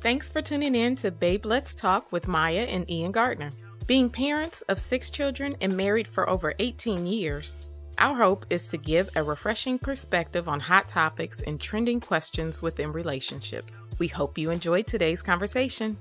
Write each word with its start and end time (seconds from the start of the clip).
Thanks 0.00 0.30
for 0.30 0.40
tuning 0.40 0.74
in 0.74 0.94
to 0.96 1.10
Babe 1.10 1.44
Let's 1.44 1.74
Talk 1.74 2.10
with 2.10 2.26
Maya 2.26 2.62
and 2.62 2.90
Ian 2.90 3.12
Gardner. 3.12 3.50
Being 3.86 4.08
parents 4.08 4.62
of 4.62 4.78
six 4.78 5.10
children 5.10 5.56
and 5.60 5.76
married 5.76 6.06
for 6.06 6.28
over 6.28 6.54
18 6.58 7.06
years, 7.06 7.66
our 7.98 8.14
hope 8.14 8.46
is 8.48 8.66
to 8.70 8.78
give 8.78 9.10
a 9.14 9.22
refreshing 9.22 9.78
perspective 9.78 10.48
on 10.48 10.58
hot 10.58 10.88
topics 10.88 11.42
and 11.42 11.60
trending 11.60 12.00
questions 12.00 12.62
within 12.62 12.92
relationships. 12.92 13.82
We 13.98 14.08
hope 14.08 14.38
you 14.38 14.50
enjoyed 14.50 14.86
today's 14.86 15.20
conversation. 15.20 15.98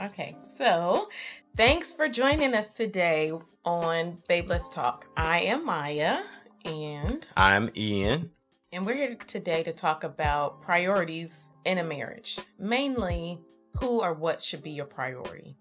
Okay, 0.00 0.36
so 0.40 1.06
thanks 1.54 1.92
for 1.92 2.08
joining 2.08 2.54
us 2.54 2.72
today 2.72 3.30
on 3.64 4.18
Babe 4.26 4.48
Let's 4.48 4.68
Talk. 4.68 5.06
I 5.16 5.42
am 5.42 5.64
Maya 5.64 6.22
and 6.64 7.24
I'm 7.36 7.70
Ian. 7.76 8.32
And 8.72 8.84
we're 8.84 8.96
here 8.96 9.14
today 9.14 9.62
to 9.62 9.72
talk 9.72 10.02
about 10.02 10.60
priorities 10.60 11.52
in 11.64 11.78
a 11.78 11.84
marriage, 11.84 12.40
mainly 12.58 13.38
who 13.78 14.02
or 14.02 14.12
what 14.12 14.42
should 14.42 14.64
be 14.64 14.72
your 14.72 14.86
priority. 14.86 15.56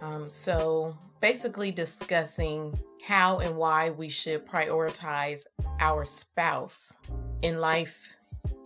Um, 0.00 0.28
so, 0.28 0.96
basically, 1.20 1.70
discussing 1.70 2.76
how 3.04 3.38
and 3.38 3.56
why 3.56 3.90
we 3.90 4.08
should 4.08 4.44
prioritize 4.44 5.46
our 5.78 6.04
spouse 6.04 6.96
in 7.42 7.60
life, 7.60 8.16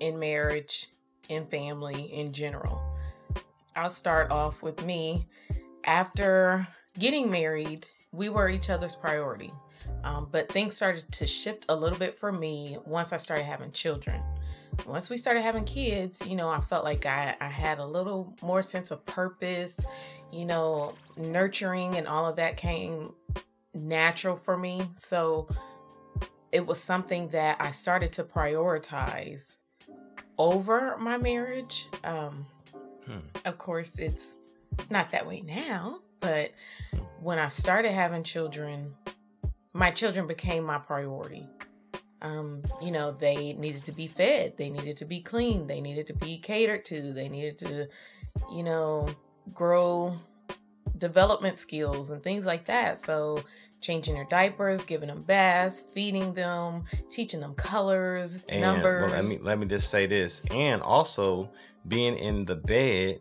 in 0.00 0.18
marriage, 0.18 0.88
in 1.28 1.44
family 1.44 2.04
in 2.04 2.32
general. 2.32 2.80
I'll 3.76 3.90
start 3.90 4.30
off 4.30 4.62
with 4.62 4.86
me. 4.86 5.26
After 5.84 6.66
getting 6.98 7.30
married, 7.30 7.86
we 8.10 8.30
were 8.30 8.48
each 8.48 8.70
other's 8.70 8.94
priority. 8.94 9.52
Um, 10.04 10.28
but 10.30 10.50
things 10.50 10.76
started 10.76 11.10
to 11.12 11.26
shift 11.26 11.66
a 11.68 11.76
little 11.76 11.98
bit 11.98 12.14
for 12.14 12.32
me 12.32 12.76
once 12.84 13.12
I 13.12 13.16
started 13.16 13.44
having 13.44 13.70
children. 13.70 14.20
Once 14.86 15.10
we 15.10 15.16
started 15.16 15.42
having 15.42 15.64
kids, 15.64 16.26
you 16.26 16.34
know, 16.34 16.48
I 16.48 16.60
felt 16.60 16.84
like 16.84 17.04
I, 17.04 17.36
I 17.40 17.48
had 17.48 17.78
a 17.78 17.86
little 17.86 18.34
more 18.42 18.62
sense 18.62 18.90
of 18.90 19.04
purpose, 19.04 19.84
you 20.32 20.44
know, 20.44 20.94
nurturing 21.16 21.96
and 21.96 22.08
all 22.08 22.26
of 22.26 22.36
that 22.36 22.56
came 22.56 23.12
natural 23.74 24.36
for 24.36 24.56
me. 24.56 24.82
So 24.94 25.48
it 26.50 26.66
was 26.66 26.82
something 26.82 27.28
that 27.28 27.58
I 27.60 27.70
started 27.70 28.12
to 28.14 28.24
prioritize 28.24 29.58
over 30.38 30.96
my 30.96 31.18
marriage. 31.18 31.88
Um, 32.02 32.46
Hmm. 33.06 33.18
Of 33.44 33.58
course, 33.58 33.98
it's 33.98 34.38
not 34.90 35.10
that 35.10 35.26
way 35.26 35.42
now, 35.42 36.00
but 36.20 36.52
when 37.20 37.38
I 37.38 37.48
started 37.48 37.92
having 37.92 38.22
children, 38.22 38.94
my 39.72 39.90
children 39.90 40.26
became 40.26 40.64
my 40.64 40.78
priority. 40.78 41.48
Um, 42.20 42.62
you 42.80 42.92
know, 42.92 43.10
they 43.10 43.52
needed 43.54 43.84
to 43.84 43.92
be 43.92 44.06
fed, 44.06 44.56
they 44.56 44.70
needed 44.70 44.96
to 44.98 45.04
be 45.04 45.20
clean, 45.20 45.66
they 45.66 45.80
needed 45.80 46.06
to 46.06 46.14
be 46.14 46.38
catered 46.38 46.84
to, 46.86 47.12
they 47.12 47.28
needed 47.28 47.58
to, 47.58 47.88
you 48.52 48.62
know, 48.62 49.08
grow 49.52 50.14
development 50.96 51.58
skills 51.58 52.10
and 52.10 52.22
things 52.22 52.46
like 52.46 52.66
that. 52.66 52.98
So, 52.98 53.42
changing 53.80 54.14
their 54.14 54.24
diapers, 54.24 54.84
giving 54.84 55.08
them 55.08 55.22
baths, 55.22 55.92
feeding 55.92 56.34
them, 56.34 56.84
teaching 57.10 57.40
them 57.40 57.54
colors, 57.54 58.44
and, 58.48 58.60
numbers. 58.60 59.10
Well, 59.10 59.20
let 59.20 59.24
me 59.24 59.36
let 59.42 59.58
me 59.58 59.66
just 59.66 59.90
say 59.90 60.06
this, 60.06 60.46
and 60.50 60.80
also 60.80 61.50
being 61.86 62.16
in 62.16 62.44
the 62.44 62.54
bed 62.56 63.20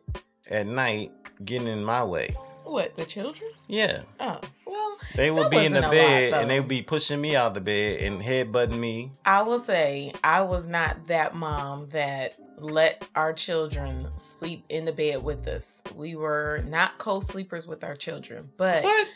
at 0.49 0.67
night 0.67 1.11
getting 1.44 1.67
in 1.67 1.83
my 1.83 2.03
way. 2.03 2.35
What, 2.72 2.95
the 2.95 3.03
children? 3.03 3.52
Yeah. 3.67 4.03
Oh, 4.17 4.39
well. 4.66 4.97
They 5.16 5.30
would 5.30 5.52
be 5.52 5.66
in 5.66 5.73
the 5.73 5.81
bed 5.81 6.31
lot, 6.31 6.41
and 6.41 6.50
they 6.50 6.58
would 6.58 6.69
be 6.69 6.81
pushing 6.81 7.19
me 7.19 7.36
out 7.36 7.47
of 7.47 7.53
the 7.55 7.59
bed 7.61 8.00
and 8.00 8.22
headbutting 8.22 8.80
me. 8.80 9.11
I 9.25 9.41
will 9.41 9.59
say, 9.59 10.13
I 10.23 10.44
was 10.44 10.69
not 10.69 11.08
that 11.08 11.36
mom 11.36 11.88
that 11.88 12.38
let 12.59 13.09
our 13.13 13.33
children 13.33 14.08
sleep 14.17 14.63
in 14.69 14.86
the 14.86 14.94
bed 14.94 15.22
with 15.22 15.50
us. 15.50 15.83
We 15.95 16.16
were 16.16 16.63
not 16.66 16.97
co 16.97 17.19
sleepers 17.19 17.67
with 17.67 17.83
our 17.83 17.95
children. 17.95 18.52
But 18.55 18.83
what? 18.83 19.08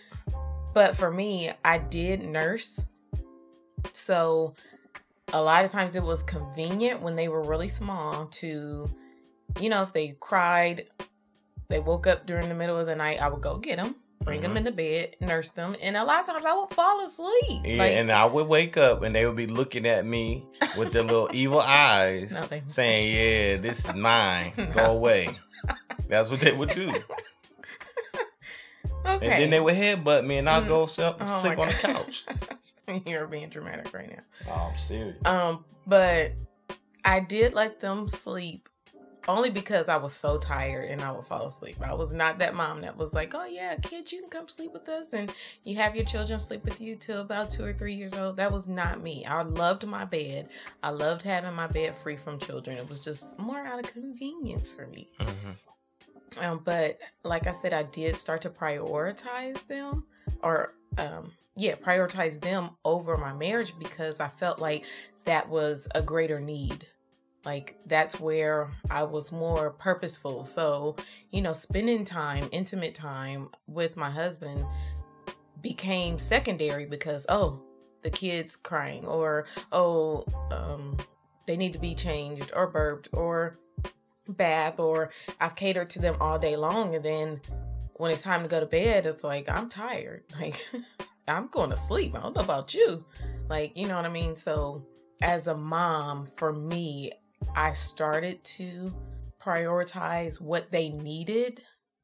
But 0.73 0.97
for 0.97 1.09
me, 1.09 1.51
I 1.63 1.77
did 1.77 2.23
nurse. 2.23 2.89
So 3.93 4.53
a 5.31 5.41
lot 5.41 5.63
of 5.63 5.71
times 5.71 5.95
it 5.95 6.03
was 6.03 6.23
convenient 6.23 7.01
when 7.01 7.15
they 7.15 7.29
were 7.29 7.41
really 7.41 7.69
small 7.69 8.25
to 8.27 8.89
you 9.59 9.69
know, 9.69 9.81
if 9.83 9.93
they 9.93 10.15
cried, 10.19 10.87
they 11.67 11.79
woke 11.79 12.07
up 12.07 12.25
during 12.25 12.49
the 12.49 12.55
middle 12.55 12.77
of 12.77 12.85
the 12.85 12.95
night, 12.95 13.21
I 13.21 13.27
would 13.27 13.41
go 13.41 13.57
get 13.57 13.77
them, 13.77 13.95
bring 14.21 14.41
mm-hmm. 14.41 14.49
them 14.49 14.57
in 14.57 14.63
the 14.63 14.71
bed, 14.71 15.15
nurse 15.21 15.51
them, 15.51 15.75
and 15.81 15.97
a 15.97 16.03
lot 16.03 16.21
of 16.21 16.27
times 16.27 16.45
I 16.45 16.53
would 16.53 16.69
fall 16.69 17.03
asleep. 17.03 17.61
Yeah, 17.63 17.77
like, 17.77 17.91
and 17.93 18.11
I 18.11 18.25
would 18.25 18.47
wake 18.47 18.77
up 18.77 19.03
and 19.03 19.15
they 19.15 19.25
would 19.25 19.35
be 19.35 19.47
looking 19.47 19.85
at 19.85 20.05
me 20.05 20.45
with 20.77 20.91
their 20.91 21.03
little 21.03 21.29
evil 21.33 21.61
eyes, 21.61 22.47
saying, 22.67 23.07
"Yeah, 23.07 23.61
this 23.61 23.87
is 23.87 23.95
mine. 23.95 24.53
no. 24.57 24.65
Go 24.73 24.85
away." 24.97 25.29
That's 26.07 26.29
what 26.29 26.39
they 26.39 26.55
would 26.55 26.69
do. 26.69 26.89
Okay. 26.89 27.05
And 29.05 29.21
then 29.21 29.49
they 29.51 29.59
would 29.59 29.75
headbutt 29.75 30.25
me, 30.25 30.37
and 30.39 30.49
I'll 30.49 30.63
mm. 30.63 30.67
go 30.67 30.87
sit, 30.87 31.15
oh 31.19 31.25
sleep 31.25 31.59
on 31.59 31.67
the 31.67 31.73
couch. 31.73 32.25
You're 33.05 33.27
being 33.27 33.49
dramatic 33.49 33.93
right 33.93 34.09
now. 34.09 34.23
Oh, 34.49 34.69
I'm 34.71 34.75
serious. 34.75 35.23
Um, 35.25 35.63
but 35.85 36.31
I 37.03 37.19
did 37.19 37.53
let 37.53 37.79
them 37.79 38.07
sleep 38.07 38.67
only 39.27 39.49
because 39.49 39.89
I 39.89 39.97
was 39.97 40.13
so 40.13 40.37
tired 40.37 40.89
and 40.89 41.01
I 41.01 41.11
would 41.11 41.25
fall 41.25 41.47
asleep. 41.47 41.75
I 41.83 41.93
was 41.93 42.13
not 42.13 42.39
that 42.39 42.55
mom 42.55 42.81
that 42.81 42.97
was 42.97 43.13
like, 43.13 43.33
oh, 43.33 43.45
yeah, 43.45 43.75
kid, 43.77 44.11
you 44.11 44.21
can 44.21 44.29
come 44.29 44.47
sleep 44.47 44.73
with 44.73 44.87
us 44.87 45.13
and 45.13 45.33
you 45.63 45.75
have 45.77 45.95
your 45.95 46.05
children 46.05 46.39
sleep 46.39 46.63
with 46.63 46.79
you 46.79 46.95
till 46.95 47.21
about 47.21 47.49
two 47.49 47.63
or 47.63 47.73
three 47.73 47.93
years 47.93 48.13
old. 48.13 48.37
That 48.37 48.51
was 48.51 48.69
not 48.69 49.01
me. 49.01 49.25
I 49.25 49.41
loved 49.41 49.85
my 49.87 50.05
bed. 50.05 50.49
I 50.83 50.89
loved 50.89 51.23
having 51.23 51.55
my 51.55 51.67
bed 51.67 51.95
free 51.95 52.15
from 52.17 52.39
children. 52.39 52.77
It 52.77 52.89
was 52.89 53.03
just 53.03 53.39
more 53.39 53.65
out 53.65 53.83
of 53.83 53.91
convenience 53.91 54.75
for 54.75 54.87
me. 54.87 55.09
Mm-hmm. 55.19 56.43
Um, 56.43 56.61
but 56.63 56.99
like 57.23 57.47
I 57.47 57.51
said, 57.53 57.73
I 57.73 57.83
did 57.83 58.15
start 58.17 58.41
to 58.41 58.49
prioritize 58.49 59.67
them 59.67 60.05
or, 60.41 60.73
um, 60.97 61.31
yeah, 61.55 61.75
prioritize 61.75 62.41
them 62.41 62.71
over 62.83 63.15
my 63.17 63.33
marriage 63.33 63.73
because 63.79 64.19
I 64.19 64.27
felt 64.27 64.59
like 64.59 64.83
that 65.23 65.49
was 65.49 65.87
a 65.95 66.01
greater 66.01 66.39
need 66.39 66.87
like 67.45 67.77
that's 67.85 68.19
where 68.19 68.69
I 68.89 69.03
was 69.03 69.31
more 69.31 69.71
purposeful. 69.71 70.43
So, 70.43 70.95
you 71.31 71.41
know, 71.41 71.53
spending 71.53 72.05
time, 72.05 72.49
intimate 72.51 72.95
time 72.95 73.49
with 73.67 73.97
my 73.97 74.09
husband 74.09 74.65
became 75.61 76.17
secondary 76.17 76.85
because 76.85 77.25
oh, 77.29 77.61
the 78.01 78.09
kids 78.09 78.55
crying 78.55 79.05
or 79.05 79.45
oh, 79.71 80.25
um 80.51 80.97
they 81.47 81.57
need 81.57 81.73
to 81.73 81.79
be 81.79 81.93
changed 81.93 82.51
or 82.55 82.67
burped 82.67 83.09
or 83.13 83.59
bath 84.27 84.79
or 84.79 85.11
I've 85.39 85.55
catered 85.55 85.89
to 85.91 86.01
them 86.01 86.15
all 86.19 86.39
day 86.39 86.55
long 86.55 86.95
and 86.95 87.05
then 87.05 87.41
when 87.97 88.11
it's 88.11 88.23
time 88.23 88.43
to 88.43 88.49
go 88.49 88.59
to 88.59 88.65
bed, 88.65 89.05
it's 89.05 89.23
like 89.23 89.47
I'm 89.49 89.69
tired. 89.69 90.23
Like 90.39 90.55
I'm 91.27 91.47
going 91.47 91.71
to 91.71 91.77
sleep. 91.77 92.15
I 92.15 92.21
don't 92.21 92.35
know 92.35 92.43
about 92.43 92.75
you. 92.75 93.03
Like, 93.49 93.75
you 93.75 93.87
know 93.87 93.95
what 93.95 94.05
I 94.05 94.09
mean? 94.09 94.35
So 94.35 94.85
as 95.21 95.47
a 95.47 95.57
mom, 95.57 96.27
for 96.27 96.53
me, 96.53 97.11
I 97.55 97.73
started 97.73 98.43
to 98.43 98.93
prioritize 99.39 100.41
what 100.41 100.71
they 100.71 100.89
needed 100.89 101.61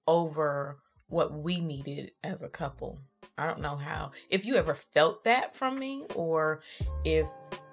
over 0.07 0.79
what 1.07 1.33
we 1.33 1.59
needed 1.59 2.11
as 2.23 2.43
a 2.43 2.49
couple. 2.49 2.99
I 3.37 3.47
don't 3.47 3.61
know 3.61 3.75
how. 3.75 4.11
If 4.29 4.45
you 4.45 4.55
ever 4.55 4.73
felt 4.73 5.23
that 5.23 5.55
from 5.55 5.79
me 5.79 6.05
or 6.15 6.61
if 7.03 7.27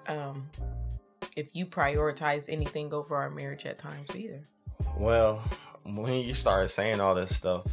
um 0.07 0.49
if 1.35 1.55
you 1.55 1.65
prioritize 1.65 2.47
anything 2.49 2.93
over 2.93 3.15
our 3.15 3.29
marriage 3.29 3.65
at 3.65 3.77
times 3.77 4.15
either. 4.15 4.43
Well, 4.97 5.41
when 5.85 6.25
you 6.25 6.33
started 6.33 6.69
saying 6.69 6.99
all 6.99 7.15
this 7.15 7.35
stuff, 7.35 7.65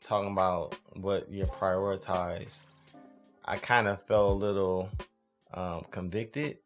talking 0.00 0.32
about 0.32 0.76
what 0.94 1.30
you 1.30 1.44
prioritize, 1.44 2.66
I 3.44 3.56
kind 3.56 3.88
of 3.88 4.02
felt 4.02 4.30
a 4.30 4.34
little 4.34 4.90
um, 5.54 5.84
convicted 5.90 6.58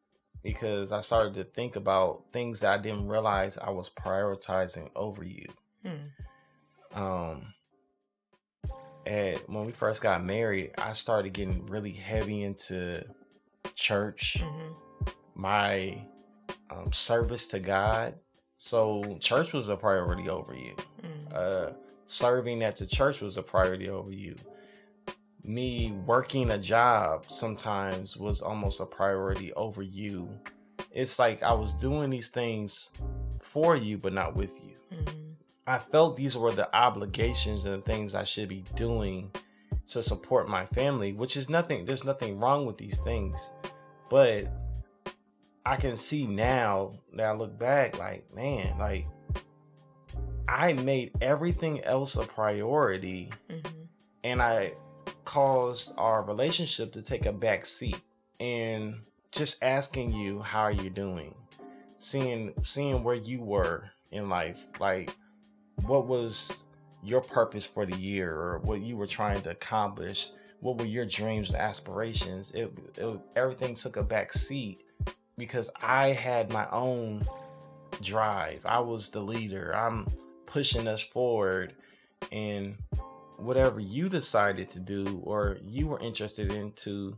because 0.45 0.93
I 0.93 1.01
started 1.01 1.35
to 1.35 1.45
think 1.45 1.75
about 1.75 2.25
things 2.31 2.61
that 2.61 2.79
I 2.79 2.81
didn't 2.81 3.09
realize 3.09 3.59
I 3.59 3.71
was 3.71 3.91
prioritizing 3.91 4.91
over 4.95 5.25
you. 5.25 5.49
Hmm. 5.83 7.03
Um, 7.03 7.55
and 9.07 9.41
when 9.47 9.65
we 9.67 9.73
first 9.73 10.03
got 10.03 10.23
married, 10.23 10.73
I 10.79 10.93
started 10.93 11.33
getting 11.33 11.67
really 11.67 11.93
heavy 11.93 12.43
into 12.43 13.05
church, 13.75 14.37
mm-hmm. 14.39 15.13
my 15.35 16.07
um, 16.71 16.93
service 16.93 17.49
to 17.49 17.59
God. 17.59 18.15
So 18.59 19.17
church 19.21 19.55
was 19.55 19.71
a 19.71 19.77
priority 19.77 20.29
over 20.29 20.55
you. 20.55 20.77
Mm-hmm. 21.03 21.29
Uh, 21.35 21.73
serving 22.05 22.63
at 22.63 22.77
the 22.77 22.87
church 22.87 23.23
was 23.23 23.39
a 23.39 23.43
priority 23.43 23.89
over 23.89 24.13
you 24.13 24.37
me 25.45 25.93
working 26.07 26.51
a 26.51 26.59
job 26.59 27.25
sometimes 27.27 28.17
was 28.17 28.43
almost 28.43 28.81
a 28.81 28.87
priority 28.87 29.53
over 29.55 29.83
you. 29.83 30.41
It's 30.91 31.19
like 31.19 31.43
I 31.43 31.53
was 31.53 31.75
doing 31.75 32.11
these 32.11 32.31
things 32.31 32.91
for 33.43 33.77
you, 33.77 33.99
but 33.99 34.13
not 34.13 34.37
with 34.37 34.59
you. 34.65 34.77
Mm-hmm. 34.97 35.33
I 35.67 35.79
felt 35.79 36.17
these 36.17 36.37
were 36.37 36.53
the 36.53 36.75
obligations 36.77 37.65
and 37.65 37.75
the 37.75 37.87
things 37.87 38.15
I 38.15 38.25
should 38.25 38.49
be 38.49 38.65
doing 38.75 39.31
to 39.87 40.03
support 40.03 40.49
my 40.49 40.65
family, 40.65 41.13
which 41.13 41.37
is 41.37 41.51
nothing, 41.51 41.85
there's 41.85 42.05
nothing 42.05 42.39
wrong 42.39 42.67
with 42.67 42.79
these 42.79 42.99
things. 42.99 43.53
But 44.11 44.49
I 45.67 45.77
can 45.77 45.97
see 45.97 46.27
now 46.27 46.93
that 47.15 47.27
I 47.27 47.33
look 47.33 47.59
back, 47.59 47.99
like, 47.99 48.35
man, 48.35 48.79
like 48.79 49.07
I 50.49 50.75
made 50.75 51.13
everything 51.21 51.83
else 51.85 52.17
a 52.17 52.25
priority 52.25 53.31
Mm-hmm. 53.49 53.83
and 54.23 54.43
I 54.43 54.73
caused 55.35 55.93
our 55.99 56.23
relationship 56.23 56.93
to 56.93 57.03
take 57.03 57.27
a 57.27 57.33
back 57.33 57.67
seat. 57.67 58.01
And 58.39 59.01
just 59.33 59.65
asking 59.65 60.13
you 60.13 60.41
how 60.43 60.63
are 60.63 60.73
you 60.73 60.91
doing, 60.91 61.35
seeing 61.99 62.55
seeing 62.63 63.03
where 63.03 63.17
you 63.17 63.43
were 63.43 63.91
in 64.13 64.29
life, 64.29 64.67
like 64.79 65.11
what 65.87 66.07
was 66.07 66.69
your 67.03 67.21
purpose 67.21 67.67
for 67.67 67.85
the 67.85 67.97
year 67.97 68.33
or 68.33 68.59
what 68.61 68.81
you 68.81 68.97
were 68.97 69.09
trying 69.09 69.41
to 69.41 69.51
accomplish, 69.51 70.29
what 70.61 70.79
were 70.79 70.87
your 70.87 71.05
dreams 71.05 71.51
and 71.53 71.61
aspirations. 71.61 72.53
It, 72.53 72.73
it 72.97 73.21
everything 73.35 73.75
took 73.75 73.97
a 73.97 74.05
back 74.05 74.33
seat 74.33 74.85
because 75.37 75.69
I 75.83 76.09
had 76.09 76.53
my 76.53 76.69
own 76.71 77.23
drive. 78.01 78.65
I 78.67 78.79
was 78.79 79.11
the 79.11 79.21
leader. 79.21 79.75
I'm 79.75 80.07
pushing 80.47 80.87
us 80.87 81.05
forward 81.05 81.75
and 82.31 82.77
whatever 83.39 83.81
you 83.81 84.09
decided 84.09 84.69
to 84.71 84.81
do 84.81 85.21
or 85.25 85.59
you 85.65 85.87
were 85.87 86.01
interested 86.01 86.51
into 86.53 87.17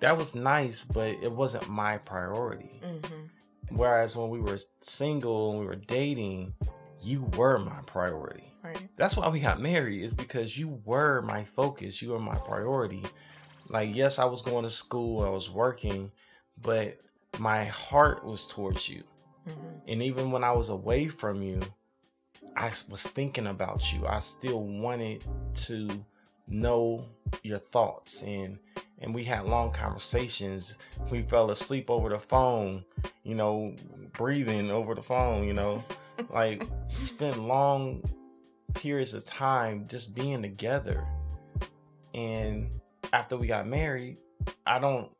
that 0.00 0.16
was 0.16 0.34
nice 0.34 0.84
but 0.84 1.08
it 1.22 1.32
wasn't 1.32 1.68
my 1.68 1.98
priority 1.98 2.80
Mm-hmm. 2.82 3.76
whereas 3.76 4.16
when 4.16 4.30
we 4.30 4.40
were 4.40 4.58
single 4.80 5.50
and 5.50 5.60
we 5.60 5.66
were 5.66 5.76
dating 5.76 6.54
you 7.02 7.24
were 7.36 7.58
my 7.58 7.80
priority 7.86 8.44
Right. 8.62 8.88
that's 8.96 9.16
why 9.16 9.28
we 9.30 9.40
got 9.40 9.58
married 9.60 10.02
is 10.02 10.14
because 10.14 10.58
you 10.58 10.80
were 10.84 11.22
my 11.22 11.44
focus 11.44 12.02
you 12.02 12.10
were 12.10 12.18
my 12.18 12.34
priority 12.34 13.02
like 13.68 13.94
yes 13.94 14.18
i 14.18 14.24
was 14.26 14.42
going 14.42 14.64
to 14.64 14.70
school 14.70 15.24
i 15.24 15.30
was 15.30 15.50
working 15.50 16.10
but 16.60 16.98
my 17.38 17.64
heart 17.64 18.24
was 18.24 18.46
towards 18.46 18.88
you 18.88 19.02
Mm-hmm. 19.48 19.90
and 19.90 20.02
even 20.02 20.30
when 20.32 20.44
i 20.44 20.52
was 20.52 20.68
away 20.68 21.08
from 21.08 21.42
you 21.42 21.60
i 22.56 22.70
was 22.88 23.06
thinking 23.06 23.46
about 23.46 23.92
you 23.92 24.06
i 24.06 24.18
still 24.18 24.62
wanted 24.62 25.24
to 25.54 25.88
know 26.48 27.04
your 27.42 27.58
thoughts 27.58 28.22
and 28.22 28.58
and 28.98 29.14
we 29.14 29.24
had 29.24 29.44
long 29.44 29.70
conversations 29.70 30.78
we 31.10 31.22
fell 31.22 31.50
asleep 31.50 31.88
over 31.88 32.08
the 32.08 32.18
phone 32.18 32.84
you 33.22 33.34
know 33.34 33.74
breathing 34.12 34.70
over 34.70 34.94
the 34.94 35.02
phone 35.02 35.46
you 35.46 35.54
know 35.54 35.82
like 36.30 36.62
spent 36.88 37.38
long 37.38 38.02
periods 38.74 39.14
of 39.14 39.24
time 39.24 39.86
just 39.88 40.14
being 40.14 40.42
together. 40.42 41.06
And 42.14 42.70
after 43.12 43.36
we 43.36 43.46
got 43.46 43.66
married, 43.66 44.18
I 44.66 44.78
don't 44.78 45.10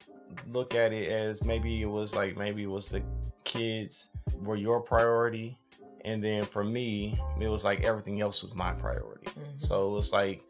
look 0.49 0.75
at 0.75 0.93
it 0.93 1.09
as 1.09 1.45
maybe 1.45 1.83
it 1.83 1.89
was 1.89 2.15
like 2.15 2.37
maybe 2.37 2.63
it 2.63 2.71
was 2.71 2.91
the 2.91 3.03
kids 3.45 4.11
were 4.43 4.57
your 4.57 4.81
priority. 4.81 5.59
And 6.05 6.23
then 6.23 6.45
for 6.45 6.65
me, 6.65 7.19
it 7.41 7.49
was 7.49 7.65
like 7.65 7.83
everything 7.83 8.21
else 8.21 8.43
was 8.43 8.57
my 8.57 8.73
priority. 8.73 9.27
Mm-hmm. 9.27 9.59
So 9.59 9.87
it 9.89 9.95
was 9.95 10.13
like 10.13 10.45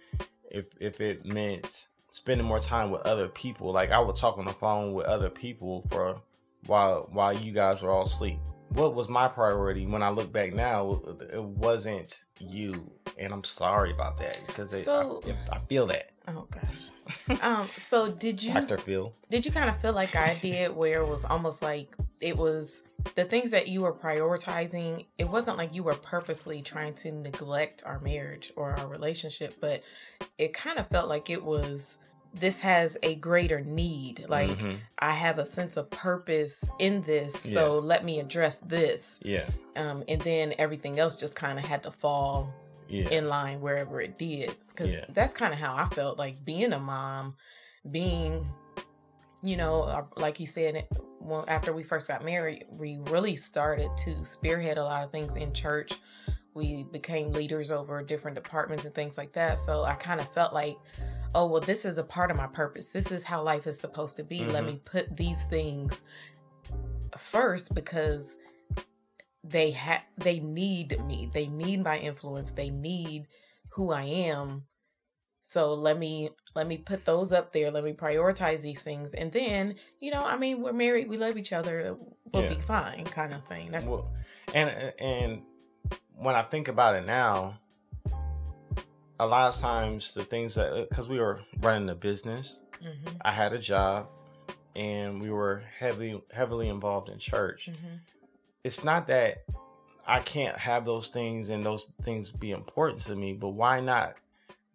if 0.51 0.67
if 0.81 1.01
it 1.01 1.25
meant 1.27 1.89
spending 2.11 2.47
more 2.47 2.61
time 2.61 2.91
with 2.91 3.03
other 3.03 3.29
people, 3.29 3.73
like 3.73 3.91
I 3.91 4.01
would 4.01 4.17
talk 4.17 4.39
on 4.39 4.45
the 4.45 4.53
phone 4.53 4.93
with 4.93 5.07
other 5.07 5.31
people 5.31 5.83
for 5.89 6.21
while 6.67 7.09
while 7.13 7.33
you 7.33 7.53
guys 7.53 7.83
were 7.83 7.91
all 7.91 8.03
asleep 8.03 8.39
what 8.71 8.95
was 8.95 9.09
my 9.09 9.29
priority 9.29 9.87
when 9.87 10.03
I 10.03 10.11
look 10.11 10.33
back 10.33 10.53
now? 10.55 11.01
It 11.33 11.43
wasn't 11.43 12.25
you, 12.39 12.93
and 13.19 13.33
I'm 13.33 13.45
sorry 13.45 13.91
about 13.91 14.19
that 14.19 14.41
because 14.47 14.85
So- 14.85 15.21
I, 15.27 15.57
I 15.57 15.59
feel 15.59 15.87
that. 15.87 16.10
Oh 16.33 16.47
gosh. 16.51 17.41
um. 17.43 17.67
So 17.77 18.09
did 18.11 18.43
you 18.43 18.55
Doctor 18.55 18.79
Phil. 18.79 19.13
did 19.31 19.45
you 19.45 19.53
kind 19.53 19.69
of 19.69 19.77
feel 19.81 19.93
like 19.93 20.15
I 20.15 20.37
did, 20.41 20.75
where 20.77 21.03
it 21.03 21.09
was 21.09 21.25
almost 21.25 21.63
like 21.63 21.95
it 22.21 22.37
was 22.37 22.87
the 23.17 23.25
things 23.25 23.51
that 23.51 23.67
you 23.69 23.81
were 23.83 23.93
prioritizing? 23.93 25.07
It 25.19 25.29
wasn't 25.29 25.57
like 25.59 25.75
you 25.75 25.83
were 25.83 25.95
purposely 25.95 26.63
trying 26.63 26.95
to 26.95 27.11
neglect 27.13 27.83
our 27.85 27.99
marriage 28.01 28.53
or 28.57 28.73
our 28.79 28.87
relationship, 28.87 29.55
but 29.61 29.83
it 30.39 30.53
kind 30.53 30.79
of 30.79 30.87
felt 30.89 31.09
like 31.09 31.31
it 31.31 31.43
was. 31.45 31.99
This 32.33 32.61
has 32.61 32.97
a 33.03 33.17
greater 33.17 33.61
need. 33.61 34.25
Like 34.29 34.51
Mhm. 34.59 34.77
I 35.01 35.15
have 35.15 35.41
a 35.41 35.45
sense 35.45 35.77
of 35.77 35.91
purpose 35.91 36.71
in 36.79 37.03
this, 37.03 37.35
so 37.35 37.81
let 37.81 38.05
me 38.05 38.21
address 38.21 38.61
this. 38.61 39.19
Yeah, 39.25 39.47
Um, 39.75 40.05
and 40.07 40.21
then 40.23 40.55
everything 40.57 41.01
else 41.01 41.19
just 41.19 41.35
kind 41.35 41.59
of 41.59 41.65
had 41.65 41.83
to 41.83 41.91
fall 41.91 42.55
yeah, 42.91 43.09
in 43.11 43.29
line 43.29 43.61
wherever 43.61 44.01
it 44.01 44.19
did 44.19 44.55
because 44.69 44.97
Yeah. 44.97 45.05
that's 45.11 45.33
kind 45.35 45.53
of 45.53 45.59
how 45.59 45.75
i 45.77 45.85
felt 45.85 46.19
like 46.19 46.45
being 46.45 46.73
a 46.73 46.79
mom 46.79 47.37
being 47.91 48.47
you 49.43 49.57
know 49.57 50.07
like 50.17 50.41
you 50.41 50.47
said 50.47 50.87
well, 51.23 51.45
after 51.49 51.73
we 51.73 51.83
first 51.83 52.09
got 52.09 52.25
married 52.25 52.65
we 52.71 52.99
really 53.05 53.37
started 53.37 53.91
to 53.99 54.25
spearhead 54.25 54.77
a 54.79 54.85
lot 54.85 55.05
of 55.05 55.11
things 55.11 55.37
in 55.37 55.53
church 55.53 55.95
we 56.55 56.85
became 56.93 57.31
leaders 57.33 57.71
over 57.71 58.03
different 58.03 58.35
departments 58.35 58.85
and 58.85 58.95
things 58.95 59.17
like 59.17 59.33
that 59.33 59.59
so 59.59 59.85
i 59.85 59.95
kind 59.95 60.21
of 60.21 60.29
felt 60.29 60.53
like 60.53 60.77
oh 61.35 61.47
well 61.47 61.61
this 61.61 61.85
is 61.85 61.97
a 61.99 62.05
part 62.05 62.31
of 62.31 62.37
my 62.37 62.47
purpose 62.49 62.93
this 62.93 63.13
is 63.13 63.25
how 63.25 63.41
life 63.43 63.67
is 63.67 63.79
supposed 63.79 64.17
to 64.17 64.25
be 64.25 64.45
let 64.45 64.65
Mhm. 64.65 64.67
me 64.67 64.81
put 64.85 65.17
these 65.17 65.47
things 65.47 66.03
first 67.17 67.75
because 67.75 68.39
they 69.51 69.73
ha- 69.73 70.05
they 70.17 70.41
need 70.41 71.05
me. 71.05 71.29
They 71.33 71.47
need 71.49 71.83
my 71.85 71.99
influence. 71.99 72.53
They 72.53 72.71
need 72.71 73.27
who 73.75 73.91
i 73.93 74.03
am. 74.03 74.65
So 75.43 75.75
let 75.75 75.99
me 75.99 76.31
let 76.55 76.67
me 76.67 76.77
put 76.79 77.05
those 77.05 77.33
up 77.33 77.53
there. 77.53 77.71
Let 77.71 77.85
me 77.85 77.93
prioritize 77.93 78.63
these 78.63 78.83
things. 78.83 79.15
And 79.15 79.33
then 79.33 79.75
you 80.01 80.11
know 80.11 80.25
i 80.25 80.37
mean 80.37 80.63
we're 80.63 80.73
married. 80.73 81.09
We 81.09 81.17
love 81.19 81.37
each 81.37 81.53
other. 81.53 81.97
We'll 82.33 82.43
Yeah. 82.45 82.49
be 82.51 82.61
fine 82.61 83.05
kind 83.05 83.35
of 83.35 83.45
thing. 83.47 83.71
That's 83.71 83.87
Well, 83.87 84.13
and 84.55 84.71
and 85.01 85.43
when 86.17 86.35
I 86.35 86.43
think 86.43 86.69
about 86.69 86.95
it 86.97 87.07
now, 87.07 87.59
a 89.19 89.27
lot 89.27 89.55
of 89.55 89.61
times 89.61 90.15
the 90.15 90.25
things 90.25 90.55
that 90.55 90.89
because 90.89 91.09
we 91.09 91.19
were 91.19 91.41
running 91.61 91.87
the 91.87 91.95
business, 91.95 92.63
Mhm, 92.83 93.17
I 93.23 93.33
had 93.33 93.53
a 93.53 93.59
job, 93.59 94.09
and 94.77 95.21
we 95.21 95.31
were 95.31 95.65
heavily 95.79 96.23
heavily 96.35 96.69
involved 96.69 97.09
in 97.09 97.19
church. 97.19 97.69
mhm. 97.73 98.01
It's 98.65 98.85
not 98.85 99.07
that 99.09 99.45
I 100.07 100.21
can't 100.21 100.57
have 100.59 100.85
those 100.85 101.09
things 101.09 101.49
and 101.51 101.65
those 101.65 101.85
things 102.03 102.31
be 102.33 102.51
important 102.51 103.01
to 103.03 103.17
me, 103.17 103.33
but 103.35 103.51
why 103.51 103.81
not 103.81 104.15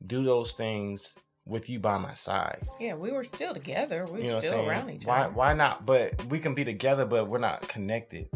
do 0.05 0.23
those 0.23 0.53
things 0.53 1.17
with 1.45 1.69
you 1.69 1.79
by 1.79 1.97
my 1.97 2.13
side? 2.13 2.61
yeah 2.79 2.95
we 2.95 3.11
were 3.11 3.23
still 3.23 3.53
together 3.53 4.05
we 4.05 4.11
were 4.13 4.19
You 4.19 4.29
know 4.31 4.39
still 4.39 4.67
around 4.67 4.89
each 4.89 5.05
why 5.05 5.25
other 5.25 5.33
why 5.33 5.53
not? 5.53 5.85
But 5.85 6.25
we 6.25 6.39
can 6.39 6.55
be 6.55 6.63
together, 6.65 7.05
but 7.05 7.27
we're 7.27 7.37
not 7.39 7.67
connected. 7.67 8.27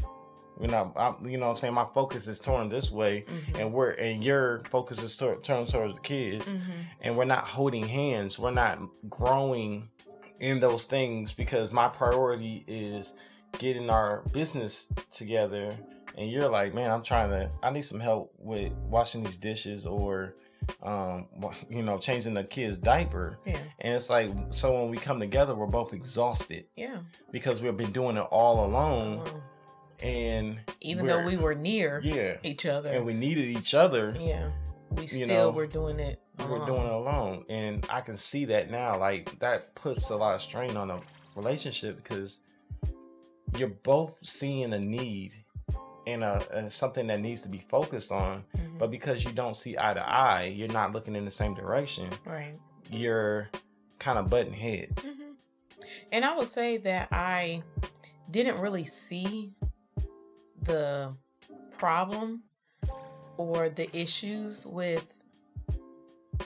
We're 0.57 0.67
not. 0.67 0.91
I'm, 0.97 1.25
you 1.25 1.37
know 1.37 1.45
what 1.45 1.51
I'm 1.51 1.55
saying? 1.55 1.73
My 1.73 1.87
focus 1.93 2.27
is 2.27 2.41
turned 2.41 2.69
this 2.69 2.91
way, 2.91 3.21
Mhm. 3.25 3.59
and 3.61 3.73
we're 3.73 3.91
and 3.91 4.21
your 4.21 4.59
focus 4.69 5.01
is 5.01 5.15
turned 5.15 5.41
towards 5.69 5.95
the 5.95 6.01
kids, 6.01 6.53
Mhm. 6.53 6.61
and 6.99 7.17
we're 7.17 7.23
not 7.23 7.45
holding 7.45 7.87
hands. 7.87 8.37
We're 8.37 8.51
not 8.51 8.77
growing 9.09 9.89
in 10.41 10.59
those 10.59 10.83
things 10.85 11.31
because 11.33 11.71
my 11.71 11.87
priority 11.87 12.65
is 12.67 13.13
getting 13.57 13.89
our 13.89 14.23
business 14.31 14.93
together 15.11 15.69
and 16.17 16.29
you're 16.29 16.49
like 16.49 16.73
man 16.73 16.89
i'm 16.89 17.03
trying 17.03 17.29
to 17.29 17.49
i 17.63 17.69
need 17.69 17.81
some 17.81 17.99
help 17.99 18.33
with 18.37 18.71
washing 18.89 19.23
these 19.23 19.37
dishes 19.37 19.85
or 19.85 20.35
um 20.83 21.27
you 21.69 21.83
know 21.83 21.97
changing 21.97 22.33
the 22.33 22.43
kid's 22.43 22.79
diaper. 22.79 23.37
Yeah. 23.45 23.57
And 23.79 23.95
it's 23.95 24.09
like 24.09 24.29
so 24.51 24.81
when 24.81 24.89
we 24.89 24.97
come 24.97 25.19
together 25.19 25.55
we're 25.55 25.67
both 25.67 25.93
exhausted. 25.93 26.65
Yeah. 26.75 26.97
Because 27.31 27.61
we've 27.61 27.75
been 27.75 27.91
doing 27.91 28.17
it 28.17 28.25
all 28.31 28.65
alone 28.65 29.25
and 30.01 30.59
even 30.81 31.07
though 31.07 31.25
we're- 31.25 31.37
were 31.37 31.55
near 31.55 32.01
yeah. 32.03 32.37
each 32.43 32.65
other. 32.65 32.91
And 32.91 33.05
we 33.05 33.13
needed 33.13 33.45
each 33.45 33.73
other. 33.73 34.15
Yeah. 34.19 34.51
We 34.91 35.07
still 35.07 35.51
know, 35.51 35.51
were 35.51 35.67
doing 35.67 35.99
it 35.99 36.21
we're 36.47 36.65
doing 36.65 36.85
it 36.85 36.91
alone. 36.91 37.43
And 37.49 37.85
i 37.89 38.01
can 38.01 38.15
see 38.15 38.45
that 38.45 38.71
now. 38.71 38.97
Like 38.97 39.39
that 39.39 39.75
puts 39.75 40.09
a 40.09 40.15
lot 40.15 40.35
of 40.35 40.41
strain 40.41 40.77
on 40.77 40.89
a 40.89 41.01
relationship 41.35 41.97
because 41.97 42.43
you're 43.57 43.69
both 43.69 44.17
seeing 44.25 44.73
a 44.73 44.79
need 44.79 45.33
and 46.07 46.23
a, 46.23 46.41
a 46.51 46.69
something 46.69 47.07
that 47.07 47.19
needs 47.19 47.41
to 47.43 47.49
be 47.49 47.57
focused 47.59 48.11
on 48.11 48.43
Mhm. 48.57 48.77
but 48.79 48.89
because 48.91 49.23
you 49.23 49.31
don't 49.31 49.55
see 49.55 49.75
eye 49.79 49.93
to 49.93 50.07
eye 50.09 50.45
you're 50.55 50.67
not 50.71 50.91
looking 50.93 51.15
in 51.15 51.25
the 51.25 51.31
same 51.31 51.53
direction 51.53 52.09
right 52.25 52.57
you're 52.91 53.49
kind 53.99 54.17
of 54.17 54.29
butting 54.29 54.53
heads 54.53 55.05
Mhm. 55.05 55.15
And 56.11 56.25
I 56.25 56.35
would 56.35 56.47
say 56.47 56.77
that 56.77 57.07
I 57.11 57.63
didn't 58.31 58.59
really 58.59 58.85
see 58.85 59.53
the 60.61 61.15
problem 61.77 62.43
or 63.37 63.69
the 63.69 63.87
issues 63.95 64.65
with 64.65 65.18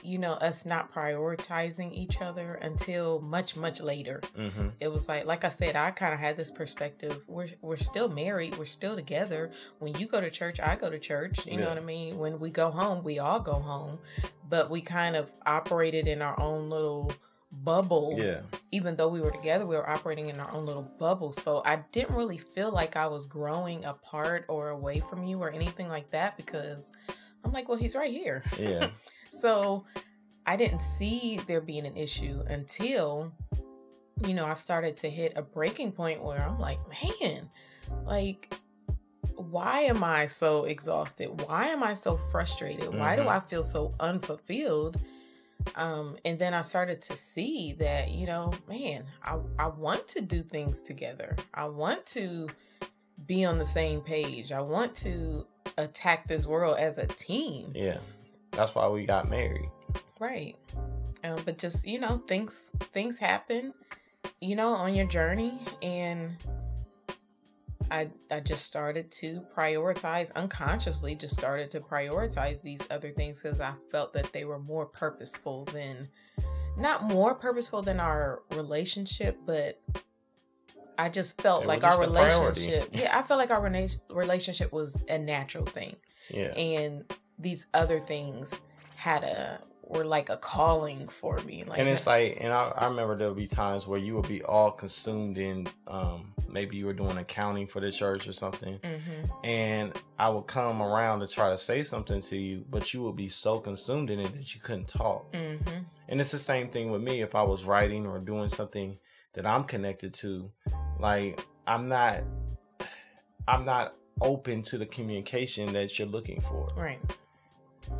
you 0.02 0.18
know 0.18 0.32
us 0.34 0.66
not 0.66 0.92
prioritizing 0.92 1.92
each 1.92 2.20
other 2.20 2.54
until 2.54 3.20
much 3.20 3.56
much 3.56 3.80
later 3.80 4.20
mm-hmm. 4.36 4.68
it 4.80 4.90
was 4.90 5.08
like 5.08 5.24
like 5.24 5.44
i 5.44 5.48
said 5.48 5.76
i 5.76 5.90
kind 5.90 6.12
of 6.12 6.20
had 6.20 6.36
this 6.36 6.50
perspective 6.50 7.24
we're, 7.28 7.46
we're 7.62 7.76
still 7.76 8.08
married 8.08 8.56
we're 8.58 8.64
still 8.64 8.96
together 8.96 9.50
when 9.78 9.94
you 9.98 10.06
go 10.06 10.20
to 10.20 10.30
church 10.30 10.60
i 10.60 10.74
go 10.74 10.90
to 10.90 10.98
church 10.98 11.46
you 11.46 11.56
know 11.56 11.68
what 11.68 11.78
i 11.78 11.82
mean 11.82 12.18
when 12.18 12.38
we 12.38 12.50
go 12.50 12.70
home 12.70 13.04
we 13.04 13.18
all 13.18 13.40
go 13.40 13.54
home 13.54 13.98
but 14.48 14.70
we 14.70 14.80
kind 14.80 15.16
of 15.16 15.30
operated 15.46 16.06
in 16.06 16.22
our 16.22 16.38
own 16.40 16.68
little 16.70 17.12
bubble. 17.62 18.14
Yeah. 18.16 18.40
Even 18.72 18.96
though 18.96 19.08
we 19.08 19.20
were 19.20 19.30
together, 19.30 19.66
we 19.66 19.76
were 19.76 19.88
operating 19.88 20.28
in 20.28 20.40
our 20.40 20.52
own 20.52 20.66
little 20.66 20.90
bubble. 20.98 21.32
So 21.32 21.62
I 21.64 21.84
didn't 21.92 22.16
really 22.16 22.38
feel 22.38 22.70
like 22.70 22.96
I 22.96 23.06
was 23.06 23.26
growing 23.26 23.84
apart 23.84 24.44
or 24.48 24.70
away 24.70 25.00
from 25.00 25.24
you 25.24 25.38
or 25.38 25.50
anything 25.50 25.88
like 25.88 26.10
that 26.10 26.36
because 26.36 26.94
I'm 27.44 27.52
like, 27.52 27.68
well, 27.68 27.78
he's 27.78 27.94
right 27.94 28.10
here. 28.10 28.42
Yeah. 28.58 28.88
so 29.40 29.84
I 30.46 30.56
didn't 30.56 30.80
see 30.80 31.38
there 31.46 31.60
being 31.60 31.86
an 31.86 31.96
issue 31.96 32.42
until, 32.48 33.32
you 34.26 34.34
know, 34.34 34.46
I 34.46 34.54
started 34.54 34.96
to 34.98 35.10
hit 35.10 35.32
a 35.36 35.42
breaking 35.42 35.92
point 35.92 36.22
where 36.22 36.40
I'm 36.40 36.58
like, 36.58 36.78
man, 36.88 37.48
like, 38.04 38.54
why 39.36 39.80
am 39.80 40.04
I 40.04 40.26
so 40.26 40.64
exhausted? 40.64 41.42
Why 41.46 41.66
am 41.66 41.82
I 41.82 41.94
so 41.94 42.16
frustrated? 42.16 42.94
Why 42.94 43.16
do 43.16 43.22
Mhm. 43.22 43.28
I 43.28 43.40
feel 43.40 43.62
so 43.62 43.92
unfulfilled? 43.98 45.00
Um, 45.76 46.18
and 46.24 46.38
then 46.38 46.52
I 46.52 46.62
started 46.62 47.00
to 47.02 47.16
see 47.16 47.72
that, 47.78 48.10
you 48.10 48.26
know, 48.26 48.52
man, 48.68 49.06
I, 49.22 49.38
I 49.58 49.68
want 49.68 50.06
to 50.08 50.20
do 50.20 50.42
things 50.42 50.82
together. 50.82 51.36
I 51.54 51.64
want 51.66 52.04
to 52.06 52.48
be 53.26 53.44
on 53.44 53.58
the 53.58 53.66
same 53.66 54.02
page. 54.02 54.52
I 54.52 54.60
want 54.60 54.94
to 54.96 55.46
attack 55.78 56.26
this 56.26 56.46
world 56.46 56.76
as 56.78 56.98
a 56.98 57.06
team. 57.06 57.72
Yeah. 57.74 57.98
That's 58.56 58.74
why 58.74 58.88
we 58.88 59.04
got 59.06 59.28
married. 59.28 59.70
Right. 60.20 60.56
Um, 61.22 61.38
but 61.44 61.58
just, 61.58 61.86
you 61.86 61.98
know, 61.98 62.18
things 62.18 62.74
things 62.80 63.18
happen, 63.18 63.72
you 64.40 64.54
know, 64.56 64.68
on 64.68 64.94
your 64.94 65.06
journey 65.06 65.58
and 65.82 66.32
I 67.90 68.08
I 68.30 68.40
just 68.40 68.66
started 68.66 69.10
to 69.12 69.42
prioritize 69.54 70.34
unconsciously 70.34 71.14
just 71.14 71.34
started 71.36 71.70
to 71.72 71.80
prioritize 71.80 72.62
these 72.62 72.86
other 72.90 73.10
things 73.10 73.42
cuz 73.42 73.60
I 73.60 73.74
felt 73.90 74.12
that 74.14 74.32
they 74.32 74.44
were 74.44 74.58
more 74.58 74.86
purposeful 74.86 75.64
than 75.66 76.08
not 76.76 77.02
more 77.04 77.34
purposeful 77.34 77.82
than 77.82 78.00
our 78.00 78.42
relationship, 78.50 79.38
but 79.46 79.80
I 80.98 81.08
just 81.08 81.40
felt 81.42 81.62
were 81.62 81.68
like 81.68 81.84
our 81.84 82.02
a 82.04 82.06
priority. 82.10 82.60
relationship. 82.70 82.88
Yeah, 82.92 83.16
I 83.18 83.22
felt 83.22 83.38
like 83.38 83.50
our 83.50 83.60
rela- 83.60 84.00
relationship 84.10 84.72
was 84.72 85.02
a 85.08 85.18
natural 85.18 85.66
thing 85.66 85.96
Yeah. 86.30 86.54
and 86.56 87.04
these 87.38 87.68
other 87.74 87.98
things 88.00 88.60
had 88.96 89.24
a 89.24 89.60
were 89.86 90.04
like 90.04 90.30
a 90.30 90.36
calling 90.38 91.06
for 91.06 91.38
me 91.40 91.62
like 91.64 91.78
and 91.78 91.86
it's 91.88 92.06
like 92.06 92.38
and 92.40 92.52
I, 92.52 92.70
I 92.78 92.86
remember 92.86 93.16
there 93.16 93.28
would 93.28 93.36
be 93.36 93.46
times 93.46 93.86
where 93.86 93.98
you 93.98 94.14
would 94.14 94.26
be 94.26 94.42
all 94.42 94.70
consumed 94.70 95.36
in 95.36 95.66
um 95.86 96.32
maybe 96.48 96.76
you 96.76 96.86
were 96.86 96.94
doing 96.94 97.18
accounting 97.18 97.66
for 97.66 97.80
the 97.80 97.92
church 97.92 98.26
or 98.26 98.32
something. 98.32 98.78
Mhm. 98.78 99.30
and 99.44 99.92
i 100.18 100.28
would 100.30 100.46
come 100.46 100.80
around 100.80 101.20
to 101.20 101.26
try 101.26 101.50
to 101.50 101.58
say 101.58 101.82
something 101.82 102.22
to 102.22 102.36
you 102.36 102.64
but 102.70 102.94
you 102.94 103.02
would 103.02 103.16
be 103.16 103.28
so 103.28 103.60
consumed 103.60 104.08
in 104.08 104.20
it 104.20 104.32
that 104.32 104.54
you 104.54 104.60
couldn't 104.60 104.88
talk. 104.88 105.30
Mhm. 105.32 105.84
and 106.08 106.18
it's 106.20 106.30
the 106.32 106.38
same 106.38 106.68
thing 106.68 106.90
with 106.90 107.02
me. 107.02 107.20
If 107.20 107.34
i 107.34 107.42
was 107.42 107.64
writing 107.66 108.06
or 108.06 108.18
doing 108.20 108.48
something 108.48 108.98
that 109.34 109.44
i'm 109.44 109.64
connected 109.64 110.14
to 110.14 110.50
like 110.98 111.44
i'm 111.66 111.88
not 111.90 112.22
i'm 113.46 113.64
not 113.64 113.94
open 114.22 114.62
to 114.62 114.78
the 114.78 114.86
communication 114.86 115.72
that 115.74 115.98
you're 115.98 116.08
looking 116.08 116.40
for. 116.40 116.68
Right 116.76 117.00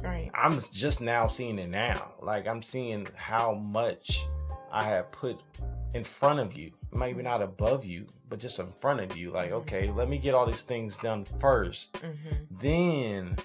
right 0.03 0.31
I'm 0.35 0.55
just 0.55 1.00
now 1.00 1.26
seeing 1.26 1.59
it 1.59 1.69
now. 1.69 2.12
Like 2.23 2.47
I'm 2.47 2.62
seeing 2.62 3.07
how 3.17 3.55
much 3.55 4.25
I 4.73 4.85
have 4.85 5.12
put 5.12 5.41
in 5.95 6.05
front 6.05 6.41
of 6.41 6.57
you. 6.57 6.73
Maybe 6.93 7.23
not 7.23 7.43
above 7.43 7.85
you, 7.85 8.07
but 8.29 8.38
just 8.38 8.59
in 8.61 8.67
front 8.67 9.00
of 9.00 9.17
you. 9.17 9.31
Like, 9.31 9.50
okay, 9.53 9.91
let 9.91 10.09
me 10.09 10.19
get 10.19 10.35
all 10.35 10.47
these 10.47 10.62
things 10.62 10.97
done 10.97 11.25
first. 11.41 11.95
Mhm. 11.95 12.47
Then 12.50 13.37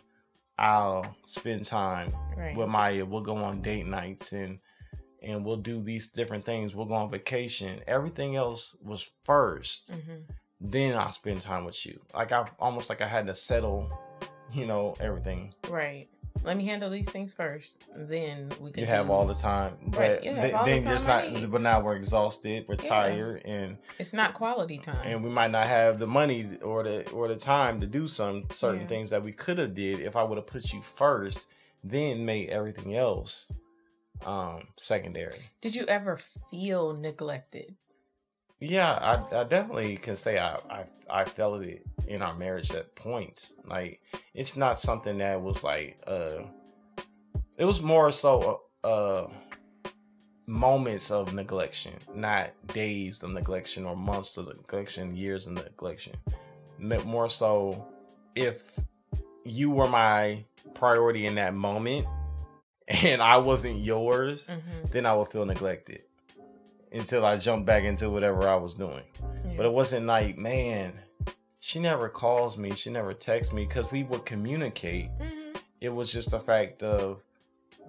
I'll 0.58 1.16
spend 1.24 1.66
time 1.66 2.12
right 2.36 2.56
with 2.58 2.68
Maya. 2.70 3.06
We'll 3.06 3.22
go 3.22 3.38
on 3.38 3.62
date 3.62 3.86
nights 3.86 4.34
and 4.34 4.60
and 5.22 5.44
we'll 5.46 5.58
do 5.58 5.82
these 5.82 6.10
different 6.10 6.46
things. 6.46 6.74
We'll 6.76 6.86
go 6.86 6.94
on 6.94 7.12
vacation. 7.12 7.82
Everything 7.88 8.36
else 8.38 8.78
was 8.84 9.12
1st 9.26 9.92
Mhm. 9.92 10.24
Then 10.62 10.96
I'll 10.98 11.12
spend 11.12 11.42
time 11.42 11.64
with 11.66 11.86
you. 11.86 12.00
Like 12.14 12.32
I 12.32 12.46
almost 12.60 12.90
like 12.90 13.02
I 13.02 13.08
had 13.08 13.26
to 13.28 13.34
settle, 13.34 13.90
you 14.52 14.66
know, 14.66 14.96
everything. 15.00 15.54
right 15.70 16.08
let 16.44 16.56
me 16.58 16.66
handle 16.66 16.90
these 16.90 17.10
things 17.10 17.34
first 17.34 17.90
then 17.96 18.50
we 18.62 18.72
can 18.72 18.82
You 18.82 18.88
have 18.88 19.10
all 19.10 19.26
the 19.26 19.34
time, 19.34 19.78
but 19.88 20.00
Right, 20.00 20.24
you 20.24 20.32
have 20.34 20.42
th- 20.44 20.54
all 20.54 20.66
the 20.66 20.72
then 20.72 20.84
time 20.84 20.94
it's 20.94 21.06
not. 21.06 21.32
need. 21.32 21.52
But 21.52 21.62
now 21.62 21.82
we're 21.82 21.96
exhausted, 21.96 22.66
we're 22.68 22.76
Yeah. 22.76 22.90
tired, 22.90 23.42
and 23.46 23.78
it's 23.98 24.14
not 24.14 24.34
quality 24.34 24.78
time 24.78 25.02
and 25.04 25.24
we 25.24 25.30
might 25.30 25.52
not 25.52 25.68
have 25.68 26.00
the 26.00 26.08
money 26.08 26.58
or 26.62 26.84
the 26.84 27.10
or 27.12 27.28
the 27.28 27.36
time 27.36 27.80
to 27.82 27.88
do 27.88 28.08
some 28.08 28.46
certain 28.52 28.82
Yeah. 28.82 28.88
things 28.88 29.10
that 29.10 29.24
we 29.24 29.32
could 29.34 29.58
have 29.58 29.74
did 29.74 30.00
if 30.00 30.16
I 30.16 30.24
would 30.24 30.38
have 30.38 30.48
put 30.48 30.72
you 30.74 30.82
first, 30.82 31.50
then 31.84 32.26
made 32.26 32.50
everything 32.50 32.96
else 32.96 33.52
um 34.26 34.68
secondary. 34.78 35.50
did 35.62 35.76
you 35.76 35.86
ever 35.88 36.18
feel 36.18 36.94
neglected 36.94 37.76
Yeah, 38.62 38.92
I, 39.32 39.40
I 39.40 39.44
definitely 39.46 39.96
can 39.96 40.16
say 40.16 40.38
I, 40.38 40.56
I 40.70 40.86
I 41.10 41.26
felt 41.26 41.62
it 41.64 41.84
in 42.08 42.22
our 42.22 42.36
marriage 42.36 42.72
at 42.74 42.96
points. 42.96 43.56
Like 43.66 44.02
it's 44.34 44.58
not 44.58 44.78
something 44.80 45.18
that 45.20 45.42
was 45.42 45.64
like 45.64 45.98
uh 46.06 46.44
it 47.58 47.66
was 47.66 47.82
more 47.82 48.12
so 48.12 48.62
uh 48.84 49.28
moments 50.46 51.12
of 51.12 51.30
neglection, 51.30 51.94
not 52.16 52.52
days 52.68 53.24
of 53.24 53.32
neglection 53.32 53.86
or 53.86 53.96
months 53.96 54.38
of 54.38 54.48
neglection, 54.48 55.16
years 55.16 55.48
of 55.48 55.54
neglection. 55.56 56.16
More 57.06 57.30
so 57.30 57.88
if 58.36 58.78
you 59.46 59.72
were 59.72 59.88
my 59.88 60.44
priority 60.74 61.26
in 61.26 61.36
that 61.36 61.54
moment 61.54 62.06
and 63.06 63.22
I 63.22 63.38
wasn't 63.38 63.78
yours, 63.78 64.50
Mhm. 64.50 64.92
then 64.92 65.06
I 65.06 65.14
would 65.14 65.28
feel 65.30 65.46
neglected 65.46 66.02
until 66.92 67.26
I 67.26 67.38
jumped 67.38 67.66
back 67.66 67.84
into 67.84 68.10
whatever 68.10 68.48
I 68.48 68.56
was 68.56 68.76
doing. 68.76 69.04
Yeah. 69.46 69.54
But 69.58 69.66
it 69.66 69.74
wasn't 69.74 70.06
like, 70.06 70.38
man, 70.38 70.94
she 71.60 71.80
never 71.80 72.10
calls 72.10 72.58
me, 72.58 72.72
she 72.72 72.90
never 72.90 73.14
texts 73.14 73.54
me 73.54 73.66
because 73.66 73.92
we 73.92 74.04
would 74.04 74.26
communicate. 74.26 75.10
Mhm. 75.20 75.62
It 75.82 75.90
was 75.90 76.12
just 76.12 76.32
the 76.32 76.40
fact 76.40 76.82
of 76.84 77.22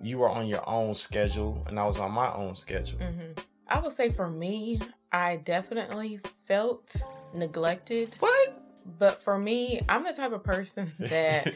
you 0.02 0.18
were 0.18 0.28
on 0.30 0.46
your 0.46 0.66
own 0.68 0.94
schedule 0.94 1.64
and 1.68 1.78
I 1.78 1.86
was 1.86 1.98
on 1.98 2.12
my 2.12 2.32
own 2.32 2.54
schedule. 2.54 2.98
Mhm. 3.00 3.38
I 3.68 3.78
would 3.78 3.92
say 3.92 4.10
for 4.10 4.28
me, 4.30 4.80
I 5.12 5.36
definitely 5.36 6.20
felt 6.46 7.02
neglected. 7.34 8.14
What? 8.20 8.56
But 8.98 9.20
for 9.20 9.38
me, 9.38 9.80
I'm 9.88 10.04
the 10.04 10.12
type 10.12 10.32
of 10.32 10.42
person 10.42 10.92
that 10.98 11.52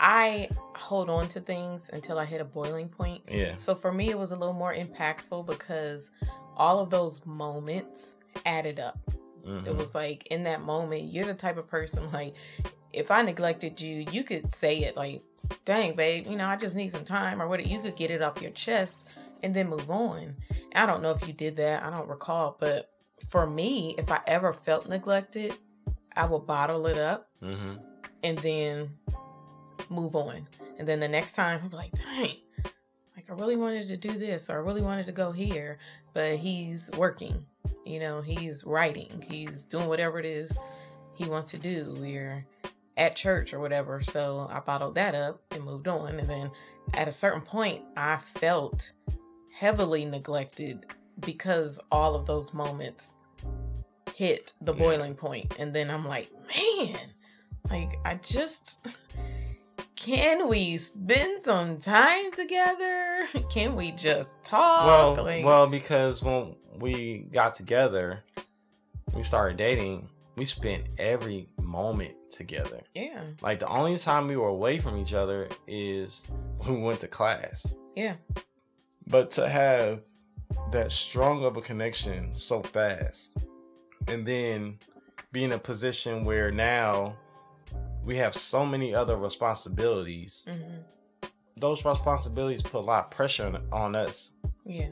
I 0.00 0.48
hold 0.76 1.08
on 1.10 1.28
to 1.28 1.40
things 1.40 1.88
until 1.92 2.18
I 2.18 2.24
hit 2.24 2.40
a 2.40 2.44
boiling 2.44 2.88
point. 2.88 3.22
yeah. 3.28 3.56
So 3.56 3.74
for 3.74 3.92
me, 3.92 4.10
it 4.10 4.18
was 4.18 4.32
a 4.32 4.36
little 4.36 4.54
more 4.54 4.74
impactful 4.74 5.46
because 5.46 6.12
all 6.56 6.80
of 6.80 6.90
those 6.90 7.24
moments 7.26 8.16
added 8.46 8.78
up. 8.80 8.98
Mhm. 9.46 9.66
It 9.66 9.76
was 9.76 9.94
like 9.94 10.26
in 10.28 10.44
that 10.44 10.62
moment, 10.62 11.04
you're 11.12 11.26
the 11.26 11.34
type 11.34 11.56
of 11.58 11.66
person 11.66 12.10
like, 12.12 12.34
if 12.92 13.10
I 13.10 13.22
neglected 13.22 13.80
you, 13.80 14.06
you 14.10 14.24
could 14.24 14.50
say 14.50 14.78
it 14.78 14.96
like, 14.96 15.22
dang, 15.64 15.94
babe, 15.94 16.26
you 16.26 16.36
know, 16.36 16.46
I 16.46 16.56
just 16.56 16.76
need 16.76 16.88
some 16.88 17.04
time 17.04 17.42
or 17.42 17.48
what. 17.48 17.64
You 17.66 17.80
could 17.80 17.96
get 17.96 18.10
it 18.10 18.22
off 18.22 18.40
your 18.40 18.52
chest 18.52 19.16
and 19.42 19.54
then 19.54 19.68
move 19.68 19.90
on. 19.90 20.36
I 20.74 20.86
don't 20.86 21.02
know 21.02 21.10
if 21.10 21.26
you 21.26 21.34
did 21.34 21.56
that. 21.56 21.82
I 21.82 21.90
don't 21.90 22.08
recall. 22.08 22.56
But 22.58 22.90
for 23.26 23.46
me, 23.46 23.94
if 23.98 24.10
I 24.10 24.20
ever 24.26 24.52
felt 24.52 24.88
neglected, 24.88 25.54
I 26.16 26.26
would 26.26 26.46
bottle 26.46 26.86
it 26.86 26.98
up 26.98 27.28
Mhm. 27.42 27.80
and 28.22 28.38
then 28.38 28.98
move 29.90 30.14
on. 30.16 30.48
And 30.78 30.88
then 30.88 31.00
the 31.00 31.08
next 31.08 31.34
time, 31.34 31.60
I'm 31.64 31.70
like, 31.70 31.92
dang, 31.92 32.36
like 33.28 33.38
I 33.38 33.40
really 33.40 33.56
wanted 33.56 33.86
to 33.86 33.96
do 33.96 34.12
this 34.12 34.50
or 34.50 34.54
I 34.54 34.60
really 34.60 34.82
wanted 34.82 35.06
to 35.06 35.12
go 35.12 35.32
here, 35.32 35.78
but 36.12 36.36
he's 36.36 36.90
working. 36.96 37.46
You 37.84 37.98
know, 37.98 38.22
he's 38.22 38.64
writing, 38.64 39.24
he's 39.28 39.64
doing 39.66 39.88
whatever 39.88 40.18
it 40.18 40.26
is 40.26 40.58
he 41.14 41.28
wants 41.28 41.50
to 41.52 41.58
do. 41.58 41.94
We're 41.98 42.46
at 42.96 43.16
church 43.16 43.54
or 43.54 43.60
whatever. 43.60 44.02
So 44.02 44.48
I 44.50 44.60
bottled 44.60 44.96
that 44.96 45.14
up 45.14 45.42
and 45.50 45.64
moved 45.64 45.88
on. 45.88 46.18
And 46.18 46.28
then 46.28 46.50
at 46.92 47.08
a 47.08 47.12
certain 47.12 47.40
point, 47.40 47.82
I 47.96 48.16
felt 48.16 48.92
heavily 49.54 50.04
neglected 50.04 50.86
because 51.20 51.80
all 51.90 52.14
of 52.14 52.26
those 52.26 52.52
moments 52.52 53.16
hit 54.14 54.54
the 54.60 54.72
boiling 54.72 55.14
point. 55.14 55.56
And 55.58 55.72
then 55.74 55.90
I'm 55.90 56.06
like, 56.06 56.30
man, 56.48 56.98
like 57.70 57.92
I 58.04 58.16
just 58.16 58.86
can 60.04 60.48
we 60.48 60.76
spend 60.76 61.40
some 61.40 61.78
time 61.78 62.30
together? 62.32 63.24
Can 63.52 63.74
we 63.74 63.90
just 63.92 64.44
talk? 64.44 64.86
Well, 64.86 65.24
Like, 65.24 65.44
well, 65.44 65.66
because 65.66 66.22
when 66.22 66.54
we 66.78 67.26
got 67.32 67.54
together, 67.54 68.22
we 69.14 69.22
started 69.22 69.56
dating. 69.56 70.08
We 70.36 70.44
spent 70.44 70.84
every 70.98 71.48
moment 71.62 72.14
together. 72.30 72.82
yeah, 72.94 73.22
Like 73.42 73.60
the 73.60 73.68
only 73.68 73.96
time 73.96 74.26
we 74.28 74.36
were 74.36 74.48
away 74.48 74.78
from 74.78 74.98
each 74.98 75.14
other 75.14 75.48
is 75.66 76.30
when 76.58 76.76
we 76.76 76.82
went 76.82 77.00
to 77.00 77.08
class. 77.08 77.74
yeah, 77.94 78.16
But 79.06 79.30
to 79.32 79.48
have 79.48 80.00
that 80.72 80.92
strong 80.92 81.44
of 81.44 81.56
a 81.56 81.60
connection 81.62 82.34
so 82.34 82.62
fast, 82.62 83.38
and 84.08 84.26
then 84.26 84.78
be 85.32 85.44
in 85.44 85.52
a 85.52 85.58
position 85.58 86.24
where 86.24 86.50
now 86.50 87.16
we 88.04 88.16
have 88.16 88.34
so 88.34 88.64
many 88.66 88.94
other 88.94 89.16
responsibilities. 89.16 90.46
hmm 90.48 90.80
Those 91.56 91.84
responsibilities 91.84 92.62
put 92.62 92.80
a 92.80 92.86
lot 92.92 93.04
of 93.06 93.10
pressure 93.10 93.60
on, 93.72 93.94
us 93.94 94.32
yeah, 94.66 94.88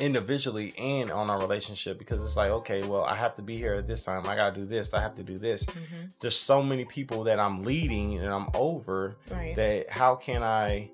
individually 0.00 0.72
and 0.78 1.10
on 1.10 1.28
our 1.30 1.38
relationship 1.40 1.98
because 1.98 2.24
it's 2.24 2.36
like 2.36 2.50
okay 2.50 2.86
well 2.86 3.04
i 3.04 3.14
have 3.14 3.34
to 3.34 3.42
be 3.42 3.56
here 3.56 3.74
at 3.74 3.86
this 3.88 4.04
time 4.04 4.24
i 4.26 4.36
gotta 4.36 4.54
do 4.60 4.64
this 4.64 4.94
i 4.94 5.00
have 5.00 5.14
to 5.16 5.22
do 5.24 5.36
this 5.38 5.66
Mm-hmm. 5.66 6.02
there's 6.20 6.36
so 6.36 6.62
many 6.62 6.84
people 6.84 7.24
that 7.24 7.38
i'm 7.40 7.64
leading 7.64 8.16
and 8.18 8.28
i'm 8.32 8.48
over 8.54 9.16
Right. 9.30 9.54
that 9.56 9.90
how 9.90 10.14
can 10.16 10.42
i 10.44 10.90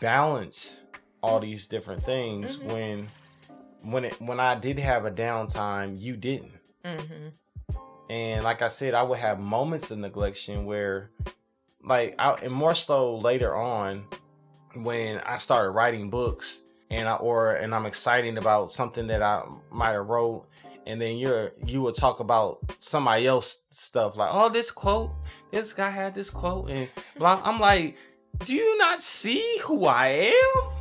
balance 0.00 0.84
all 1.22 1.40
these 1.40 1.68
different 1.68 2.02
things 2.02 2.58
Mhm. 2.58 2.72
when 2.72 3.08
when 3.92 4.04
it 4.04 4.20
when 4.20 4.40
i 4.40 4.58
did 4.58 4.78
have 4.78 5.04
a 5.04 5.10
downtime 5.10 5.98
you 5.98 6.16
didn't 6.16 6.52
Mm-hmm. 6.84 7.28
And 8.10 8.44
like 8.44 8.62
I 8.62 8.68
said, 8.68 8.94
I 8.94 9.02
would 9.02 9.18
have 9.18 9.40
moments 9.40 9.90
of 9.90 9.98
neglection 9.98 10.64
where, 10.64 11.10
like, 11.82 12.14
I, 12.18 12.32
and 12.42 12.52
more 12.52 12.74
so 12.74 13.16
later 13.16 13.54
on, 13.54 14.04
when 14.76 15.20
I 15.20 15.36
started 15.36 15.70
writing 15.70 16.10
books 16.10 16.62
and 16.90 17.08
I 17.08 17.14
or 17.14 17.54
and 17.54 17.74
I'm 17.74 17.86
excited 17.86 18.36
about 18.38 18.70
something 18.70 19.06
that 19.06 19.22
I 19.22 19.42
might 19.70 19.92
have 19.92 20.06
wrote, 20.06 20.46
and 20.86 21.00
then 21.00 21.16
you're 21.16 21.52
you 21.64 21.82
would 21.82 21.94
talk 21.94 22.20
about 22.20 22.58
somebody 22.78 23.26
else 23.26 23.64
stuff 23.70 24.16
like, 24.16 24.30
oh, 24.32 24.48
this 24.50 24.70
quote, 24.70 25.12
this 25.50 25.72
guy 25.72 25.90
had 25.90 26.14
this 26.14 26.30
quote, 26.30 26.70
and 26.70 26.90
blah. 27.16 27.40
I'm 27.44 27.60
like, 27.60 27.96
do 28.40 28.54
you 28.54 28.78
not 28.78 29.02
see 29.02 29.60
who 29.64 29.86
I 29.86 30.32
am? 30.32 30.73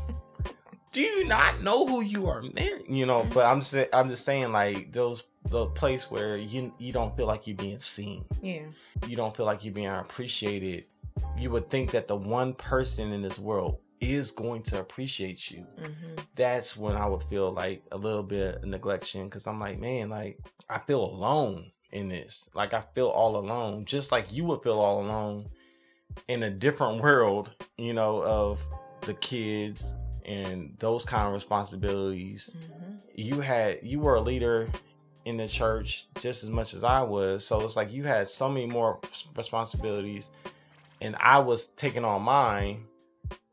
Do 0.94 1.02
you 1.02 1.28
not 1.28 1.64
know 1.64 1.88
who 1.88 2.04
you 2.04 2.28
are 2.28 2.44
marrying? 2.54 2.96
You 2.96 3.08
know, 3.08 3.26
but 3.34 3.48
I'm 3.48 3.64
sa- 3.64 3.86
I'm 3.92 4.10
just 4.10 4.26
saying 4.26 4.52
like 4.52 4.92
those 4.92 5.26
the 5.50 5.66
place 5.66 6.10
where 6.10 6.38
you 6.38 6.74
you 6.78 6.94
don't 6.94 7.18
feel 7.18 7.26
like 7.26 7.48
you're 7.48 7.58
being 7.58 7.80
seen. 7.80 8.26
Yeah. 8.42 8.68
You 9.08 9.16
don't 9.16 9.36
feel 9.36 9.48
like 9.48 9.66
you're 9.66 9.74
being 9.74 9.88
appreciated. 9.88 10.86
You 11.38 11.50
would 11.50 11.68
think 11.68 11.92
that 11.92 12.08
the 12.08 12.16
one 12.16 12.54
person 12.54 13.12
in 13.12 13.24
this 13.24 13.40
world 13.40 13.80
is 14.00 14.32
going 14.32 14.62
to 14.64 14.80
appreciate 14.80 15.50
you. 15.50 15.66
Mm-hmm. 15.82 16.16
That's 16.36 16.78
when 16.78 16.96
I 16.96 17.08
would 17.08 17.24
feel 17.24 17.52
like 17.52 17.84
a 17.92 17.98
little 17.98 18.24
bit 18.24 18.58
of 18.58 18.62
neglection 18.64 19.26
because 19.26 19.48
I'm 19.48 19.60
like, 19.60 19.80
man, 19.80 20.10
like 20.10 20.38
I 20.70 20.78
feel 20.78 21.04
alone 21.04 21.72
in 21.92 22.10
this. 22.10 22.52
Like 22.54 22.76
I 22.76 22.84
feel 22.94 23.08
all 23.08 23.36
alone, 23.38 23.86
just 23.86 24.12
like 24.12 24.32
you 24.32 24.46
would 24.46 24.62
feel 24.62 24.80
all 24.80 25.02
alone 25.02 25.50
in 26.28 26.44
a 26.44 26.52
different 26.52 27.02
world, 27.02 27.52
you 27.80 27.94
know, 27.94 28.22
of 28.24 28.62
the 29.02 29.16
kids 29.16 30.00
and 30.26 30.76
those 30.80 31.06
kind 31.06 31.28
of 31.28 31.34
responsibilities 31.34 32.56
Mm-hmm. 32.60 32.96
you 33.16 33.42
had 33.42 33.80
you 33.84 34.00
were 34.00 34.16
a 34.16 34.22
leader 34.22 34.70
in 35.26 35.38
the 35.38 35.48
church 35.48 36.08
just 36.20 36.44
as 36.44 36.50
much 36.50 36.74
as 36.74 36.84
I 36.84 37.02
was. 37.02 37.46
So 37.46 37.62
it's 37.62 37.76
like 37.76 37.94
you 37.94 38.04
had 38.04 38.28
so 38.28 38.50
many 38.50 38.66
more 38.66 39.00
responsibilities 39.36 40.30
and 41.02 41.16
I 41.20 41.40
was 41.40 41.68
taking 41.68 42.06
on 42.06 42.22
mine, 42.24 42.86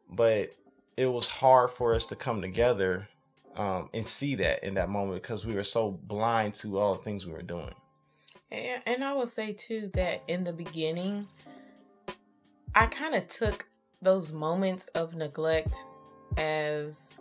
but 0.08 0.50
it 0.96 1.06
was 1.06 1.28
hard 1.28 1.70
for 1.70 1.94
us 1.94 2.06
to 2.06 2.16
come 2.16 2.40
together 2.42 3.08
um, 3.56 3.88
and 3.94 4.06
see 4.06 4.34
that 4.36 4.64
in 4.64 4.74
that 4.74 4.88
moment 4.88 5.22
because 5.22 5.46
we 5.46 5.54
were 5.54 5.62
so 5.62 5.90
blind 5.90 6.54
to 6.54 6.78
all 6.78 6.94
the 6.94 7.02
things 7.02 7.26
we 7.26 7.32
were 7.32 7.42
doing. 7.42 7.74
And, 8.50 8.82
and 8.86 9.04
I 9.04 9.12
will 9.14 9.26
say 9.26 9.52
too 9.52 9.90
that 9.94 10.22
in 10.28 10.44
the 10.44 10.52
beginning, 10.52 11.28
I 12.74 12.86
kind 12.86 13.14
of 13.14 13.28
took 13.28 13.68
those 14.02 14.32
moments 14.32 14.86
of 14.88 15.14
neglect 15.14 15.84
as, 16.36 17.18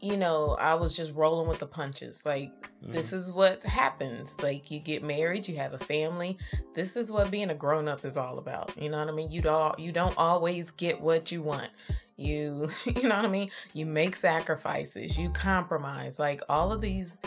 you 0.00 0.16
know, 0.16 0.56
I 0.58 0.74
was 0.74 0.96
just 0.96 1.14
rolling 1.14 1.48
with 1.48 1.58
the 1.58 1.66
punches. 1.66 2.24
Like, 2.24 2.52
this 2.82 3.12
is 3.12 3.32
what 3.32 3.62
happens. 3.62 4.42
Like, 4.42 4.70
you 4.70 4.80
get 4.80 5.02
married, 5.02 5.48
you 5.48 5.56
have 5.56 5.72
a 5.72 5.78
family. 5.78 6.38
This 6.74 6.96
is 6.96 7.12
what 7.12 7.30
being 7.30 7.50
a 7.50 7.54
grown 7.54 7.88
up 7.88 8.04
is 8.04 8.16
all 8.16 8.38
about. 8.38 8.74
You 8.80 8.88
know 8.88 8.98
what 8.98 9.08
I 9.08 9.12
mean? 9.12 9.30
You 9.30 9.42
don't 9.42 9.78
you 9.78 9.92
don't 9.92 10.16
always 10.16 10.70
get 10.70 11.00
what 11.00 11.30
you 11.30 11.42
want. 11.42 11.70
You 12.16 12.68
you 12.86 13.08
know 13.08 13.16
what 13.16 13.24
I 13.24 13.28
mean? 13.28 13.50
You 13.74 13.86
make 13.86 14.16
sacrifices. 14.16 15.18
You 15.18 15.30
compromise. 15.30 16.18
Like 16.18 16.40
all 16.48 16.72
of 16.72 16.80
these 16.80 17.20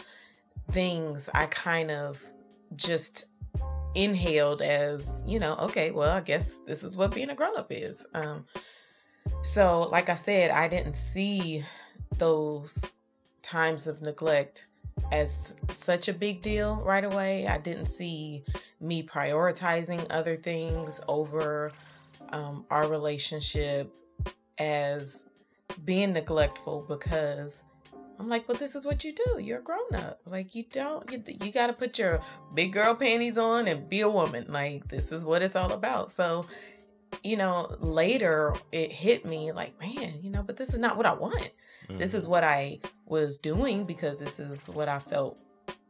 things, 0.69 1.29
I 1.33 1.45
kind 1.45 1.91
of 1.91 2.31
just 2.75 3.29
inhaled 3.95 4.61
as 4.61 5.21
you 5.27 5.39
know 5.39 5.53
okay 5.55 5.91
well 5.91 6.09
i 6.09 6.19
guess 6.19 6.59
this 6.65 6.83
is 6.83 6.97
what 6.97 7.13
being 7.13 7.29
a 7.29 7.35
grown-up 7.35 7.67
is 7.69 8.07
um 8.15 8.45
so 9.41 9.81
like 9.91 10.09
i 10.09 10.15
said 10.15 10.51
i 10.51 10.67
didn't 10.67 10.95
see 10.95 11.63
those 12.17 12.97
times 13.41 13.87
of 13.87 14.01
neglect 14.01 14.67
as 15.11 15.59
such 15.69 16.07
a 16.07 16.13
big 16.13 16.41
deal 16.41 16.81
right 16.85 17.03
away 17.03 17.47
i 17.47 17.57
didn't 17.57 17.85
see 17.85 18.43
me 18.79 19.01
prioritizing 19.03 20.05
other 20.09 20.35
things 20.35 21.01
over 21.07 21.71
um, 22.29 22.65
our 22.69 22.87
relationship 22.87 23.95
as 24.57 25.29
being 25.85 26.13
neglectful 26.13 26.85
because 26.87 27.65
I'm 28.19 28.29
like, 28.29 28.47
well, 28.47 28.57
this 28.57 28.75
is 28.75 28.85
what 28.85 29.03
you 29.03 29.13
do. 29.13 29.39
You're 29.39 29.59
a 29.59 29.63
grown 29.63 29.95
up. 29.95 30.19
Like 30.25 30.55
you 30.55 30.63
don't 30.63 31.09
you, 31.11 31.23
you 31.43 31.51
got 31.51 31.67
to 31.67 31.73
put 31.73 31.97
your 31.97 32.21
big 32.53 32.73
girl 32.73 32.95
panties 32.95 33.37
on 33.37 33.67
and 33.67 33.89
be 33.89 34.01
a 34.01 34.09
woman. 34.09 34.45
Like 34.49 34.87
this 34.87 35.11
is 35.11 35.25
what 35.25 35.41
it's 35.41 35.55
all 35.55 35.71
about. 35.71 36.11
So, 36.11 36.45
you 37.23 37.37
know, 37.37 37.75
later 37.79 38.53
it 38.71 38.91
hit 38.91 39.25
me 39.25 39.51
like, 39.51 39.79
man, 39.79 40.13
you 40.21 40.29
know, 40.29 40.43
but 40.43 40.57
this 40.57 40.73
is 40.73 40.79
not 40.79 40.97
what 40.97 41.05
I 41.05 41.13
want. 41.13 41.49
This 41.89 42.13
is 42.13 42.27
what 42.27 42.43
I 42.45 42.79
was 43.05 43.37
doing 43.37 43.83
because 43.85 44.17
this 44.17 44.39
is 44.39 44.69
what 44.69 44.87
I 44.87 44.99
felt 44.99 45.37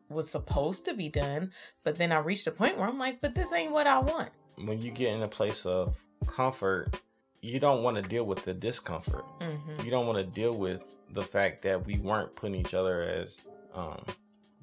was 0.09 0.29
supposed 0.29 0.85
to 0.85 0.93
be 0.95 1.07
done. 1.07 1.51
But 1.83 1.97
then 1.97 2.11
I 2.11 2.17
reached 2.17 2.47
a 2.47 2.51
point 2.51 2.77
where 2.77 2.87
I'm 2.89 2.97
like, 2.99 3.21
but 3.21 3.35
this 3.35 3.53
ain't 3.53 3.71
what 3.71 3.87
I 3.87 3.99
want. 3.99 4.29
When 4.57 4.81
you 4.81 4.91
get 4.91 5.13
in 5.13 5.21
a 5.21 5.27
place 5.27 5.65
of 5.65 6.03
comfort, 6.27 6.99
you 7.41 7.59
don't 7.59 7.83
want 7.83 7.95
to 7.97 8.01
deal 8.01 8.25
with 8.25 8.43
the 8.43 8.53
discomfort. 8.53 9.23
hmm 9.41 9.83
You 9.85 9.91
don't 9.91 10.07
want 10.07 10.17
to 10.17 10.23
deal 10.25 10.57
with 10.57 10.95
the 11.09 11.23
fact 11.23 11.61
that 11.61 11.85
we 11.85 11.99
weren't 11.99 12.35
putting 12.35 12.55
each 12.59 12.73
other 12.73 13.01
as 13.01 13.47
um, 13.75 14.03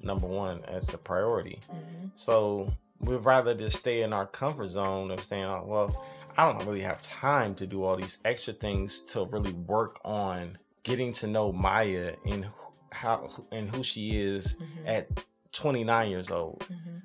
number 0.01 0.27
one 0.27 0.61
as 0.67 0.93
a 0.93 0.97
priority. 0.97 1.59
hmm 1.69 2.07
So 2.15 2.73
we'd 2.99 3.23
rather 3.23 3.53
just 3.55 3.77
stay 3.77 4.01
in 4.03 4.13
our 4.13 4.25
comfort 4.27 4.67
zone 4.67 5.11
of 5.11 5.23
saying, 5.23 5.45
oh, 5.45 5.63
well, 5.65 6.05
I 6.37 6.51
don't 6.51 6.65
really 6.65 6.81
have 6.81 7.01
time 7.01 7.55
to 7.55 7.67
do 7.67 7.83
all 7.83 7.95
these 7.95 8.19
extra 8.25 8.53
things 8.53 9.01
to 9.13 9.25
really 9.25 9.53
work 9.53 9.99
on 10.05 10.57
getting 10.83 11.11
to 11.13 11.27
know 11.27 11.51
Maya 11.51 12.15
and 12.25 12.45
who- 12.45 12.73
how 12.91 13.29
and 13.51 13.69
who 13.69 13.83
she 13.83 14.19
is 14.19 14.57
Mhm. 14.59 14.87
at 14.87 15.25
29 15.51 16.09
years 16.09 16.29
old. 16.31 16.63
hmm 16.63 16.97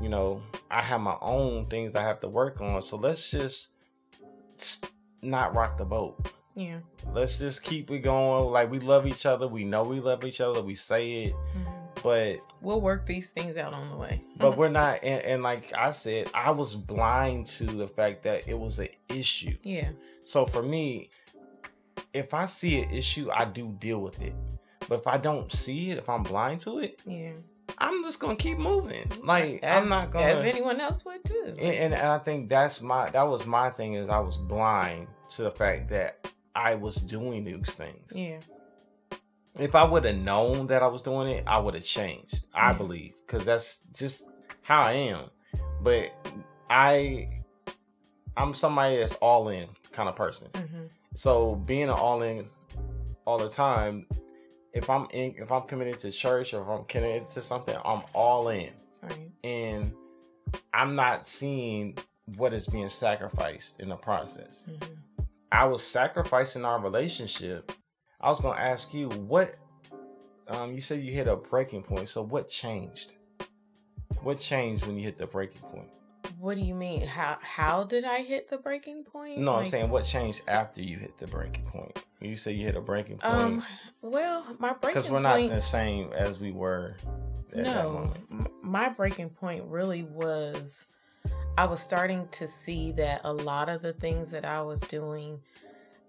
You 0.00 0.08
know, 0.08 0.42
I 0.70 0.80
have 0.82 1.00
my 1.00 1.16
own 1.20 1.66
things 1.66 1.94
I 1.94 2.02
have 2.02 2.20
to 2.20 2.28
work 2.28 2.60
on. 2.60 2.82
So 2.82 2.96
let's 2.96 3.30
just 3.30 3.72
not 5.22 5.54
rock 5.54 5.76
the 5.76 5.84
boat. 5.84 6.16
Yeah. 6.54 6.78
Let's 7.12 7.38
just 7.38 7.64
keep 7.64 7.90
it 7.90 8.00
going. 8.00 8.50
Like 8.52 8.70
we 8.70 8.78
love 8.78 9.06
each 9.06 9.26
other. 9.26 9.46
We 9.48 9.64
know 9.64 9.84
we 9.84 10.00
love 10.00 10.24
each 10.24 10.40
other. 10.40 10.62
We 10.62 10.74
say 10.74 11.24
it, 11.24 11.32
hmm 11.32 11.68
but 12.02 12.38
We'll 12.62 12.80
work 12.80 13.06
these 13.06 13.30
things 13.30 13.56
out 13.56 13.74
on 13.74 13.90
the 13.90 13.96
way. 13.96 14.22
but 14.38 14.56
we're 14.56 14.68
not 14.80 15.00
and, 15.04 15.22
and 15.22 15.42
like 15.42 15.62
i 15.76 15.90
said 15.92 16.26
i 16.34 16.50
was 16.50 16.74
blind 16.74 17.44
to 17.46 17.64
the 17.64 17.86
fact 17.86 18.22
that 18.24 18.48
it 18.48 18.58
was 18.58 18.78
an 18.78 18.88
issue 19.10 19.52
yeah. 19.62 19.90
so 20.24 20.46
for 20.46 20.62
me 20.62 21.10
if 22.14 22.32
i 22.34 22.46
see 22.46 22.82
an 22.82 22.90
issue 22.90 23.28
i 23.32 23.44
do 23.44 23.76
deal 23.78 24.00
with 24.00 24.20
it 24.22 24.32
but 24.88 25.00
if 25.00 25.06
i 25.06 25.16
don't 25.18 25.52
see 25.52 25.90
it 25.90 25.98
if 25.98 26.08
i'm 26.08 26.22
blind 26.22 26.60
to 26.60 26.78
it 26.78 27.00
Yeah. 27.06 27.34
i'm 27.78 28.02
just 28.04 28.20
gonna 28.20 28.36
keep 28.36 28.58
moving 28.58 29.04
like 29.24 29.60
As, 29.62 29.84
i'm 29.84 29.90
not 29.90 30.10
gonna 30.10 30.24
as 30.24 30.44
anyone 30.44 30.80
else 30.80 31.04
would 31.04 31.22
too. 31.24 31.44
and, 31.46 31.60
and, 31.60 31.94
and 31.94 32.06
i 32.06 32.18
think 32.18 32.48
that's 32.48 32.80
my 32.82 33.10
that 33.10 33.24
was 33.24 33.46
my 33.46 33.68
thing 33.70 33.92
is 33.94 34.08
i 34.08 34.18
was 34.18 34.38
blind 34.38 35.06
to 35.28 35.42
the 35.42 35.50
fact 35.50 35.90
that 35.90 36.26
i 36.54 36.74
was 36.74 36.96
doing 36.96 37.44
these 37.44 37.74
things 37.74 38.18
yeah. 38.18 38.38
if 39.60 39.74
I 39.74 39.84
would 39.84 40.04
have 40.04 40.16
known 40.16 40.66
that 40.68 40.82
I 40.82 40.86
was 40.86 41.02
doing 41.02 41.28
it, 41.28 41.44
I 41.46 41.58
would 41.58 41.74
have 41.74 41.84
changed. 41.84 42.46
I 42.54 42.72
believe 42.72 43.12
because 43.26 43.44
that's 43.44 43.80
just 43.94 44.28
how 44.62 44.80
I 44.82 44.92
am. 44.92 45.20
But 45.82 46.10
I, 46.70 47.28
I'm 48.34 48.54
somebody 48.54 48.96
that's 48.96 49.16
all 49.16 49.48
in 49.50 49.68
kind 49.92 50.08
of 50.08 50.16
person. 50.16 50.48
hmm 50.56 50.86
So 51.14 51.54
being 51.56 51.84
an 51.84 51.90
all 51.90 52.22
in 52.22 52.46
all 53.26 53.36
the 53.38 53.50
time, 53.50 54.06
if 54.72 54.88
I'm 54.88 55.06
in, 55.12 55.34
if 55.36 55.52
I'm 55.52 55.62
committed 55.62 55.98
to 56.00 56.10
church 56.10 56.54
or 56.54 56.62
if 56.62 56.68
I'm 56.68 56.84
committed 56.84 57.28
to 57.30 57.42
something, 57.42 57.76
I'm 57.84 58.02
all 58.14 58.48
in, 58.48 58.70
Right. 59.02 59.30
and 59.44 59.92
I'm 60.72 60.94
not 60.94 61.26
seeing 61.26 61.98
what 62.36 62.54
is 62.54 62.68
being 62.68 62.88
sacrificed 62.88 63.80
in 63.80 63.90
the 63.90 63.96
process. 63.96 64.64
hmm 64.66 64.94
I 65.52 65.66
was 65.66 65.86
sacrificing 65.86 66.64
our 66.64 66.80
relationship. 66.80 67.72
I 68.20 68.28
was 68.28 68.40
gonna 68.40 68.58
ask 68.58 68.94
you 68.94 69.10
what 69.10 69.50
um 70.48 70.72
you 70.72 70.80
said 70.80 71.02
you 71.02 71.12
hit 71.12 71.28
a 71.28 71.36
breaking 71.36 71.82
point. 71.82 72.08
So 72.08 72.22
what 72.22 72.48
changed? 72.48 73.16
What 74.22 74.38
changed 74.38 74.86
when 74.86 74.96
you 74.96 75.04
hit 75.04 75.18
the 75.18 75.26
breaking 75.26 75.60
point? 75.62 75.90
What 76.38 76.56
do 76.56 76.62
you 76.62 76.74
mean? 76.74 77.06
How 77.06 77.36
how 77.42 77.84
did 77.84 78.04
I 78.04 78.22
hit 78.22 78.48
the 78.48 78.56
breaking 78.56 79.04
point? 79.04 79.38
No, 79.38 79.56
I'm 79.56 79.66
saying 79.66 79.90
what 79.90 80.04
changed 80.04 80.48
after 80.48 80.80
you 80.80 80.96
hit 80.96 81.18
the 81.18 81.26
breaking 81.26 81.66
point. 81.66 82.02
You 82.20 82.34
say 82.34 82.52
you 82.52 82.64
hit 82.64 82.74
a 82.74 82.80
breaking 82.80 83.18
point 83.18 83.34
Um. 83.34 83.62
Well, 84.00 84.44
my 84.58 84.70
breaking 84.70 84.88
because 84.88 85.10
we're 85.10 85.20
not 85.20 85.36
point. 85.36 85.50
the 85.50 85.60
same 85.60 86.12
as 86.14 86.40
we 86.40 86.50
were 86.50 86.96
no, 87.54 87.92
moment. 87.92 88.64
my 88.64 88.88
breaking 88.88 89.28
point 89.28 89.64
really 89.64 90.02
was 90.02 90.91
I 91.56 91.66
was 91.66 91.80
starting 91.80 92.28
to 92.32 92.46
see 92.46 92.92
that 92.92 93.20
a 93.24 93.32
lot 93.32 93.68
of 93.68 93.82
the 93.82 93.92
things 93.92 94.30
that 94.30 94.44
I 94.44 94.62
was 94.62 94.80
doing, 94.80 95.40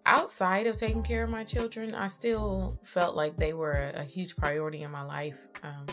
outside 0.05 0.67
of 0.67 0.77
taking 0.77 1.03
care 1.03 1.23
of 1.23 1.29
my 1.29 1.43
children, 1.43 1.93
I 1.93 2.07
still 2.07 2.79
felt 2.83 3.15
like 3.15 3.35
they 3.35 3.53
were 3.53 3.91
a, 3.93 4.03
huge 4.03 4.35
priority 4.35 4.83
in 4.83 4.91
my 4.91 5.03
life. 5.03 5.47
Um, 5.61 5.87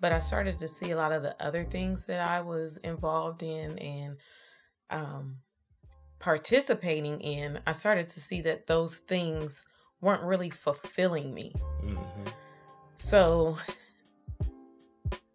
but 0.00 0.12
I 0.12 0.18
started 0.18 0.58
to 0.58 0.68
see 0.68 0.90
a 0.90 0.96
lot 0.96 1.12
of 1.12 1.22
the 1.22 1.36
other 1.44 1.64
things 1.64 2.06
that 2.06 2.20
I 2.20 2.40
was 2.40 2.78
involved 2.78 3.42
in 3.42 3.78
and 3.78 4.16
um, 4.90 5.36
participating 6.18 7.20
in. 7.20 7.60
I 7.66 7.72
started 7.72 8.08
to 8.08 8.20
see 8.20 8.40
that 8.42 8.66
those 8.66 8.98
things 8.98 9.68
weren't 10.00 10.22
really 10.22 10.50
fulfilling 10.50 11.34
me. 11.34 11.52
Mm-hmm. 11.82 12.30
So 12.96 13.58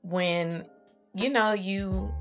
when 0.02 0.66
you 1.14 1.30
know 1.30 1.54
you 1.54 2.14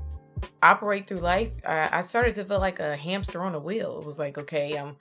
operate 0.61 1.07
through 1.07 1.19
life, 1.19 1.53
I, 1.65 1.89
I 1.91 2.01
started 2.01 2.35
to 2.35 2.45
feel 2.45 2.59
like 2.59 2.79
a 2.79 2.95
hamster 2.95 3.41
on 3.41 3.55
a 3.55 3.59
wheel. 3.59 3.99
It 3.99 4.05
was 4.05 4.19
like, 4.19 4.37
okay, 4.37 4.77
I'm 4.77 4.97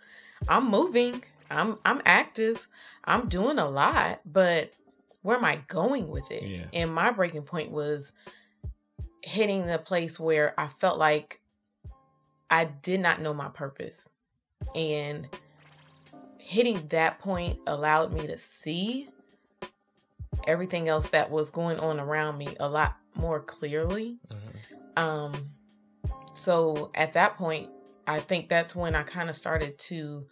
I'm 0.48 0.70
moving. 0.70 1.22
I'm 1.50 1.78
I'm 1.84 2.00
active. 2.04 2.68
I'm 3.04 3.28
doing 3.28 3.58
a 3.58 3.68
lot, 3.68 4.20
but 4.24 4.72
where 5.22 5.36
am 5.36 5.44
I 5.44 5.60
going 5.68 6.08
with 6.08 6.30
it? 6.30 6.42
Yeah. 6.42 6.64
And 6.72 6.94
my 6.94 7.10
breaking 7.10 7.42
point 7.42 7.70
was 7.70 8.14
hitting 9.22 9.66
the 9.66 9.78
place 9.78 10.18
where 10.18 10.58
I 10.58 10.66
felt 10.66 10.98
like 10.98 11.40
I 12.50 12.64
did 12.64 13.00
not 13.00 13.20
know 13.20 13.34
my 13.34 13.48
purpose. 13.48 14.10
And 14.74 15.28
hitting 16.38 16.88
that 16.88 17.18
point 17.18 17.58
allowed 17.66 18.12
me 18.12 18.26
to 18.26 18.38
see 18.38 19.08
everything 20.46 20.88
else 20.88 21.08
that 21.10 21.30
was 21.30 21.50
going 21.50 21.78
on 21.78 22.00
around 22.00 22.38
me 22.38 22.56
a 22.58 22.68
lot 22.68 22.96
more 23.14 23.40
clearly. 23.40 24.18
Mm-hmm. 24.28 24.79
Um 24.96 25.50
so 26.32 26.90
at 26.94 27.12
that 27.14 27.36
point 27.36 27.70
I 28.06 28.20
think 28.20 28.48
that's 28.48 28.74
when 28.74 28.94
I 28.94 29.02
kind 29.02 29.28
of 29.30 29.36
started 29.36 29.78
to 29.78 30.26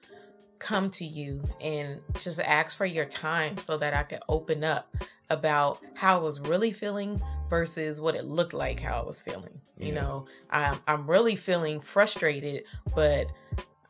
come 0.58 0.90
to 0.90 1.04
you 1.04 1.44
and 1.60 2.00
just 2.18 2.40
ask 2.40 2.76
for 2.76 2.86
your 2.86 3.04
time 3.04 3.58
so 3.58 3.78
that 3.78 3.94
I 3.94 4.02
could 4.02 4.20
open 4.28 4.64
up 4.64 4.94
about 5.30 5.78
how 5.94 6.18
I 6.18 6.20
was 6.20 6.40
really 6.40 6.72
feeling 6.72 7.20
versus 7.48 8.00
what 8.00 8.14
it 8.14 8.24
looked 8.24 8.54
like 8.54 8.80
how 8.80 9.02
I 9.02 9.04
was 9.04 9.20
feeling. 9.20 9.60
Yeah. 9.76 9.86
You 9.86 9.92
know, 9.94 10.26
I'm 10.50 10.78
I'm 10.86 11.08
really 11.08 11.36
feeling 11.36 11.80
frustrated, 11.80 12.64
but 12.94 13.26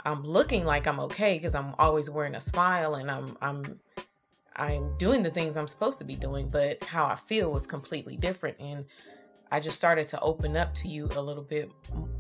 I'm 0.05 0.23
looking 0.25 0.65
like 0.65 0.87
I'm 0.87 1.01
okay 1.01 1.37
because 1.37 1.55
I'm 1.55 1.75
always 1.79 2.11
wearing 2.11 2.35
a 2.35 2.41
smile 2.41 2.95
and 2.95 3.11
I'm 3.11 3.37
I'm 3.41 3.81
I'm 4.57 4.97
doing 4.99 5.23
the 5.23 5.31
things 5.31 5.57
I'm 5.57 5.69
supposed 5.69 5.99
to 5.99 6.05
be 6.05 6.17
doing, 6.17 6.49
but 6.49 6.83
how 6.85 7.07
I 7.07 7.15
feel 7.15 7.53
was 7.53 7.67
completely 7.67 8.17
different 8.17 8.59
and 8.59 8.87
I 9.51 9.61
just 9.61 9.77
started 9.77 10.09
to 10.09 10.21
open 10.21 10.57
up 10.57 10.75
to 10.75 10.89
you 10.89 11.09
a 11.17 11.23
little 11.23 11.43
bit 11.43 11.71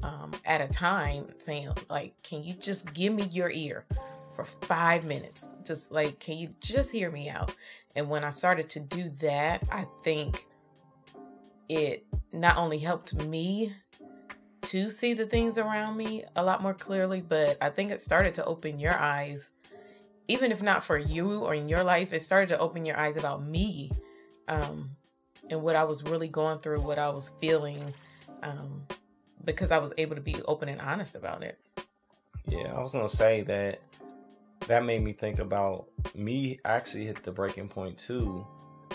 um, 0.02 0.32
at 0.44 0.60
a 0.60 0.68
time, 0.68 1.28
saying, 1.38 1.70
like, 1.90 2.22
can 2.22 2.42
you 2.42 2.54
just 2.54 2.94
give 2.94 3.12
me 3.12 3.24
your 3.24 3.50
ear 3.50 3.84
for 4.34 4.44
five 4.44 5.04
minutes? 5.04 5.54
Just 5.66 5.92
like, 5.92 6.20
can 6.20 6.38
you 6.38 6.54
just 6.60 6.92
hear 6.92 7.10
me 7.10 7.28
out? 7.28 7.54
And 7.94 8.08
when 8.08 8.24
I 8.24 8.30
started 8.30 8.68
to 8.70 8.80
do 8.80 9.10
that, 9.20 9.62
I 9.70 9.86
think 10.02 10.46
it 11.68 12.06
not 12.32 12.56
only 12.56 12.78
helped 12.78 13.14
me 13.14 13.74
to 14.62 14.88
see 14.88 15.14
the 15.14 15.26
things 15.26 15.58
around 15.58 15.96
me 15.96 16.24
a 16.34 16.42
lot 16.42 16.62
more 16.62 16.74
clearly, 16.74 17.20
but 17.20 17.56
I 17.60 17.70
think 17.70 17.90
it 17.90 18.00
started 18.00 18.34
to 18.34 18.44
open 18.44 18.78
your 18.78 18.94
eyes, 18.94 19.52
even 20.26 20.50
if 20.50 20.62
not 20.62 20.82
for 20.82 20.98
you 20.98 21.40
or 21.40 21.54
in 21.54 21.68
your 21.68 21.84
life, 21.84 22.12
it 22.12 22.20
started 22.20 22.48
to 22.50 22.58
open 22.58 22.84
your 22.84 22.96
eyes 22.96 23.16
about 23.16 23.44
me. 23.44 23.90
Um, 24.46 24.96
and 25.50 25.62
what 25.62 25.76
I 25.76 25.84
was 25.84 26.02
really 26.02 26.28
going 26.28 26.58
through, 26.58 26.80
what 26.80 26.98
I 26.98 27.08
was 27.10 27.28
feeling, 27.40 27.94
um, 28.42 28.82
because 29.44 29.70
I 29.70 29.78
was 29.78 29.94
able 29.98 30.14
to 30.16 30.20
be 30.20 30.36
open 30.46 30.68
and 30.68 30.80
honest 30.80 31.14
about 31.14 31.42
it. 31.42 31.58
Yeah, 32.46 32.74
I 32.74 32.82
was 32.82 32.92
gonna 32.92 33.08
say 33.08 33.42
that 33.42 33.80
that 34.66 34.84
made 34.84 35.02
me 35.02 35.12
think 35.12 35.38
about 35.38 35.86
me 36.14 36.58
actually 36.64 37.06
hit 37.06 37.22
the 37.22 37.32
breaking 37.32 37.68
point 37.68 37.98
too, 37.98 38.46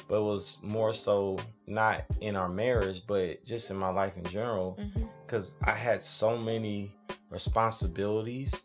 but 0.07 0.17
it 0.17 0.23
was 0.23 0.61
more 0.63 0.93
so 0.93 1.39
not 1.67 2.03
in 2.21 2.35
our 2.35 2.49
marriage, 2.49 3.05
but 3.07 3.43
just 3.45 3.71
in 3.71 3.77
my 3.77 3.89
life 3.89 4.17
in 4.17 4.23
general, 4.25 4.77
because 5.25 5.55
mm-hmm. 5.55 5.69
I 5.69 5.73
had 5.73 6.01
so 6.01 6.37
many 6.37 6.95
responsibilities 7.29 8.63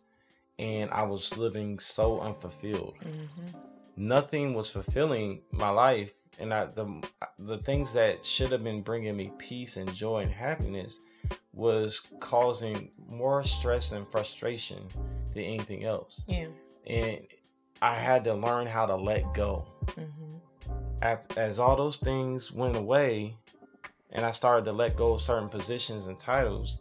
and 0.58 0.90
I 0.90 1.04
was 1.04 1.38
living 1.38 1.78
so 1.78 2.20
unfulfilled. 2.20 2.94
Mm-hmm. 3.02 3.58
Nothing 3.96 4.54
was 4.54 4.70
fulfilling 4.70 5.42
my 5.52 5.70
life 5.70 6.12
and 6.38 6.54
I, 6.54 6.66
the 6.66 7.02
the 7.38 7.58
things 7.58 7.94
that 7.94 8.24
should 8.24 8.52
have 8.52 8.64
been 8.64 8.82
bringing 8.82 9.16
me 9.16 9.32
peace 9.38 9.76
and 9.76 9.92
joy 9.92 10.20
and 10.22 10.30
happiness 10.30 11.00
was 11.52 12.10
causing 12.20 12.90
more 13.08 13.42
stress 13.44 13.92
and 13.92 14.06
frustration 14.06 14.78
than 15.32 15.42
anything 15.42 15.84
else. 15.84 16.24
Yeah. 16.28 16.48
And 16.86 17.20
I 17.82 17.94
had 17.94 18.24
to 18.24 18.34
learn 18.34 18.66
how 18.66 18.86
to 18.86 18.96
let 18.96 19.34
go. 19.34 19.66
Mm-hmm. 19.86 20.36
As, 21.02 21.26
as 21.36 21.60
all 21.60 21.76
those 21.76 21.98
things 21.98 22.52
went 22.52 22.76
away, 22.76 23.36
and 24.10 24.24
I 24.24 24.30
started 24.32 24.64
to 24.66 24.72
let 24.72 24.96
go 24.96 25.12
of 25.12 25.20
certain 25.20 25.48
positions 25.48 26.06
and 26.06 26.18
titles, 26.18 26.80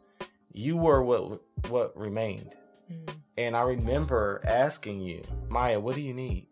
you 0.51 0.77
were 0.77 1.03
what 1.03 1.41
what 1.69 1.97
remained. 1.97 2.55
Mm-hmm. 2.91 3.17
And 3.37 3.55
I 3.55 3.61
remember 3.61 4.41
asking 4.45 5.01
you, 5.01 5.21
Maya, 5.49 5.79
what 5.79 5.95
do 5.95 6.01
you 6.01 6.13
need? 6.13 6.47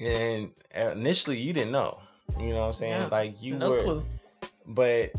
And 0.00 0.52
initially, 0.74 1.38
you 1.38 1.52
didn't 1.52 1.72
know. 1.72 1.98
You 2.38 2.50
know 2.50 2.60
what 2.60 2.66
I'm 2.66 2.72
saying? 2.72 3.02
Yeah, 3.02 3.08
like 3.10 3.42
you 3.42 3.56
no 3.56 3.70
were, 3.70 3.82
clue. 3.82 4.06
but 4.66 5.10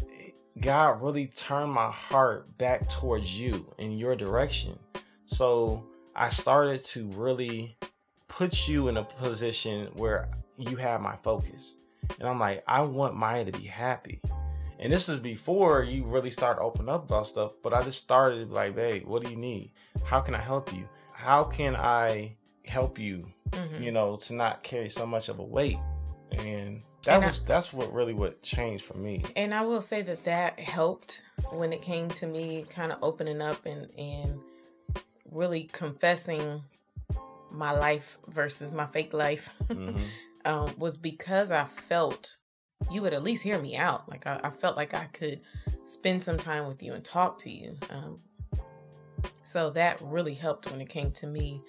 God 0.59 1.01
really 1.01 1.27
turned 1.27 1.71
my 1.71 1.91
heart 1.91 2.57
back 2.57 2.89
towards 2.89 3.39
you 3.39 3.65
in 3.77 3.97
your 3.97 4.15
direction. 4.15 4.77
So 5.25 5.85
I 6.15 6.29
started 6.29 6.79
to 6.85 7.09
really 7.11 7.77
put 8.27 8.67
you 8.67 8.87
in 8.87 8.97
a 8.97 9.03
position 9.03 9.87
where 9.95 10.29
you 10.57 10.75
have 10.77 11.01
my 11.01 11.15
focus. 11.15 11.77
And 12.19 12.27
I'm 12.27 12.39
like, 12.39 12.63
I 12.67 12.81
want 12.81 13.15
Maya 13.15 13.45
to 13.45 13.51
be 13.51 13.65
happy. 13.65 14.21
And 14.79 14.93
this 14.93 15.09
is 15.09 15.19
before 15.19 15.83
you 15.83 16.05
really 16.05 16.31
start 16.31 16.59
opening 16.61 16.89
up 16.89 17.05
about 17.05 17.27
stuff. 17.27 17.53
But 17.63 17.73
I 17.73 17.81
just 17.83 18.03
started 18.03 18.51
like, 18.51 18.75
hey, 18.75 19.01
what 19.05 19.23
do 19.23 19.29
you 19.29 19.35
need? 19.35 19.71
How 20.05 20.21
can 20.21 20.35
I 20.35 20.41
help 20.41 20.73
you? 20.73 20.87
How 21.13 21.43
can 21.43 21.75
I 21.75 22.37
help 22.65 22.99
you, 22.99 23.27
mm-hmm. 23.49 23.81
you 23.81 23.91
know, 23.91 24.17
to 24.17 24.33
not 24.33 24.63
carry 24.63 24.89
so 24.89 25.05
much 25.05 25.29
of 25.29 25.39
a 25.39 25.43
weight? 25.43 25.77
And 26.31 26.81
that 27.07 27.15
and 27.15 27.25
was 27.25 27.41
I, 27.43 27.47
that's 27.47 27.71
what 27.71 27.93
really 27.93 28.13
what 28.13 28.41
changed 28.43 28.83
for 28.83 28.97
me. 28.97 29.23
And 29.37 29.53
I 29.53 29.61
will 29.61 29.81
say 29.81 30.01
that 30.01 30.25
that 30.25 30.59
helped 30.59 31.23
when 31.51 31.71
it 31.71 31.81
came 31.81 32.09
to 32.09 32.27
me 32.27 32.65
kind 32.69 32.91
of 32.91 32.99
opening 33.01 33.41
up 33.41 33.65
and 33.65 33.89
and 33.97 34.41
really 35.31 35.63
confessing 35.63 36.63
my 37.49 37.71
life 37.71 38.17
versus 38.27 38.73
my 38.73 38.85
fake 38.85 39.13
life 39.13 39.55
mm-hmm. 39.67 40.03
um, 40.45 40.73
was 40.77 40.97
because 40.97 41.49
I 41.49 41.63
felt 41.63 42.35
you 42.91 43.01
would 43.01 43.13
at 43.13 43.23
least 43.23 43.43
hear 43.43 43.59
me 43.59 43.77
out. 43.77 44.09
Like 44.09 44.27
I, 44.27 44.41
I, 44.43 44.49
felt 44.49 44.75
like 44.75 44.93
I 44.93 45.05
could 45.05 45.39
spend 45.85 46.23
some 46.23 46.37
time 46.37 46.67
with 46.67 46.83
you 46.83 46.93
and 46.93 47.03
talk 47.03 47.37
to 47.39 47.49
you. 47.49 47.77
Um, 47.89 48.17
so 49.43 49.69
that 49.71 50.01
really 50.03 50.35
helped 50.35 50.69
when 50.69 50.81
it 50.81 50.89
came 50.89 51.11
to 51.13 51.27
me 51.27 51.61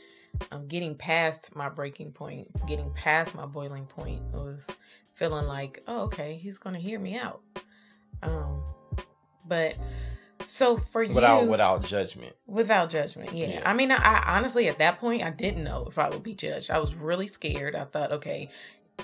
um, 0.51 0.67
getting 0.67 0.95
past 0.95 1.57
my 1.57 1.69
breaking 1.69 2.13
point, 2.13 2.49
getting 2.67 2.93
past 2.93 3.35
my 3.35 3.47
boiling 3.47 3.87
point. 3.87 4.23
It 4.33 4.37
was 4.37 4.77
feeling 5.19 5.47
like, 5.47 5.83
oh, 5.89 6.03
okay, 6.03 6.37
he's 6.37 6.59
gonna 6.59 6.79
hear 6.79 6.99
me 6.99 7.19
out. 7.19 7.43
Um, 8.23 8.63
but 9.47 9.77
so 10.47 10.77
for 10.77 11.07
without, 11.07 11.43
you, 11.43 11.51
without 11.51 11.83
judgment, 11.83 12.37
without 12.47 12.89
judgment, 12.89 13.33
yeah. 13.33 13.49
yeah. 13.49 13.63
I 13.65 13.75
mean, 13.75 13.91
I, 13.91 13.97
I 13.97 14.37
honestly 14.37 14.69
at 14.69 14.79
that 14.79 15.01
point 15.01 15.25
I 15.25 15.31
didn't 15.31 15.65
know 15.65 15.87
if 15.89 15.99
I 15.99 16.09
would 16.09 16.23
be 16.23 16.35
judged. 16.35 16.71
I 16.71 16.79
was 16.79 16.95
really 16.95 17.27
scared. 17.27 17.75
I 17.75 17.85
thought, 17.85 18.13
okay, 18.13 18.49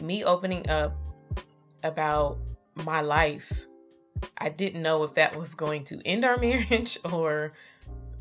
me 0.01 0.23
opening 0.23 0.69
up 0.71 0.95
about 1.83 2.39
my 2.85 3.01
life, 3.01 3.67
I 4.39 4.49
didn't 4.49 4.83
know 4.83 5.03
if 5.03 5.15
that 5.15 5.37
was 5.37 5.55
going 5.55 5.85
to 5.85 6.01
end 6.07 6.25
our 6.25 6.37
marriage 6.39 6.99
or 7.05 7.53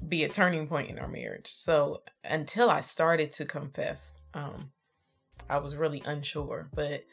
be 0.08 0.23
a 0.23 0.29
turning 0.29 0.67
point 0.67 0.89
in 0.89 0.99
our 0.99 1.08
marriage. 1.08 1.47
So 1.47 2.01
until 2.23 2.69
I 2.69 2.79
started 2.82 3.32
to 3.34 3.45
confess, 3.45 4.19
um, 4.34 4.71
I 5.49 5.60
was 5.60 5.77
really 5.77 6.01
unsure. 6.06 6.69
But 6.73 7.06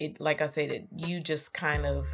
it 0.00 0.20
like 0.20 0.42
I 0.42 0.46
said, 0.46 0.70
it 0.70 0.88
you 0.94 1.20
just 1.20 1.54
kind 1.54 1.86
of 1.86 2.06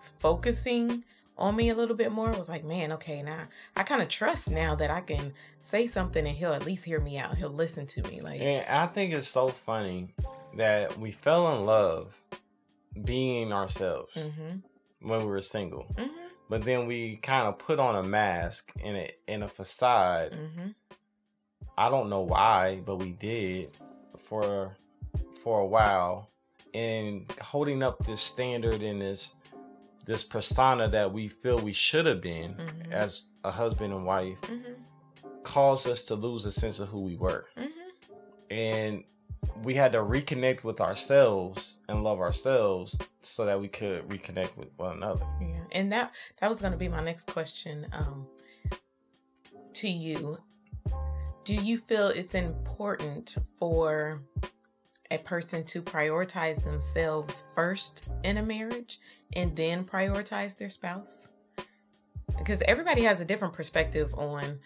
focusing 0.00 1.04
on 1.40 1.56
me 1.56 1.70
a 1.70 1.74
little 1.74 1.96
bit 1.96 2.12
more 2.12 2.30
was 2.32 2.50
like, 2.50 2.64
man, 2.64 2.92
okay, 2.92 3.22
now 3.22 3.48
I 3.74 3.82
kind 3.82 4.02
of 4.02 4.08
trust 4.08 4.50
now 4.50 4.74
that 4.74 4.90
I 4.90 5.00
can 5.00 5.32
say 5.58 5.86
something 5.86 6.26
and 6.26 6.36
he'll 6.36 6.52
at 6.52 6.66
least 6.66 6.84
hear 6.84 7.00
me 7.00 7.18
out. 7.18 7.38
He'll 7.38 7.48
listen 7.48 7.86
to 7.86 8.02
me. 8.02 8.20
Like, 8.20 8.40
and 8.40 8.66
I 8.68 8.86
think 8.86 9.14
it's 9.14 9.28
so 9.28 9.48
funny 9.48 10.14
that 10.56 10.98
we 10.98 11.10
fell 11.10 11.56
in 11.56 11.64
love 11.64 12.20
being 13.04 13.52
ourselves 13.52 14.30
mm-hmm. 14.30 14.58
when 15.08 15.20
we 15.20 15.26
were 15.26 15.40
single, 15.40 15.86
mm-hmm. 15.94 16.10
but 16.48 16.64
then 16.64 16.86
we 16.86 17.16
kind 17.16 17.48
of 17.48 17.58
put 17.58 17.78
on 17.78 17.96
a 17.96 18.02
mask 18.02 18.72
in 18.84 18.96
a 18.96 19.10
in 19.26 19.42
a 19.42 19.48
facade. 19.48 20.32
Mm-hmm. 20.32 20.68
I 21.78 21.88
don't 21.88 22.10
know 22.10 22.22
why, 22.22 22.82
but 22.84 22.96
we 22.96 23.12
did 23.12 23.78
for 24.18 24.76
for 25.42 25.60
a 25.60 25.66
while 25.66 26.28
and 26.74 27.30
holding 27.40 27.82
up 27.82 27.98
this 28.00 28.20
standard 28.20 28.82
and 28.82 29.00
this 29.00 29.36
this 30.06 30.24
persona 30.24 30.88
that 30.88 31.12
we 31.12 31.28
feel 31.28 31.58
we 31.58 31.72
should 31.72 32.06
have 32.06 32.20
been 32.20 32.54
mm-hmm. 32.54 32.92
as 32.92 33.28
a 33.44 33.50
husband 33.50 33.92
and 33.92 34.04
wife 34.04 34.40
mm-hmm. 34.42 34.72
caused 35.42 35.88
us 35.88 36.04
to 36.04 36.14
lose 36.14 36.46
a 36.46 36.50
sense 36.50 36.80
of 36.80 36.88
who 36.88 37.00
we 37.00 37.16
were. 37.16 37.46
Mm-hmm. 37.56 37.70
and 38.50 39.04
we 39.62 39.74
had 39.74 39.92
to 39.92 39.98
reconnect 39.98 40.64
with 40.64 40.80
ourselves 40.80 41.82
and 41.88 42.02
love 42.02 42.18
ourselves 42.18 43.00
so 43.20 43.44
that 43.46 43.60
we 43.60 43.68
could 43.68 44.08
reconnect 44.08 44.56
with 44.56 44.68
one 44.76 44.96
another. 44.96 45.24
Yeah, 45.40 45.60
and 45.72 45.92
that 45.92 46.12
that 46.40 46.48
was 46.48 46.60
going 46.60 46.72
to 46.72 46.78
be 46.78 46.88
my 46.88 47.02
next 47.02 47.30
question 47.30 47.86
um, 47.92 48.26
to 49.74 49.88
you. 49.88 50.38
Do 51.44 51.54
you 51.54 51.78
feel 51.78 52.08
it's 52.08 52.34
important 52.34 53.36
for 53.58 54.22
a 55.10 55.18
person 55.18 55.64
to 55.64 55.82
prioritize 55.82 56.64
themselves 56.64 57.52
first 57.54 58.10
in 58.22 58.36
a 58.36 58.42
marriage 58.42 58.98
and 59.34 59.56
then 59.56 59.84
prioritize 59.84 60.58
their 60.58 60.68
spouse? 60.68 61.28
Because 62.38 62.62
everybody 62.62 63.02
has 63.02 63.20
a 63.20 63.24
different 63.24 63.54
perspective 63.54 64.14
on 64.14 64.60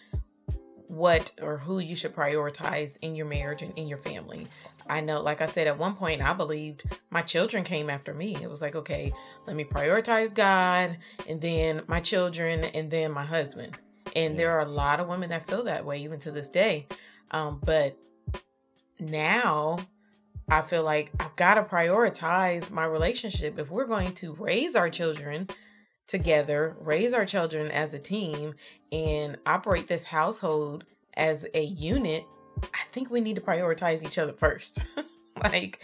what 0.88 1.32
or 1.42 1.58
who 1.58 1.78
you 1.78 1.96
should 1.96 2.12
prioritize 2.12 2.98
in 3.02 3.14
your 3.14 3.26
marriage 3.26 3.62
and 3.62 3.76
in 3.76 3.88
your 3.88 3.98
family. 3.98 4.46
I 4.88 5.00
know, 5.00 5.20
like 5.20 5.40
I 5.40 5.46
said, 5.46 5.66
at 5.66 5.78
one 5.78 5.94
point, 5.94 6.22
I 6.22 6.34
believed 6.34 6.84
my 7.10 7.22
children 7.22 7.64
came 7.64 7.88
after 7.88 8.14
me. 8.14 8.36
It 8.40 8.50
was 8.50 8.62
like, 8.62 8.76
okay, 8.76 9.12
let 9.46 9.56
me 9.56 9.64
prioritize 9.64 10.34
God 10.34 10.98
and 11.28 11.40
then 11.40 11.82
my 11.86 12.00
children 12.00 12.64
and 12.64 12.90
then 12.90 13.12
my 13.12 13.24
husband. 13.24 13.78
And 14.14 14.38
there 14.38 14.52
are 14.52 14.60
a 14.60 14.68
lot 14.68 15.00
of 15.00 15.08
women 15.08 15.30
that 15.30 15.46
feel 15.46 15.64
that 15.64 15.84
way 15.84 15.98
even 16.02 16.18
to 16.20 16.30
this 16.30 16.50
day. 16.50 16.86
Um, 17.30 17.60
but 17.64 17.96
now 19.00 19.78
I 20.48 20.60
feel 20.60 20.82
like 20.82 21.10
I've 21.18 21.36
got 21.36 21.54
to 21.54 21.62
prioritize 21.62 22.70
my 22.70 22.84
relationship. 22.84 23.58
If 23.58 23.70
we're 23.70 23.86
going 23.86 24.12
to 24.14 24.34
raise 24.34 24.76
our 24.76 24.90
children 24.90 25.48
together, 26.06 26.76
raise 26.80 27.14
our 27.14 27.24
children 27.24 27.70
as 27.70 27.94
a 27.94 27.98
team, 27.98 28.54
and 28.92 29.38
operate 29.46 29.86
this 29.86 30.06
household 30.06 30.84
as 31.16 31.46
a 31.54 31.62
unit, 31.62 32.24
I 32.62 32.84
think 32.86 33.10
we 33.10 33.20
need 33.20 33.36
to 33.36 33.42
prioritize 33.42 34.04
each 34.04 34.18
other 34.18 34.32
first. 34.32 34.86
like, 35.42 35.80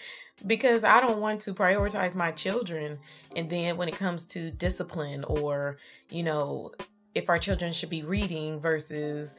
because 0.46 0.84
I 0.84 1.00
don't 1.00 1.20
want 1.20 1.40
to 1.42 1.54
prioritize 1.54 2.14
my 2.16 2.30
children. 2.30 2.98
And 3.34 3.50
then 3.50 3.76
when 3.76 3.88
it 3.88 3.96
comes 3.96 4.26
to 4.28 4.50
discipline 4.50 5.24
or, 5.24 5.78
you 6.10 6.22
know, 6.22 6.72
if 7.14 7.28
our 7.28 7.38
children 7.38 7.72
should 7.72 7.90
be 7.90 8.02
reading 8.02 8.60
versus 8.60 9.36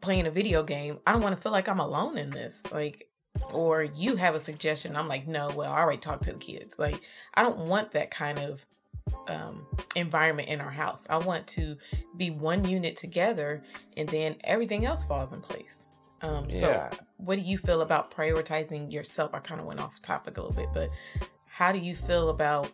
playing 0.00 0.26
a 0.26 0.30
video 0.30 0.62
game, 0.62 0.98
I 1.06 1.12
don't 1.12 1.22
want 1.22 1.34
to 1.34 1.40
feel 1.40 1.52
like 1.52 1.68
I'm 1.68 1.80
alone 1.80 2.18
in 2.18 2.30
this. 2.30 2.70
Like, 2.72 3.08
or 3.52 3.82
you 3.82 4.16
have 4.16 4.34
a 4.34 4.38
suggestion. 4.38 4.96
I'm 4.96 5.08
like, 5.08 5.26
no, 5.26 5.50
well, 5.54 5.72
I 5.72 5.80
already 5.80 5.98
talked 5.98 6.24
to 6.24 6.32
the 6.32 6.38
kids. 6.38 6.78
Like, 6.78 7.00
I 7.34 7.42
don't 7.42 7.68
want 7.68 7.92
that 7.92 8.10
kind 8.10 8.38
of 8.38 8.66
um, 9.28 9.66
environment 9.94 10.48
in 10.48 10.60
our 10.60 10.70
house. 10.70 11.06
I 11.10 11.18
want 11.18 11.46
to 11.48 11.76
be 12.16 12.30
one 12.30 12.64
unit 12.64 12.96
together 12.96 13.62
and 13.96 14.08
then 14.08 14.36
everything 14.44 14.84
else 14.84 15.04
falls 15.04 15.32
in 15.32 15.40
place. 15.40 15.88
Um, 16.22 16.48
so, 16.48 16.68
yeah. 16.68 16.90
what 17.16 17.36
do 17.36 17.42
you 17.42 17.58
feel 17.58 17.82
about 17.82 18.10
prioritizing 18.10 18.92
yourself? 18.92 19.34
I 19.34 19.40
kind 19.40 19.60
of 19.60 19.66
went 19.66 19.80
off 19.80 20.00
topic 20.00 20.38
a 20.38 20.40
little 20.40 20.56
bit, 20.56 20.70
but 20.72 20.88
how 21.46 21.70
do 21.70 21.78
you 21.78 21.94
feel 21.94 22.30
about 22.30 22.72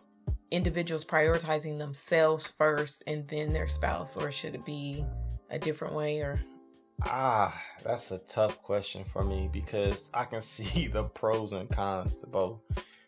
individuals 0.51 1.03
prioritizing 1.03 1.77
themselves 1.77 2.49
first 2.49 3.03
and 3.07 3.27
then 3.27 3.51
their 3.51 3.67
spouse, 3.67 4.15
or 4.15 4.31
should 4.31 4.55
it 4.55 4.65
be 4.65 5.03
a 5.49 5.59
different 5.59 5.93
way? 5.93 6.19
Or 6.19 6.41
ah, 7.05 7.59
that's 7.83 8.11
a 8.11 8.19
tough 8.19 8.61
question 8.61 9.03
for 9.03 9.23
me 9.23 9.49
because 9.51 10.11
I 10.13 10.25
can 10.25 10.41
see 10.41 10.87
the 10.87 11.03
pros 11.03 11.51
and 11.51 11.69
cons 11.69 12.21
to 12.21 12.27
both. 12.27 12.59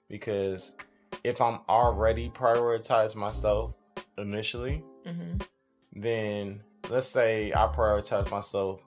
Because 0.09 0.77
if 1.23 1.41
I'm 1.41 1.59
already 1.69 2.29
prioritize 2.29 3.15
myself 3.15 3.73
initially, 4.17 4.83
mm-hmm. 5.05 5.37
then 5.93 6.61
let's 6.89 7.07
say 7.07 7.51
I 7.51 7.67
prioritize 7.67 8.29
myself. 8.31 8.83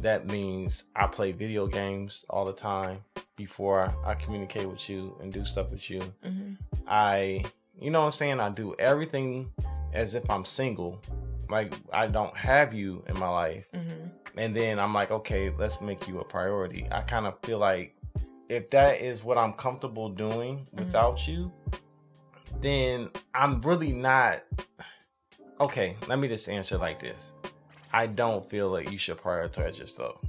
That 0.00 0.26
means 0.26 0.90
I 0.94 1.06
play 1.06 1.32
video 1.32 1.66
games 1.66 2.26
all 2.28 2.44
the 2.44 2.52
time 2.52 3.04
before 3.36 3.94
I 4.04 4.14
communicate 4.14 4.68
with 4.68 4.88
you 4.90 5.16
and 5.20 5.32
do 5.32 5.44
stuff 5.44 5.70
with 5.70 5.88
you. 5.88 6.00
Mm-hmm. 6.24 6.54
I, 6.86 7.44
you 7.80 7.90
know 7.90 8.00
what 8.00 8.06
I'm 8.06 8.12
saying? 8.12 8.40
I 8.40 8.50
do 8.50 8.74
everything 8.78 9.50
as 9.94 10.14
if 10.14 10.28
I'm 10.28 10.44
single. 10.44 11.00
Like 11.48 11.72
I 11.92 12.06
don't 12.06 12.36
have 12.36 12.74
you 12.74 13.04
in 13.08 13.18
my 13.18 13.28
life. 13.28 13.70
Mm-hmm. 13.72 14.03
And 14.36 14.54
then 14.54 14.78
I'm 14.78 14.92
like, 14.92 15.10
okay, 15.10 15.50
let's 15.50 15.80
make 15.80 16.08
you 16.08 16.20
a 16.20 16.24
priority. 16.24 16.86
I 16.90 17.02
kind 17.02 17.26
of 17.26 17.38
feel 17.42 17.58
like 17.58 17.96
if 18.48 18.70
that 18.70 19.00
is 19.00 19.24
what 19.24 19.38
I'm 19.38 19.52
comfortable 19.52 20.08
doing 20.08 20.58
mm-hmm. 20.58 20.78
without 20.78 21.18
mm-hmm. 21.18 21.32
you, 21.32 21.52
then 22.60 23.10
I'm 23.34 23.60
really 23.60 23.92
not. 23.92 24.42
Okay, 25.60 25.96
let 26.08 26.18
me 26.18 26.28
just 26.28 26.48
answer 26.48 26.78
like 26.78 26.98
this. 26.98 27.34
I 27.92 28.06
don't 28.08 28.44
feel 28.44 28.70
like 28.70 28.90
you 28.90 28.98
should 28.98 29.18
prioritize 29.18 29.78
yourself. 29.78 30.20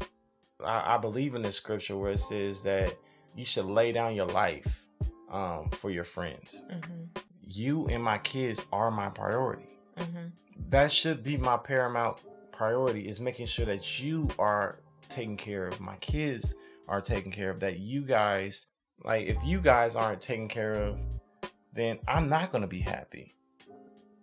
I, 0.64 0.96
I 0.96 0.98
believe 0.98 1.34
in 1.36 1.42
the 1.42 1.52
scripture 1.52 1.98
where 1.98 2.12
it 2.12 2.20
says 2.20 2.64
that 2.64 2.96
you 3.36 3.44
should 3.44 3.66
lay 3.66 3.92
down 3.92 4.16
your 4.16 4.28
life 4.28 4.88
um, 5.32 5.70
for 5.72 5.90
your 5.90 6.04
friends. 6.04 6.68
Mm-hmm. 6.72 7.04
You 7.48 7.88
and 7.88 8.04
my 8.04 8.18
kids 8.20 8.66
are 8.72 8.92
my 8.92 9.10
priority. 9.10 9.78
Mm-hmm. 9.98 10.28
That 10.70 10.92
should 10.92 11.24
be 11.24 11.38
my 11.38 11.58
paramount 11.58 12.24
priority 12.56 13.02
is 13.02 13.22
making 13.22 13.46
sure 13.46 13.66
that 13.66 14.02
you 14.02 14.30
are 14.40 14.80
taken 15.10 15.38
care 15.38 15.68
of. 15.68 15.80
My 15.80 15.96
kids 15.98 16.56
are 16.88 17.02
taken 17.02 17.32
care 17.32 17.50
of. 17.50 17.60
That 17.60 17.80
you 17.80 18.06
guys, 18.06 18.68
like, 19.04 19.28
if 19.28 19.38
you 19.46 19.62
guys 19.62 19.96
aren't 19.96 20.22
taken 20.22 20.48
care 20.48 20.74
of, 20.74 21.00
then 21.74 22.00
I'm 22.08 22.30
not 22.30 22.52
gonna 22.52 22.68
be 22.68 22.80
happy. 22.80 23.36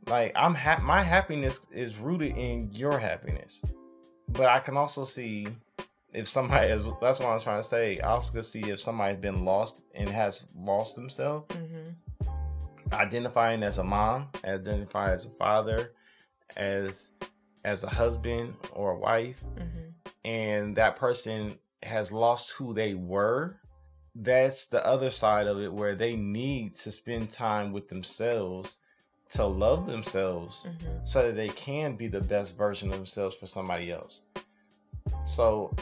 Like 0.07 0.33
I'm 0.35 0.55
ha- 0.55 0.81
my 0.83 1.01
happiness 1.01 1.67
is 1.71 1.99
rooted 1.99 2.37
in 2.37 2.71
your 2.73 2.99
happiness. 2.99 3.65
But 4.29 4.47
I 4.47 4.61
can 4.61 4.77
also 4.77 5.05
see 5.05 5.49
if 6.13 6.27
somebody 6.27 6.69
is 6.69 6.91
that's 7.01 7.21
what 7.21 7.29
I 7.29 7.35
was 7.35 7.45
trying 7.45 7.61
to 7.61 7.67
say. 7.67 8.01
I 8.01 8.09
also 8.09 8.33
can 8.33 8.43
see 8.43 8.63
if 8.71 8.81
somebody's 8.81 9.19
been 9.19 9.45
lost 9.45 9.87
and 9.95 10.09
has 10.09 10.53
lost 10.57 10.97
themselves. 10.97 11.55
Mm-hmm. 11.55 12.95
Identifying 12.95 13.63
as 13.63 13.79
a 13.79 13.85
mom, 13.85 14.29
identifying 14.45 15.13
as 15.13 15.27
a 15.27 15.31
father, 15.31 15.93
as 16.57 17.13
as 17.65 17.85
a 17.85 17.91
husband 17.91 18.55
or 18.73 18.93
a 18.93 18.99
wife, 18.99 19.43
mm-hmm. 19.55 19.91
and 20.25 20.77
that 20.77 20.97
person 20.97 21.59
has 21.83 22.13
lost 22.13 22.55
who 22.59 22.73
they 22.75 22.95
were 22.95 23.61
that's 24.15 24.67
the 24.69 24.87
other 24.87 25.11
side 25.11 25.47
of 25.47 25.61
it 25.61 25.73
where 25.73 25.95
they 25.95 26.17
need 26.17 26.75
to 26.75 26.91
spend 26.91 27.31
time 27.31 27.73
with 27.73 27.89
themselves 27.89 28.81
to 29.31 29.45
love 29.45 29.87
themselves 29.87 30.69
mm-hmm. 30.71 31.05
so 31.05 31.27
that 31.27 31.37
they 31.37 31.49
can 31.49 31.97
be 31.97 32.09
the 32.09 32.21
best 32.21 32.59
version 32.59 32.91
of 32.91 32.97
themselves 32.97 33.37
for 33.37 33.47
somebody 33.47 33.91
else. 33.91 34.27
So 35.25 35.75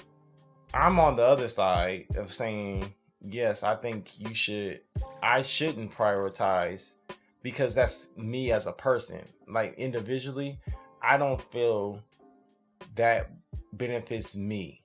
I'm 0.73 1.01
on 1.01 1.17
the 1.17 1.25
other 1.25 1.49
side 1.49 2.07
of 2.17 2.33
saying, 2.33 2.95
yes, 3.21 3.65
I 3.65 3.75
think 3.75 4.07
you 4.21 4.33
should, 4.33 4.81
I 5.21 5.43
shouldn't 5.43 5.91
prioritize 5.91 6.99
because 7.43 7.75
that's 7.75 8.17
me 8.17 8.53
as 8.53 8.69
a 8.69 8.73
person. 8.73 9.23
Like 9.49 9.75
individually, 9.77 10.61
I 11.03 11.17
don't 11.17 11.41
feel 11.41 12.03
that 12.97 13.31
benefits 13.73 14.37
me 14.37 14.83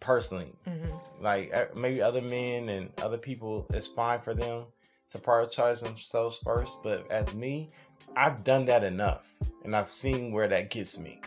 personally. 0.00 0.52
Mm-hmm. 0.66 1.22
Like 1.22 1.52
uh, 1.54 1.66
maybe 1.76 2.02
other 2.02 2.22
men 2.22 2.68
and 2.68 2.90
other 3.00 3.18
people, 3.18 3.66
it's 3.70 3.86
fine 3.86 4.18
for 4.18 4.34
them 4.34 4.66
to 5.10 5.18
prioritize 5.18 5.82
themselves 5.82 6.38
first. 6.38 6.82
But 6.82 7.10
as 7.10 7.34
me, 7.34 7.70
I've 8.16 8.42
done 8.44 8.64
that 8.66 8.82
enough, 8.84 9.32
and 9.64 9.76
I've 9.76 9.86
seen 9.86 10.32
where 10.32 10.48
that 10.48 10.70
gets 10.70 10.98
me, 10.98 11.20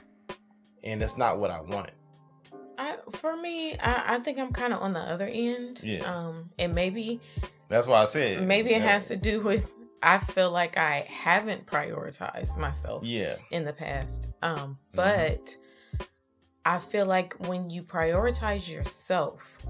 and 0.84 1.02
it's 1.02 1.18
not 1.18 1.40
what 1.40 1.52
I 1.52 1.62
want. 1.62 1.92
I, 2.78 2.98
for 3.12 3.38
me, 3.38 3.78
I, 3.78 4.16
I 4.16 4.20
think 4.20 4.38
I'm 4.38 4.52
kind 4.52 4.74
of 4.74 4.82
on 4.82 4.94
the 4.94 5.00
other 5.00 5.30
end. 5.32 5.82
Yeah. 5.84 6.00
Um, 6.00 6.50
and 6.60 6.76
maybe 6.76 7.22
that's 7.70 7.88
why 7.88 8.02
I 8.02 8.06
said 8.06 8.46
maybe 8.48 8.72
it 8.72 8.82
yeah. 8.82 8.92
has 8.92 9.08
to 9.08 9.18
do 9.18 9.44
with 9.44 9.74
I 10.06 10.20
feel 10.20 10.52
like 10.52 10.78
I 10.78 11.06
haven't 11.10 11.66
prioritized 11.66 12.58
myself. 12.58 13.04
Yeah. 13.04 13.36
In 13.52 13.66
the 13.66 13.74
past. 13.74 14.32
Um, 14.42 14.58
mm-hmm. 14.58 14.72
but. 14.94 15.46
Mm-hmm 15.46 15.62
I 16.68 16.80
feel 16.80 17.06
like 17.06 17.36
when 17.48 17.70
you 17.70 17.84
prioritize 17.84 18.74
yourself, 18.74 19.64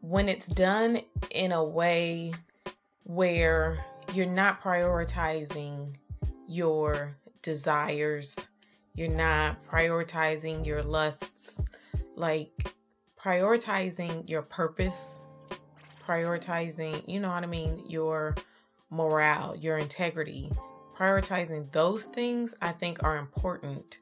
when 0.00 0.30
it's 0.30 0.48
done 0.48 1.00
in 1.30 1.52
a 1.52 1.62
way 1.62 2.32
where 3.04 3.84
you're 4.14 4.24
not 4.24 4.62
prioritizing 4.62 5.94
your 6.48 7.18
desires, 7.42 8.48
you're 8.94 9.14
not 9.14 9.62
prioritizing 9.66 10.64
your 10.64 10.82
lusts, 10.82 11.62
like 12.14 12.72
prioritizing 13.20 14.26
your 14.26 14.40
purpose, 14.40 15.20
prioritizing, 16.02 17.06
you 17.06 17.20
know 17.20 17.28
what 17.28 17.42
I 17.42 17.46
mean, 17.46 17.84
your 17.86 18.36
morale, 18.90 19.56
your 19.56 19.78
integrity, 19.78 20.50
prioritizing 20.94 21.70
those 21.72 22.06
things 22.06 22.54
I 22.60 22.72
think 22.72 23.02
are 23.02 23.16
important 23.16 23.98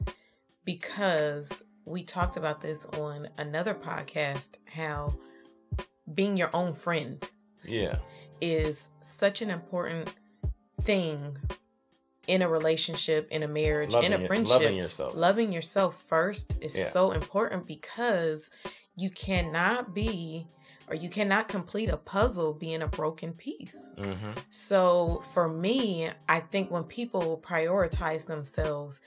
because 0.63 1.65
we 1.85 2.03
talked 2.03 2.37
about 2.37 2.61
this 2.61 2.85
on 2.87 3.29
another 3.37 3.73
podcast 3.73 4.57
how 4.71 5.17
being 6.11 6.37
your 6.37 6.49
own 6.53 6.73
friend 6.73 7.23
yeah. 7.67 7.97
is 8.41 8.91
such 9.01 9.41
an 9.41 9.49
important 9.49 10.13
thing 10.81 11.37
in 12.27 12.41
a 12.41 12.49
relationship 12.49 13.27
in 13.29 13.43
a 13.43 13.47
marriage 13.47 13.93
loving 13.93 14.11
in 14.11 14.21
a 14.23 14.27
friendship 14.27 14.61
loving 14.61 14.77
yourself. 14.77 15.15
Loving 15.15 15.51
yourself 15.51 15.95
first 15.95 16.63
is 16.63 16.77
yeah. 16.77 16.85
so 16.85 17.11
important 17.11 17.67
because 17.67 18.51
you 18.95 19.09
cannot 19.09 19.93
be 19.93 20.47
or 20.87 20.95
you 20.95 21.09
cannot 21.09 21.47
complete 21.47 21.89
a 21.89 21.97
puzzle 21.97 22.53
being 22.53 22.81
a 22.81 22.87
broken 22.87 23.33
piece. 23.33 23.91
Mm-hmm. 23.97 24.31
So 24.49 25.21
for 25.33 25.47
me, 25.47 26.09
I 26.29 26.39
think 26.39 26.69
when 26.69 26.83
people 26.83 27.41
prioritize 27.43 28.27
themselves 28.27 29.01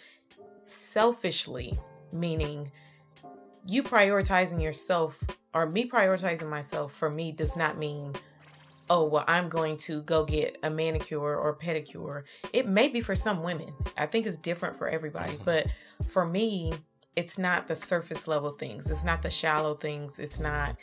selfishly, 0.64 1.78
meaning 2.12 2.70
you 3.66 3.82
prioritizing 3.82 4.62
yourself 4.62 5.22
or 5.54 5.66
me 5.66 5.88
prioritizing 5.88 6.48
myself 6.48 6.92
for 6.92 7.10
me 7.10 7.32
does 7.32 7.56
not 7.56 7.76
mean 7.76 8.14
oh 8.88 9.04
well 9.04 9.24
i'm 9.28 9.50
going 9.50 9.76
to 9.76 10.00
go 10.02 10.24
get 10.24 10.56
a 10.62 10.70
manicure 10.70 11.36
or 11.36 11.54
pedicure 11.54 12.22
it 12.54 12.66
may 12.66 12.88
be 12.88 13.02
for 13.02 13.14
some 13.14 13.42
women 13.42 13.70
i 13.98 14.06
think 14.06 14.24
it's 14.24 14.38
different 14.38 14.74
for 14.74 14.88
everybody 14.88 15.34
Mhm. 15.34 15.44
but 15.44 15.66
for 16.06 16.26
me 16.26 16.72
it's 17.14 17.38
not 17.38 17.68
the 17.68 17.74
surface 17.74 18.26
level 18.26 18.50
things 18.52 18.90
it's 18.90 19.04
not 19.04 19.20
the 19.20 19.28
shallow 19.28 19.74
things 19.74 20.18
it's 20.18 20.40
not 20.40 20.76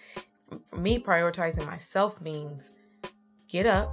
for 0.64 0.78
me 0.78 1.00
prioritizing 1.00 1.66
myself 1.66 2.22
means 2.22 2.72
get 3.48 3.66
up 3.66 3.90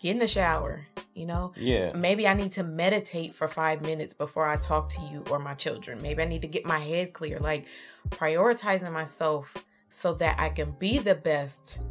get 0.00 0.12
in 0.12 0.18
the 0.18 0.26
shower 0.26 0.86
you 1.14 1.24
know 1.26 1.52
Yeah. 1.56 1.92
maybe 1.94 2.26
I 2.26 2.34
need 2.34 2.52
to 2.52 2.62
meditate 2.64 3.34
for 3.34 3.46
five 3.48 3.80
minutes 3.82 4.14
before 4.14 4.46
I 4.46 4.56
talk 4.56 4.88
to 4.90 5.00
you 5.02 5.24
or 5.30 5.38
my 5.38 5.54
children. 5.54 6.02
Maybe 6.02 6.22
I 6.22 6.26
need 6.26 6.42
to 6.42 6.48
get 6.48 6.64
my 6.66 6.80
head 6.80 7.12
clear. 7.12 7.38
Like 7.38 7.66
prioritizing 8.10 8.92
myself 8.92 9.64
so 9.88 10.12
that 10.14 10.38
I 10.40 10.48
can 10.48 10.72
be 10.72 10.98
the 10.98 11.14
best 11.14 11.82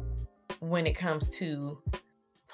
when 0.60 0.86
it 0.86 0.94
comes 0.94 1.38
to 1.38 1.78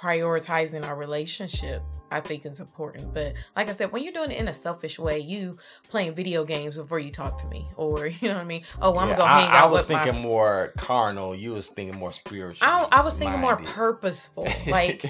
prioritizing 0.01 0.87
our 0.87 0.97
relationship. 0.97 1.83
I 2.13 2.19
think 2.19 2.45
is 2.45 2.59
important. 2.59 3.15
But 3.15 3.35
like 3.55 3.69
I 3.69 3.73
said, 3.73 3.93
when 3.93 4.03
you're 4.03 4.13
doing 4.13 4.33
it 4.33 4.41
in 4.41 4.49
a 4.49 4.53
selfish 4.53 4.99
way, 4.99 5.21
you 5.21 5.59
playing 5.91 6.17
video 6.17 6.45
games 6.45 6.77
before 6.77 6.99
you 6.99 7.13
talk 7.13 7.39
to 7.43 7.47
me, 7.47 7.69
or 7.77 8.09
you 8.09 8.29
know 8.29 8.35
what 8.35 8.41
I 8.41 8.45
mean. 8.45 8.63
Oh, 8.83 8.99
I'm 8.99 9.11
Yeah, 9.11 9.17
gonna 9.17 9.31
I, 9.31 9.41
hang 9.43 9.51
out 9.51 9.69
I 9.69 9.71
was 9.71 9.89
with 9.89 9.97
my 9.97 10.03
thinking 10.05 10.23
more 10.23 10.73
carnal. 10.77 11.37
You 11.37 11.53
was 11.53 11.71
thinking 11.71 11.97
more 11.97 12.13
spiritual. 12.13 12.67
I, 12.69 12.89
I 12.91 13.01
was 13.03 13.17
thinking 13.17 13.39
more 13.39 13.57
purposeful, 13.57 14.49
like 14.67 15.05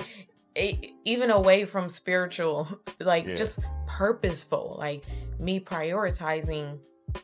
it, 0.55 0.93
even 1.07 1.31
away 1.31 1.65
from 1.65 1.89
spiritual, 1.89 2.69
like 3.01 3.27
Yeah. 3.27 3.35
just 3.35 3.61
purposeful, 3.87 4.77
like 4.79 5.05
me 5.39 5.59
prioritizing, 5.59 6.81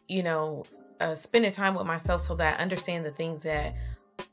you 0.08 0.22
know, 0.22 0.64
uh, 1.00 1.14
spending 1.14 1.52
time 1.52 1.74
with 1.74 1.86
myself 1.86 2.22
so 2.22 2.34
that 2.36 2.58
I 2.58 2.62
understand 2.62 3.04
the 3.04 3.10
things 3.10 3.42
that 3.42 3.74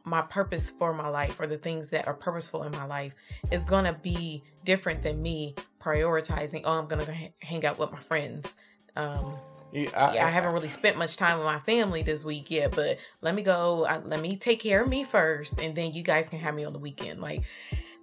my 0.06 0.22
purpose 0.22 0.70
for 0.70 0.94
my 0.94 1.08
life 1.08 1.40
or 1.40 1.48
the 1.48 1.58
things 1.58 1.90
that 1.90 2.08
are 2.08 2.14
purposeful 2.14 2.64
in 2.64 2.72
my 2.72 2.86
life 2.86 3.16
is 3.52 3.66
going 3.66 3.86
to 3.86 3.94
be 3.94 4.44
different 4.64 5.04
than 5.04 5.22
me 5.22 5.56
prioritizing 5.80 6.62
oh 6.66 6.80
i'm 6.80 6.88
going 6.88 7.06
to 7.06 7.14
hang 7.42 7.66
out 7.66 7.78
with 7.80 7.92
my 7.92 8.00
friends 8.00 8.58
um 8.96 9.36
Yeah, 9.72 9.90
I, 9.96 10.16
yeah, 10.16 10.28
I 10.28 10.30
haven't 10.30 10.54
really 10.54 10.68
spent 10.68 10.98
much 10.98 11.18
time 11.18 11.38
with 11.40 11.48
my 11.48 11.58
family 11.58 12.04
this 12.04 12.24
week 12.24 12.52
yet, 12.52 12.76
but 12.76 13.00
let 13.22 13.34
me 13.34 13.42
go. 13.42 13.86
I, 13.86 13.98
let 13.98 14.22
me 14.22 14.38
take 14.38 14.60
care 14.60 14.84
of 14.84 14.88
me 14.88 15.04
first, 15.04 15.60
and 15.60 15.76
then 15.76 15.94
you 15.94 16.04
guys 16.04 16.30
can 16.30 16.38
have 16.40 16.54
me 16.54 16.64
on 16.64 16.74
the 16.74 16.80
weekend. 16.80 17.20
Like 17.22 17.42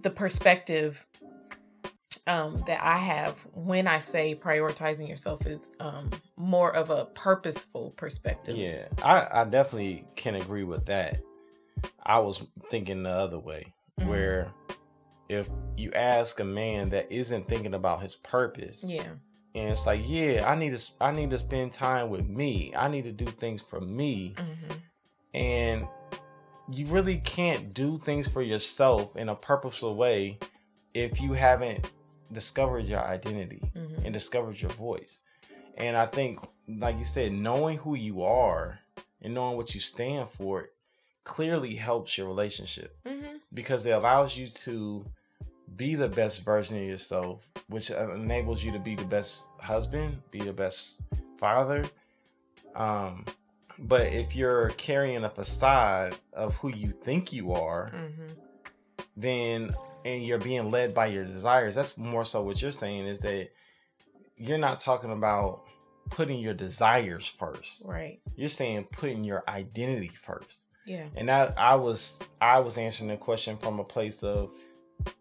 the 0.02 0.10
perspective 0.10 1.06
um, 2.26 2.62
that 2.66 2.82
I 2.82 2.96
have 2.98 3.46
when 3.54 3.86
I 3.86 3.98
say 3.98 4.34
prioritizing 4.34 5.08
yourself 5.08 5.46
is 5.46 5.72
um, 5.78 6.10
more 6.36 6.74
of 6.74 6.90
a 6.90 7.04
purposeful 7.14 7.94
perspective. 7.96 8.56
Yeah, 8.56 8.86
I, 9.04 9.26
I 9.32 9.44
definitely 9.44 10.06
can 10.16 10.34
agree 10.34 10.64
with 10.64 10.86
that. 10.86 11.20
I 12.02 12.18
was 12.18 12.46
thinking 12.70 13.02
the 13.02 13.10
other 13.10 13.38
way, 13.38 13.72
Mhm. 13.98 14.06
where 14.06 14.52
if 15.28 15.48
you 15.76 15.92
ask 15.92 16.40
a 16.40 16.44
man 16.44 16.90
that 16.90 17.10
isn't 17.12 17.44
thinking 17.46 17.74
about 17.74 18.02
his 18.02 18.16
purpose, 18.16 18.84
Yeah. 18.84 19.12
and 19.54 19.70
it's 19.70 19.86
like, 19.86 20.00
yeah, 20.04 20.44
I 20.50 20.56
need 20.56 20.76
to, 20.76 20.92
I 21.00 21.12
need 21.12 21.30
to 21.30 21.38
spend 21.38 21.72
time 21.72 22.10
with 22.10 22.26
me. 22.26 22.72
I 22.76 22.88
need 22.88 23.04
to 23.04 23.12
do 23.12 23.26
things 23.26 23.62
for 23.62 23.80
me, 23.80 24.34
hmm 24.36 24.74
and 25.32 25.86
you 26.72 26.86
really 26.86 27.18
can't 27.18 27.72
do 27.72 27.96
things 27.98 28.28
for 28.28 28.42
yourself 28.42 29.14
in 29.16 29.28
a 29.28 29.34
purposeful 29.36 29.94
way 29.94 30.38
if 30.94 31.20
you 31.20 31.32
haven't 31.34 31.88
discovered 32.32 32.84
your 32.86 33.00
identity 33.04 33.60
hmm 33.72 34.04
and 34.04 34.12
discovered 34.12 34.60
your 34.60 34.70
voice. 34.72 35.22
And 35.76 35.96
I 35.96 36.06
think, 36.06 36.40
like 36.68 36.98
you 36.98 37.04
said, 37.04 37.32
knowing 37.32 37.78
who 37.78 37.94
you 37.94 38.22
are 38.22 38.80
and 39.22 39.34
knowing 39.34 39.56
what 39.56 39.74
you 39.74 39.80
stand 39.80 40.28
for 40.28 40.70
clearly 41.24 41.76
helps 41.76 42.16
your 42.18 42.26
relationship 42.26 42.96
hmm 43.06 43.36
because 43.52 43.84
it 43.86 43.90
allows 43.90 44.36
you 44.38 44.46
to 44.46 45.04
be 45.76 45.94
the 45.96 46.08
best 46.08 46.44
version 46.44 46.78
of 46.80 46.86
yourself, 46.86 47.48
which 47.68 47.90
enables 47.90 48.62
you 48.64 48.70
to 48.72 48.78
be 48.78 48.94
the 48.94 49.04
best 49.04 49.50
husband, 49.60 50.22
be 50.30 50.40
the 50.40 50.52
best 50.52 51.02
father. 51.38 51.84
Um, 52.74 53.24
but 53.78 54.02
if 54.12 54.36
you're 54.36 54.68
carrying 54.70 55.24
a 55.24 55.28
facade 55.30 56.16
of 56.32 56.56
who 56.58 56.68
you 56.68 56.88
think 56.88 57.32
you 57.32 57.52
are, 57.52 57.88
hmm 57.90 58.26
then 59.16 59.70
and 60.04 60.24
you're 60.24 60.38
being 60.38 60.70
led 60.70 60.94
by 60.94 61.06
your 61.06 61.24
desires 61.24 61.74
that's 61.74 61.98
more 61.98 62.24
so 62.24 62.42
what 62.42 62.62
you're 62.62 62.70
saying 62.72 63.06
is 63.06 63.20
that 63.20 63.48
you're 64.36 64.56
not 64.58 64.78
talking 64.78 65.10
about 65.10 65.60
putting 66.10 66.38
your 66.38 66.54
desires 66.54 67.28
first 67.28 67.84
Right. 67.86 68.20
you're 68.36 68.48
saying 68.48 68.86
putting 68.92 69.24
your 69.24 69.42
identity 69.48 70.08
first 70.08 70.66
Yeah. 70.90 71.06
and 71.16 71.28
that 71.28 71.58
i 71.58 71.74
was 71.76 72.22
i 72.40 72.58
was 72.60 72.76
answering 72.78 73.10
the 73.10 73.16
question 73.16 73.56
from 73.56 73.78
a 73.80 73.84
place 73.84 74.22
of 74.22 74.52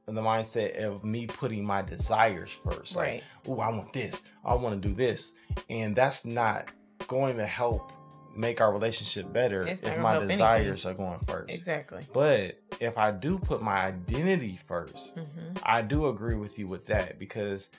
the 0.05 0.21
mindset 0.21 0.83
of 0.83 1.03
me 1.03 1.27
putting 1.27 1.65
my 1.65 1.81
desires 1.81 2.51
first 2.51 2.95
like 2.95 3.07
Right. 3.07 3.23
oh 3.47 3.59
i 3.59 3.69
want 3.69 3.93
this 3.93 4.29
i 4.43 4.53
want 4.55 4.81
to 4.81 4.87
do 4.89 4.93
this 4.93 5.35
and 5.69 5.95
that's 5.95 6.25
not 6.25 6.71
going 7.07 7.37
to 7.37 7.45
help 7.45 7.91
make 8.35 8.61
our 8.61 8.71
relationship 8.73 9.31
better 9.33 9.63
if 9.63 9.83
my 9.83 9.91
help 9.91 10.05
anything. 10.23 10.27
desires 10.29 10.85
are 10.85 10.93
going 10.93 11.19
first 11.19 11.53
Exactly. 11.55 12.01
but 12.13 12.59
if 12.79 12.97
I 12.97 13.11
do 13.11 13.37
put 13.39 13.61
my 13.61 13.77
identity 13.87 14.55
first, 14.55 15.17
hmm 15.17 15.25
I 15.63 15.81
do 15.81 16.07
agree 16.07 16.35
with 16.35 16.57
you 16.57 16.67
with 16.67 16.85
that 16.87 17.19
because 17.19 17.71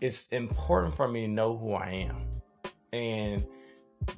it's 0.00 0.28
important 0.32 0.94
for 0.94 1.06
me 1.08 1.26
to 1.26 1.28
know 1.32 1.56
who 1.58 1.74
I 1.74 2.08
am. 2.08 2.16
And 2.92 3.46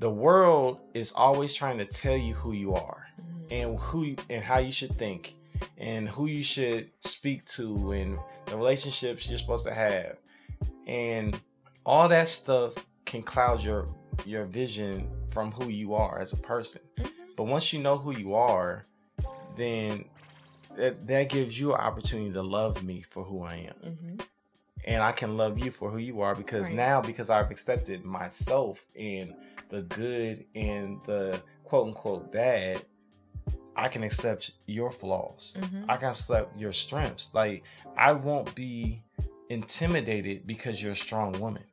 the 0.00 0.10
world 0.10 0.80
is 0.94 1.12
always 1.12 1.54
trying 1.54 1.78
to 1.78 1.84
tell 1.86 2.16
you 2.16 2.34
who 2.34 2.52
you 2.52 2.74
are 2.74 3.06
and 3.50 3.78
who 3.78 4.04
you, 4.04 4.16
and 4.30 4.44
how 4.44 4.58
you 4.58 4.70
should 4.70 4.94
think 4.94 5.34
and 5.76 6.08
who 6.08 6.26
you 6.26 6.42
should 6.42 6.90
speak 7.00 7.44
to 7.46 7.92
and 7.92 8.18
the 8.46 8.56
relationships 8.56 9.28
you're 9.28 9.38
supposed 9.38 9.66
to 9.66 9.74
have. 9.74 10.16
And 10.86 11.38
all 11.84 12.08
that 12.08 12.28
stuff 12.28 12.86
can 13.04 13.22
cloud 13.22 13.62
your 13.62 13.88
your 14.26 14.44
vision 14.44 15.08
from 15.30 15.52
who 15.52 15.68
you 15.68 15.94
are 15.94 16.18
as 16.20 16.32
a 16.32 16.36
person. 16.36 16.82
Mhm. 16.98 17.10
But 17.36 17.44
once 17.46 17.72
you 17.72 17.80
know 17.80 17.96
who 17.98 18.12
you 18.16 18.34
are, 18.34 18.84
then 19.56 20.04
that, 20.76 21.06
that 21.06 21.28
gives 21.28 21.58
you 21.58 21.72
an 21.74 21.80
opportunity 21.80 22.32
to 22.32 22.42
love 22.42 22.84
me 22.84 23.02
for 23.02 23.24
who 23.24 23.42
I 23.42 23.54
am. 23.72 23.92
hmm 23.96 24.16
And 24.84 25.02
I 25.02 25.12
can 25.12 25.36
love 25.36 25.58
you 25.58 25.70
for 25.70 25.90
who 25.90 25.98
you 25.98 26.20
are 26.20 26.34
because 26.34 26.68
Right. 26.68 26.76
now, 26.76 27.00
because 27.00 27.30
I've 27.30 27.50
accepted 27.50 28.04
myself 28.04 28.86
and 28.98 29.34
the 29.68 29.82
good 29.82 30.44
and 30.54 31.00
the 31.04 31.42
quote 31.64 31.88
unquote 31.88 32.32
bad, 32.32 32.82
I 33.76 33.88
can 33.88 34.02
accept 34.02 34.52
your 34.66 34.90
flaws. 34.90 35.56
Mhm. 35.60 35.84
I 35.88 35.96
can 35.96 36.08
accept 36.08 36.58
your 36.58 36.72
strengths. 36.72 37.34
Like, 37.34 37.62
I 37.96 38.12
won't 38.12 38.54
be 38.54 39.02
intimidated 39.50 40.46
because 40.46 40.82
you're 40.82 40.92
a 40.92 40.96
strong 40.96 41.38
woman 41.40 41.64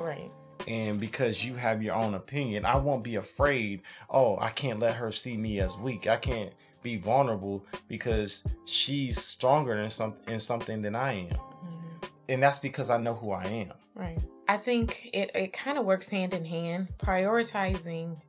Right. 0.00 0.30
and 0.68 1.00
because 1.00 1.44
you 1.44 1.54
have 1.56 1.82
your 1.82 1.94
own 1.94 2.14
opinion, 2.14 2.64
I 2.66 2.76
won't 2.76 3.02
be 3.04 3.14
afraid. 3.16 3.82
Oh, 4.10 4.38
I 4.38 4.50
can't 4.50 4.78
let 4.80 4.96
her 4.96 5.10
see 5.12 5.36
me 5.36 5.60
as 5.60 5.78
weak. 5.78 6.06
I 6.06 6.16
can't 6.16 6.52
be 6.82 6.96
vulnerable 6.96 7.64
because 7.88 8.44
she's 8.66 9.22
stronger 9.22 9.78
in 9.78 9.88
some 9.88 10.16
in 10.26 10.38
something 10.38 10.82
than 10.82 10.94
I 10.96 11.12
am, 11.28 11.36
hmm 11.36 12.06
and 12.28 12.42
that's 12.42 12.58
because 12.58 12.90
I 12.90 12.98
know 12.98 13.14
who 13.14 13.32
I 13.32 13.44
am. 13.44 13.72
Right. 13.94 14.18
I 14.48 14.56
think 14.56 15.10
it, 15.12 15.30
it 15.34 15.52
kind 15.52 15.78
of 15.78 15.84
works 15.84 16.10
hand 16.10 16.34
in 16.34 16.44
hand. 16.44 16.88
Prioritizing 16.98 18.20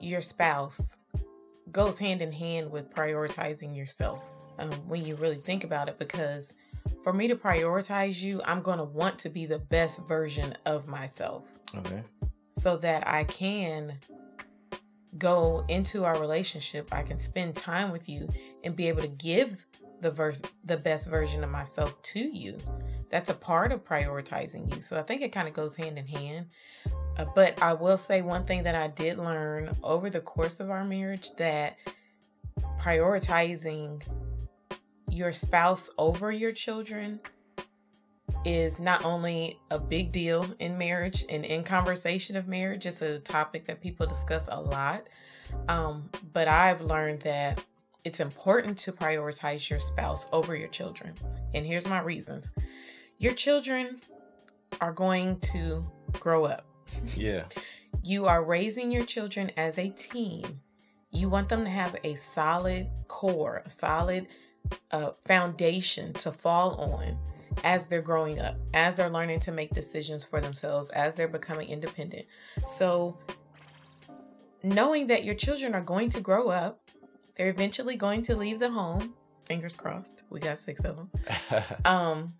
your 0.00 0.20
spouse 0.20 0.98
goes 1.70 1.98
hand 1.98 2.22
in 2.22 2.32
hand 2.32 2.70
with 2.70 2.90
prioritizing 2.90 3.76
yourself 3.76 4.22
um, 4.58 4.70
when 4.88 5.04
you 5.04 5.14
really 5.16 5.36
think 5.36 5.64
about 5.64 5.88
it. 5.88 5.98
Because 5.98 6.56
for 7.04 7.12
me 7.12 7.28
to 7.28 7.36
prioritize 7.36 8.22
you, 8.22 8.40
I'm 8.44 8.62
going 8.62 8.78
to 8.78 8.84
want 8.84 9.18
to 9.20 9.28
be 9.28 9.46
the 9.46 9.58
best 9.58 10.08
version 10.08 10.56
of 10.64 10.88
myself 10.88 11.44
Okay. 11.76 12.02
so 12.48 12.76
that 12.78 13.06
I 13.06 13.24
can 13.24 13.98
go 15.16 15.64
into 15.68 16.04
our 16.04 16.18
relationship. 16.18 16.88
I 16.92 17.02
can 17.02 17.18
spend 17.18 17.56
time 17.56 17.90
with 17.90 18.08
you 18.08 18.28
and 18.64 18.74
be 18.74 18.88
able 18.88 19.02
to 19.02 19.08
give 19.08 19.66
the 20.00 20.10
verse 20.10 20.42
the 20.64 20.76
best 20.76 21.10
version 21.10 21.42
of 21.44 21.50
myself 21.50 22.00
to 22.02 22.20
you. 22.20 22.58
That's 23.10 23.30
a 23.30 23.34
part 23.34 23.72
of 23.72 23.84
prioritizing 23.84 24.74
you. 24.74 24.80
So 24.80 24.98
I 24.98 25.02
think 25.02 25.22
it 25.22 25.32
kind 25.32 25.48
of 25.48 25.54
goes 25.54 25.76
hand 25.76 25.98
in 25.98 26.06
hand. 26.06 26.46
Uh, 27.16 27.24
but 27.34 27.60
I 27.62 27.72
will 27.72 27.96
say 27.96 28.22
one 28.22 28.44
thing 28.44 28.62
that 28.64 28.74
I 28.74 28.88
did 28.88 29.18
learn 29.18 29.72
over 29.82 30.10
the 30.10 30.20
course 30.20 30.60
of 30.60 30.70
our 30.70 30.84
marriage 30.84 31.32
that 31.38 31.76
prioritizing 32.78 34.06
your 35.10 35.32
spouse 35.32 35.90
over 35.98 36.30
your 36.30 36.52
children 36.52 37.20
is 38.44 38.80
not 38.80 39.04
only 39.04 39.58
a 39.70 39.78
big 39.78 40.12
deal 40.12 40.46
in 40.58 40.78
marriage 40.78 41.24
and 41.28 41.44
in 41.44 41.64
conversation 41.64 42.36
of 42.36 42.46
marriage, 42.46 42.86
it's 42.86 43.02
a 43.02 43.18
topic 43.18 43.64
that 43.64 43.80
people 43.80 44.06
discuss 44.06 44.48
a 44.50 44.60
lot. 44.60 45.08
Um, 45.68 46.10
but 46.32 46.46
I've 46.46 46.80
learned 46.80 47.22
that 47.22 47.64
it's 48.08 48.20
important 48.20 48.78
to 48.78 48.90
prioritize 48.90 49.68
your 49.68 49.78
spouse 49.78 50.30
over 50.32 50.56
your 50.56 50.68
children. 50.68 51.12
And 51.52 51.66
here's 51.66 51.86
my 51.86 52.00
reasons 52.00 52.54
your 53.18 53.34
children 53.34 54.00
are 54.80 54.94
going 54.94 55.40
to 55.52 55.84
grow 56.14 56.46
up. 56.46 56.66
Yeah. 57.14 57.44
You 58.04 58.26
are 58.26 58.44
raising 58.44 58.92
your 58.92 59.04
children 59.04 59.50
as 59.56 59.76
a 59.76 59.90
team. 59.90 60.60
You 61.10 61.28
want 61.28 61.48
them 61.48 61.64
to 61.64 61.70
have 61.70 61.96
a 62.04 62.14
solid 62.14 62.86
core, 63.08 63.62
a 63.66 63.70
solid 63.70 64.28
uh, 64.92 65.10
foundation 65.26 66.12
to 66.14 66.30
fall 66.30 66.76
on 66.76 67.18
as 67.64 67.88
they're 67.88 68.00
growing 68.00 68.38
up, 68.38 68.56
as 68.72 68.96
they're 68.96 69.10
learning 69.10 69.40
to 69.40 69.52
make 69.52 69.72
decisions 69.72 70.24
for 70.24 70.40
themselves, 70.40 70.90
as 70.90 71.16
they're 71.16 71.28
becoming 71.28 71.68
independent. 71.68 72.26
So, 72.66 73.18
knowing 74.62 75.08
that 75.08 75.24
your 75.24 75.34
children 75.34 75.74
are 75.74 75.82
going 75.82 76.08
to 76.10 76.20
grow 76.20 76.48
up, 76.48 76.87
they're 77.38 77.48
eventually 77.48 77.96
going 77.96 78.22
to 78.22 78.36
leave 78.36 78.58
the 78.58 78.72
home. 78.72 79.14
Fingers 79.46 79.76
crossed. 79.76 80.24
We 80.28 80.40
got 80.40 80.58
six 80.58 80.84
of 80.84 80.96
them. 80.96 81.10
um, 81.84 82.34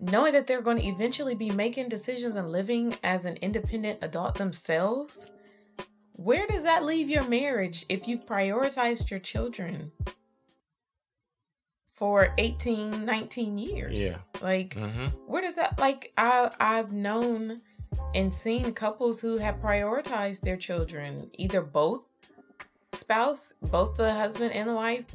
knowing 0.00 0.32
that 0.32 0.46
they're 0.46 0.62
going 0.62 0.78
to 0.78 0.86
eventually 0.86 1.34
be 1.34 1.50
making 1.50 1.88
decisions 1.88 2.34
and 2.34 2.50
living 2.50 2.96
as 3.04 3.24
an 3.24 3.36
independent 3.36 3.98
adult 4.02 4.36
themselves, 4.36 5.32
where 6.14 6.46
does 6.46 6.64
that 6.64 6.82
leave 6.84 7.08
your 7.08 7.28
marriage 7.28 7.84
if 7.88 8.08
you've 8.08 8.26
prioritized 8.26 9.10
your 9.10 9.20
children 9.20 9.92
for 11.86 12.34
18, 12.38 13.04
19 13.04 13.58
years? 13.58 13.94
Yeah. 13.94 14.16
Like, 14.42 14.74
hmm 14.74 15.06
where 15.26 15.42
does 15.42 15.56
that, 15.56 15.78
like, 15.78 16.12
I, 16.16 16.50
I've 16.58 16.92
known 16.92 17.60
and 18.14 18.32
seen 18.32 18.72
couples 18.72 19.20
who 19.20 19.38
have 19.38 19.56
prioritized 19.56 20.40
their 20.40 20.56
children, 20.56 21.30
either 21.38 21.60
both 21.60 22.08
spouse, 22.92 23.52
both 23.62 23.96
the 23.96 24.12
husband 24.12 24.52
and 24.52 24.68
the 24.68 24.74
wife, 24.74 25.06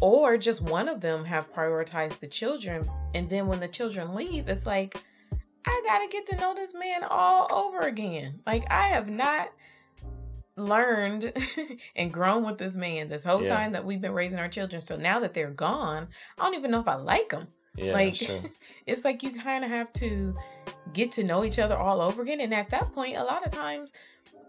or 0.00 0.36
just 0.36 0.62
one 0.62 0.88
of 0.88 1.00
them 1.00 1.24
have 1.26 1.52
prioritized 1.52 2.20
the 2.20 2.26
children. 2.26 2.88
And 3.14 3.28
then 3.28 3.46
when 3.46 3.60
the 3.60 3.68
children 3.68 4.14
leave, 4.14 4.48
it's 4.48 4.66
like, 4.66 4.96
I 5.66 5.82
gotta 5.84 6.08
get 6.10 6.26
to 6.26 6.36
know 6.36 6.54
this 6.54 6.74
man 6.74 7.04
all 7.08 7.46
over 7.52 7.80
again. 7.86 8.40
Like, 8.46 8.64
I 8.70 8.88
have 8.88 9.08
not 9.08 9.52
learned 10.56 11.32
and 11.96 12.12
grown 12.12 12.44
with 12.44 12.58
this 12.58 12.76
man 12.76 13.08
this 13.08 13.24
whole 13.24 13.42
Yeah. 13.42 13.48
time 13.48 13.72
that 13.72 13.84
we've 13.84 14.00
been 14.00 14.12
raising 14.12 14.38
our 14.40 14.48
children. 14.48 14.80
So 14.82 14.96
now 14.96 15.20
that 15.20 15.34
they're 15.34 15.50
gone, 15.50 16.08
I 16.38 16.42
don't 16.44 16.54
even 16.54 16.70
know 16.70 16.80
if 16.80 16.88
I 16.88 16.94
like 16.96 17.30
them. 17.30 17.48
Yeah, 17.76 17.94
like, 17.94 18.16
it's 18.86 19.04
like 19.04 19.22
you 19.22 19.32
kind 19.40 19.64
of 19.64 19.70
have 19.70 19.92
to 19.94 20.34
get 20.92 21.12
to 21.12 21.24
know 21.24 21.42
each 21.44 21.58
other 21.58 21.76
all 21.76 22.00
over 22.02 22.20
again. 22.22 22.40
And 22.40 22.52
at 22.52 22.68
that 22.70 22.92
point, 22.92 23.16
a 23.16 23.24
lot 23.24 23.46
of 23.46 23.50
times, 23.50 23.94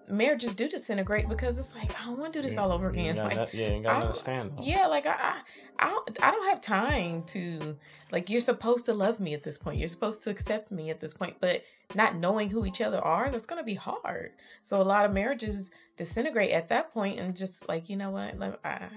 marriages 0.09 0.53
do 0.53 0.67
disintegrate 0.67 1.29
because 1.29 1.57
it's 1.59 1.75
like, 1.75 1.97
I 1.99 2.05
don't 2.05 2.19
want 2.19 2.33
to 2.33 2.39
do 2.41 2.47
this 2.47 2.57
all 2.57 2.71
over 2.71 2.89
again. 2.89 3.15
got 3.15 3.35
Like, 3.35 3.53
yeah, 3.53 3.75
you 3.75 3.83
got 3.83 3.95
I- 3.97 4.01
understand. 4.01 4.53
yeah, 4.61 4.87
like 4.87 5.05
I, 5.05 5.11
I, 5.17 5.41
I 5.79 5.87
don't, 5.89 6.23
I 6.23 6.31
don't 6.31 6.49
have 6.49 6.61
time 6.61 7.23
to 7.27 7.77
like. 8.11 8.29
You're 8.29 8.41
supposed 8.41 8.85
to 8.87 8.93
love 8.93 9.19
me 9.19 9.33
at 9.33 9.43
this 9.43 9.57
point. 9.57 9.77
You're 9.79 9.87
supposed 9.87 10.23
to 10.23 10.29
accept 10.29 10.71
me 10.71 10.89
at 10.89 10.99
this 10.99 11.13
point, 11.13 11.37
but 11.39 11.63
not 11.95 12.15
knowing 12.15 12.49
who 12.49 12.65
each 12.65 12.81
other 12.81 12.99
are, 12.99 13.29
that's 13.29 13.45
gonna 13.45 13.63
be 13.63 13.75
hard. 13.75 14.31
So 14.61 14.81
a 14.81 14.83
lot 14.83 15.05
of 15.05 15.13
marriages 15.13 15.71
disintegrate 15.97 16.51
at 16.51 16.67
that 16.69 16.91
point, 16.93 17.19
and 17.19 17.35
just 17.35 17.67
like 17.69 17.89
you 17.89 17.95
know 17.95 18.09
what, 18.11 18.57
I, 18.65 18.87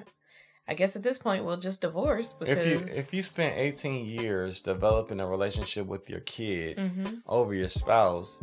I 0.69 0.75
guess 0.75 0.97
at 0.97 1.03
this 1.03 1.19
point 1.19 1.45
we'll 1.45 1.57
just 1.59 1.81
divorce 1.83 2.33
because 2.33 2.59
If 2.59 2.67
you 2.91 2.97
if 2.99 3.15
you 3.15 3.23
spent 3.23 3.55
18 3.57 4.05
years 4.07 4.63
developing 4.63 5.21
a 5.21 5.27
relationship 5.27 5.87
with 5.87 6.09
your 6.11 6.21
kid 6.21 6.77
Mhm. 6.79 7.23
over 7.27 7.53
your 7.55 7.69
spouse, 7.69 8.43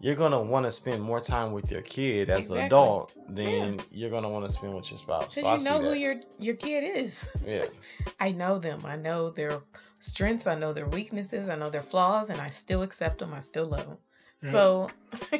you're 0.00 0.14
gonna 0.16 0.40
want 0.40 0.64
to 0.66 0.72
spend 0.72 1.02
more 1.02 1.20
time 1.20 1.52
with 1.52 1.70
your 1.70 1.82
kid 1.82 2.28
as 2.30 2.38
Exactly. 2.50 2.58
an 2.60 2.66
adult 2.66 3.14
than 3.28 3.80
you're 3.90 4.10
gonna 4.10 4.28
want 4.30 4.44
to 4.46 4.50
spend 4.50 4.74
with 4.74 4.90
your 4.90 4.98
spouse. 4.98 5.34
because 5.34 5.62
So 5.64 5.72
you 5.74 5.78
know 5.78 5.84
who 5.84 5.90
that. 5.90 5.98
your 5.98 6.14
your 6.38 6.54
kid 6.54 6.84
is. 6.96 7.28
yeah, 7.44 7.66
I 8.20 8.32
know 8.32 8.58
them. 8.58 8.80
I 8.84 8.96
know 8.96 9.30
their 9.30 9.60
strengths. 10.00 10.46
I 10.46 10.54
know 10.54 10.72
their 10.72 10.86
weaknesses. 10.86 11.48
I 11.48 11.56
know 11.56 11.70
their 11.70 11.82
flaws, 11.82 12.30
and 12.30 12.40
I 12.40 12.46
still 12.48 12.82
accept 12.82 13.18
them. 13.18 13.34
I 13.34 13.40
still 13.40 13.66
love 13.66 13.86
them. 13.86 13.98
Mm. 14.42 14.50
So, 14.52 14.90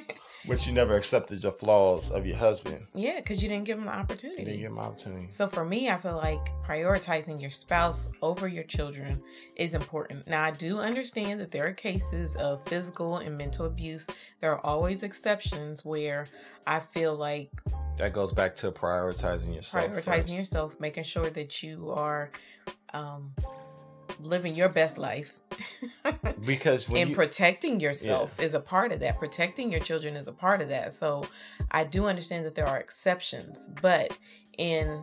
but 0.46 0.66
you 0.66 0.72
never 0.72 0.94
accepted 0.94 1.40
the 1.42 1.50
flaws 1.50 2.10
of 2.10 2.26
your 2.26 2.36
husband. 2.36 2.86
yeah, 2.94 3.16
because 3.16 3.42
you 3.42 3.48
didn't 3.48 3.64
give 3.64 3.76
them 3.78 3.86
the 3.86 3.92
You 3.92 3.98
opportunity. 3.98 4.44
didn't 4.44 4.60
give 4.60 4.70
him 4.72 4.78
opportunity. 4.78 5.26
So 5.30 5.48
for 5.48 5.64
me, 5.64 5.88
I 5.90 5.96
feel 5.96 6.16
like 6.16 6.50
prioritizing 6.62 7.40
your 7.40 7.50
spouse 7.50 8.10
over 8.22 8.46
your 8.46 8.64
children 8.64 9.22
is 9.56 9.74
important. 9.74 10.28
Now, 10.28 10.44
I 10.44 10.50
do 10.52 10.78
understand 10.78 11.40
that 11.40 11.50
there 11.50 11.66
are 11.66 11.72
cases 11.72 12.36
of 12.36 12.62
physical 12.64 13.16
and 13.18 13.36
mental 13.36 13.66
abuse. 13.66 14.08
There 14.40 14.52
are 14.52 14.64
always 14.64 15.02
exceptions 15.02 15.84
where 15.84 16.26
I 16.66 16.80
feel 16.80 17.14
like 17.16 17.50
That 17.96 18.12
goes 18.12 18.32
back 18.32 18.54
to 18.56 18.70
prioritizing 18.70 19.54
yourself. 19.54 19.86
prioritizing 19.86 20.16
first. 20.18 20.32
yourself, 20.32 20.80
making 20.80 21.04
sure 21.04 21.30
that 21.30 21.62
you 21.62 21.90
are 21.90 22.30
um, 22.94 23.32
living 24.20 24.54
your 24.54 24.68
best 24.68 24.98
life. 24.98 25.40
because 26.46 26.88
when 26.88 27.02
and 27.02 27.10
you, 27.10 27.16
protecting 27.16 27.80
yourself 27.80 28.40
is 28.40 28.54
a 28.54 28.60
part 28.60 28.92
of 28.92 29.00
that. 29.00 29.18
Protecting 29.18 29.70
your 29.70 29.80
children 29.80 30.16
is 30.16 30.26
a 30.28 30.32
part 30.32 30.60
of 30.60 30.68
that. 30.68 30.92
So 30.92 31.26
I 31.70 31.84
do 31.84 32.06
understand 32.06 32.44
that 32.46 32.54
there 32.54 32.66
are 32.66 32.78
exceptions, 32.78 33.70
but 33.82 34.16
in 34.56 35.02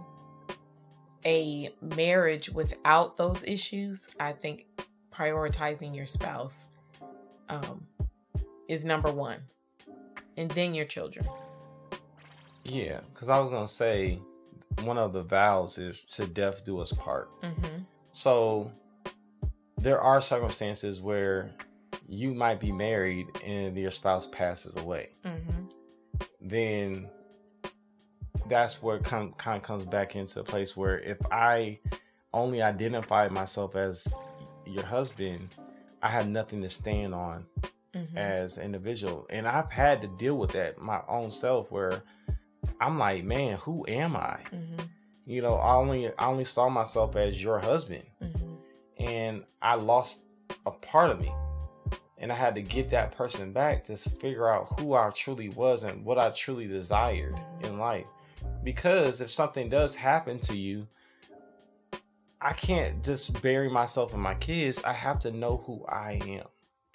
a 1.25 1.69
marriage 1.81 2.49
without 2.51 3.17
those 3.17 3.43
issues, 3.43 4.15
I 4.19 4.31
think 4.31 4.65
prioritizing 5.11 5.95
your 5.95 6.05
spouse 6.05 6.69
um, 7.49 7.87
is 8.67 8.85
number 8.85 9.11
one, 9.11 9.39
and 10.37 10.51
then 10.51 10.75
your 10.75 10.85
children. 10.85 11.25
yeah, 12.63 12.99
because 13.13 13.29
I 13.29 13.39
was 13.39 13.49
gonna 13.49 13.67
say 13.67 14.19
one 14.83 14.97
of 14.97 15.13
the 15.13 15.23
vows 15.23 15.77
is 15.77 16.03
to 16.15 16.27
death 16.27 16.65
do 16.65 16.79
us 16.79 16.91
part. 16.93 17.29
hmm 17.41 17.83
So 18.11 18.71
there 19.77 19.99
are 19.99 20.21
circumstances 20.21 21.01
where 21.01 21.51
you 22.07 22.33
might 22.33 22.59
be 22.59 22.71
married 22.71 23.27
and 23.45 23.77
your 23.77 23.91
spouse 23.91 24.27
passes 24.27 24.75
away. 24.75 25.09
hmm 25.23 25.65
Then 26.41 27.09
that's 28.47 28.81
where 28.83 28.99
kind 28.99 29.33
of 29.37 29.63
comes 29.63 29.85
back 29.85 30.15
into 30.15 30.39
a 30.39 30.43
place 30.43 30.77
where 30.77 30.99
if 30.99 31.17
I 31.31 31.79
only 32.33 32.61
identify 32.61 33.27
myself 33.29 33.75
as 33.75 34.13
your 34.65 34.85
husband, 34.85 35.55
I 36.01 36.09
have 36.09 36.27
nothing 36.27 36.61
to 36.61 36.69
stand 36.69 37.13
on 37.13 37.45
hmm 37.93 38.17
as 38.17 38.57
an 38.57 38.65
individual. 38.65 39.25
And 39.29 39.47
I've 39.47 39.71
had 39.71 40.01
to 40.01 40.07
deal 40.07 40.37
with 40.37 40.51
that 40.51 40.77
my 40.81 41.01
own 41.07 41.31
self 41.31 41.71
where 41.71 42.03
I'm 42.79 42.97
like, 42.99 43.23
man, 43.23 43.57
who 43.59 43.85
am 43.87 44.15
I? 44.15 44.39
hmm 44.49 44.75
You 45.25 45.41
know, 45.41 45.55
I 45.55 45.75
only 45.75 46.07
I 46.17 46.27
only 46.27 46.43
saw 46.43 46.69
myself 46.69 47.15
as 47.15 47.41
your 47.43 47.59
husband 47.59 48.03
hmm 48.21 48.44
and 49.05 49.43
I 49.61 49.75
lost 49.75 50.35
a 50.65 50.71
part 50.71 51.11
of 51.11 51.21
me. 51.21 51.31
And 52.17 52.31
I 52.31 52.35
had 52.35 52.55
to 52.55 52.61
get 52.61 52.89
that 52.91 53.15
person 53.15 53.51
back 53.51 53.83
to 53.85 53.97
figure 53.97 54.47
out 54.47 54.67
who 54.79 54.93
I 54.93 55.09
truly 55.13 55.49
was 55.49 55.83
and 55.83 56.05
what 56.05 56.17
I 56.17 56.29
truly 56.29 56.67
desired 56.67 57.35
in 57.61 57.77
life. 57.77 58.07
Because 58.63 59.21
if 59.21 59.29
something 59.29 59.69
does 59.69 59.95
happen 59.95 60.39
to 60.39 60.57
you, 60.57 60.87
I 62.41 62.53
can't 62.53 63.03
just 63.03 63.41
bury 63.41 63.69
myself 63.69 64.13
in 64.13 64.19
my 64.19 64.35
kids. 64.35 64.83
I 64.83 64.93
have 64.93 65.19
to 65.19 65.31
know 65.31 65.57
who 65.57 65.85
I 65.87 66.21
am. 66.25 66.45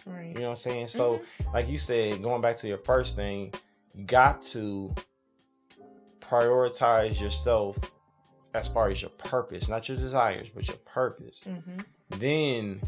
Right. 0.06 0.28
You 0.28 0.34
know 0.34 0.42
what 0.42 0.50
I'm 0.50 0.56
saying? 0.56 0.86
So, 0.86 1.22
like 1.52 1.68
you 1.68 1.76
said, 1.76 2.22
going 2.22 2.40
back 2.40 2.56
to 2.58 2.68
your 2.68 2.78
first 2.78 3.14
thing, 3.16 3.52
you 3.94 4.04
got 4.04 4.40
to 4.42 4.94
prioritize 6.20 7.20
yourself 7.20 7.78
as 8.54 8.68
far 8.68 8.88
as 8.88 9.02
your 9.02 9.11
purpose, 9.11 9.68
not 9.68 9.88
your 9.88 9.98
desires, 9.98 10.50
but 10.50 10.66
your 10.66 10.78
purpose. 10.78 11.44
hmm 11.44 11.78
Then 12.18 12.80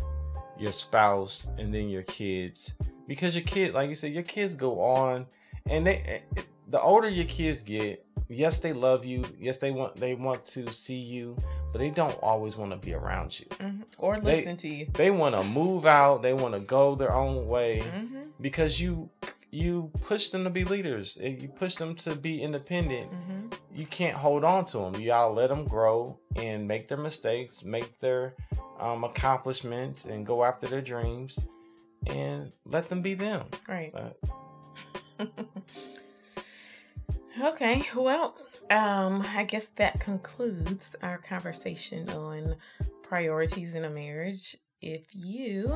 your 0.58 0.72
spouse, 0.72 1.48
and 1.58 1.74
then 1.74 1.88
your 1.88 2.02
kids. 2.02 2.76
Because 3.06 3.34
your 3.34 3.44
kid, 3.44 3.74
like 3.74 3.88
you 3.88 3.94
said, 3.94 4.12
your 4.12 4.22
kids 4.22 4.54
go 4.54 4.80
on, 4.80 5.26
and 5.68 5.86
they. 5.86 6.22
The 6.68 6.80
older 6.80 7.08
your 7.08 7.26
kids 7.26 7.62
get, 7.62 8.06
yes, 8.28 8.60
they 8.60 8.72
love 8.72 9.04
you. 9.04 9.24
Yes, 9.38 9.58
they 9.58 9.70
want 9.72 9.96
they 9.96 10.14
want 10.14 10.44
to 10.46 10.72
see 10.72 10.98
you, 11.00 11.36
but 11.70 11.80
they 11.80 11.90
don't 11.90 12.16
always 12.22 12.56
want 12.56 12.70
to 12.72 12.78
be 12.78 12.94
around 12.94 13.38
you. 13.38 13.46
hmm 13.60 13.82
Or 13.98 14.18
They- 14.18 14.32
listen 14.36 14.56
to 14.58 14.68
you. 14.68 14.86
They 14.94 15.10
want 15.10 15.34
to 15.34 15.42
move 15.44 15.84
out. 15.84 16.22
They 16.22 16.32
want 16.32 16.54
to 16.54 16.60
go 16.60 16.94
their 16.94 17.12
own 17.12 17.46
way 17.46 17.80
hmm 17.80 18.20
because 18.40 18.80
you 18.80 19.10
you 19.50 19.90
push 20.00 20.30
them 20.30 20.44
to 20.44 20.50
be 20.50 20.64
leaders 20.64 21.18
you 21.20 21.46
push 21.46 21.74
them 21.76 21.94
to 21.94 22.16
be 22.16 22.42
independent 22.42 23.12
hmm 23.12 23.41
you 23.74 23.86
can't 23.86 24.16
hold 24.16 24.44
on 24.44 24.64
to 24.64 24.78
them 24.78 24.94
you 24.96 25.06
gotta 25.06 25.32
let 25.32 25.48
them 25.48 25.64
grow 25.64 26.18
and 26.36 26.66
make 26.68 26.88
their 26.88 26.98
mistakes 26.98 27.64
make 27.64 27.98
their 28.00 28.34
um, 28.78 29.04
accomplishments 29.04 30.06
and 30.06 30.26
go 30.26 30.44
after 30.44 30.66
their 30.66 30.82
dreams 30.82 31.46
and 32.06 32.52
let 32.64 32.88
them 32.88 33.02
be 33.02 33.14
them 33.14 33.46
Right. 33.68 33.92
Okay, 37.40 37.82
well, 37.96 38.34
um, 38.68 39.24
I 39.34 39.44
guess 39.44 39.68
that 39.68 40.00
concludes 40.00 40.94
our 41.02 41.16
conversation 41.16 42.10
on 42.10 42.56
priorities 43.02 43.74
in 43.74 43.86
a 43.86 43.90
marriage. 43.90 44.56
if 44.82 45.06
you 45.14 45.74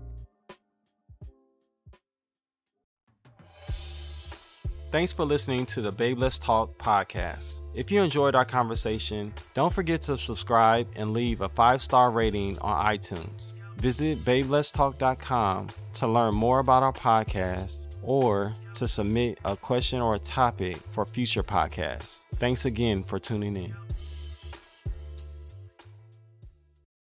Thanks 4.92 5.12
for 5.12 5.24
listening 5.24 5.66
to 5.66 5.80
the 5.80 5.90
Babe 5.90 6.18
Let's 6.18 6.38
Talk 6.38 6.78
podcast. 6.78 7.62
If 7.74 7.90
you 7.90 8.02
enjoyed 8.02 8.36
our 8.36 8.44
conversation, 8.44 9.34
don't 9.52 9.72
forget 9.72 10.00
to 10.02 10.16
subscribe 10.16 10.86
and 10.96 11.12
leave 11.12 11.40
a 11.40 11.48
five 11.48 11.80
star 11.80 12.10
rating 12.10 12.58
on 12.60 12.84
iTunes. 12.84 13.52
Visit 13.76 14.24
babeletstalk.com 14.24 15.68
to 15.94 16.06
learn 16.06 16.34
more 16.34 16.60
about 16.60 16.82
our 16.82 16.92
podcast 16.92 17.88
or 18.02 18.54
to 18.74 18.86
submit 18.86 19.40
a 19.44 19.56
question 19.56 20.00
or 20.00 20.14
a 20.14 20.18
topic 20.18 20.76
for 20.92 21.04
future 21.04 21.42
podcasts. 21.42 22.24
Thanks 22.36 22.64
again 22.64 23.02
for 23.02 23.18
tuning 23.18 23.56
in. 23.56 23.74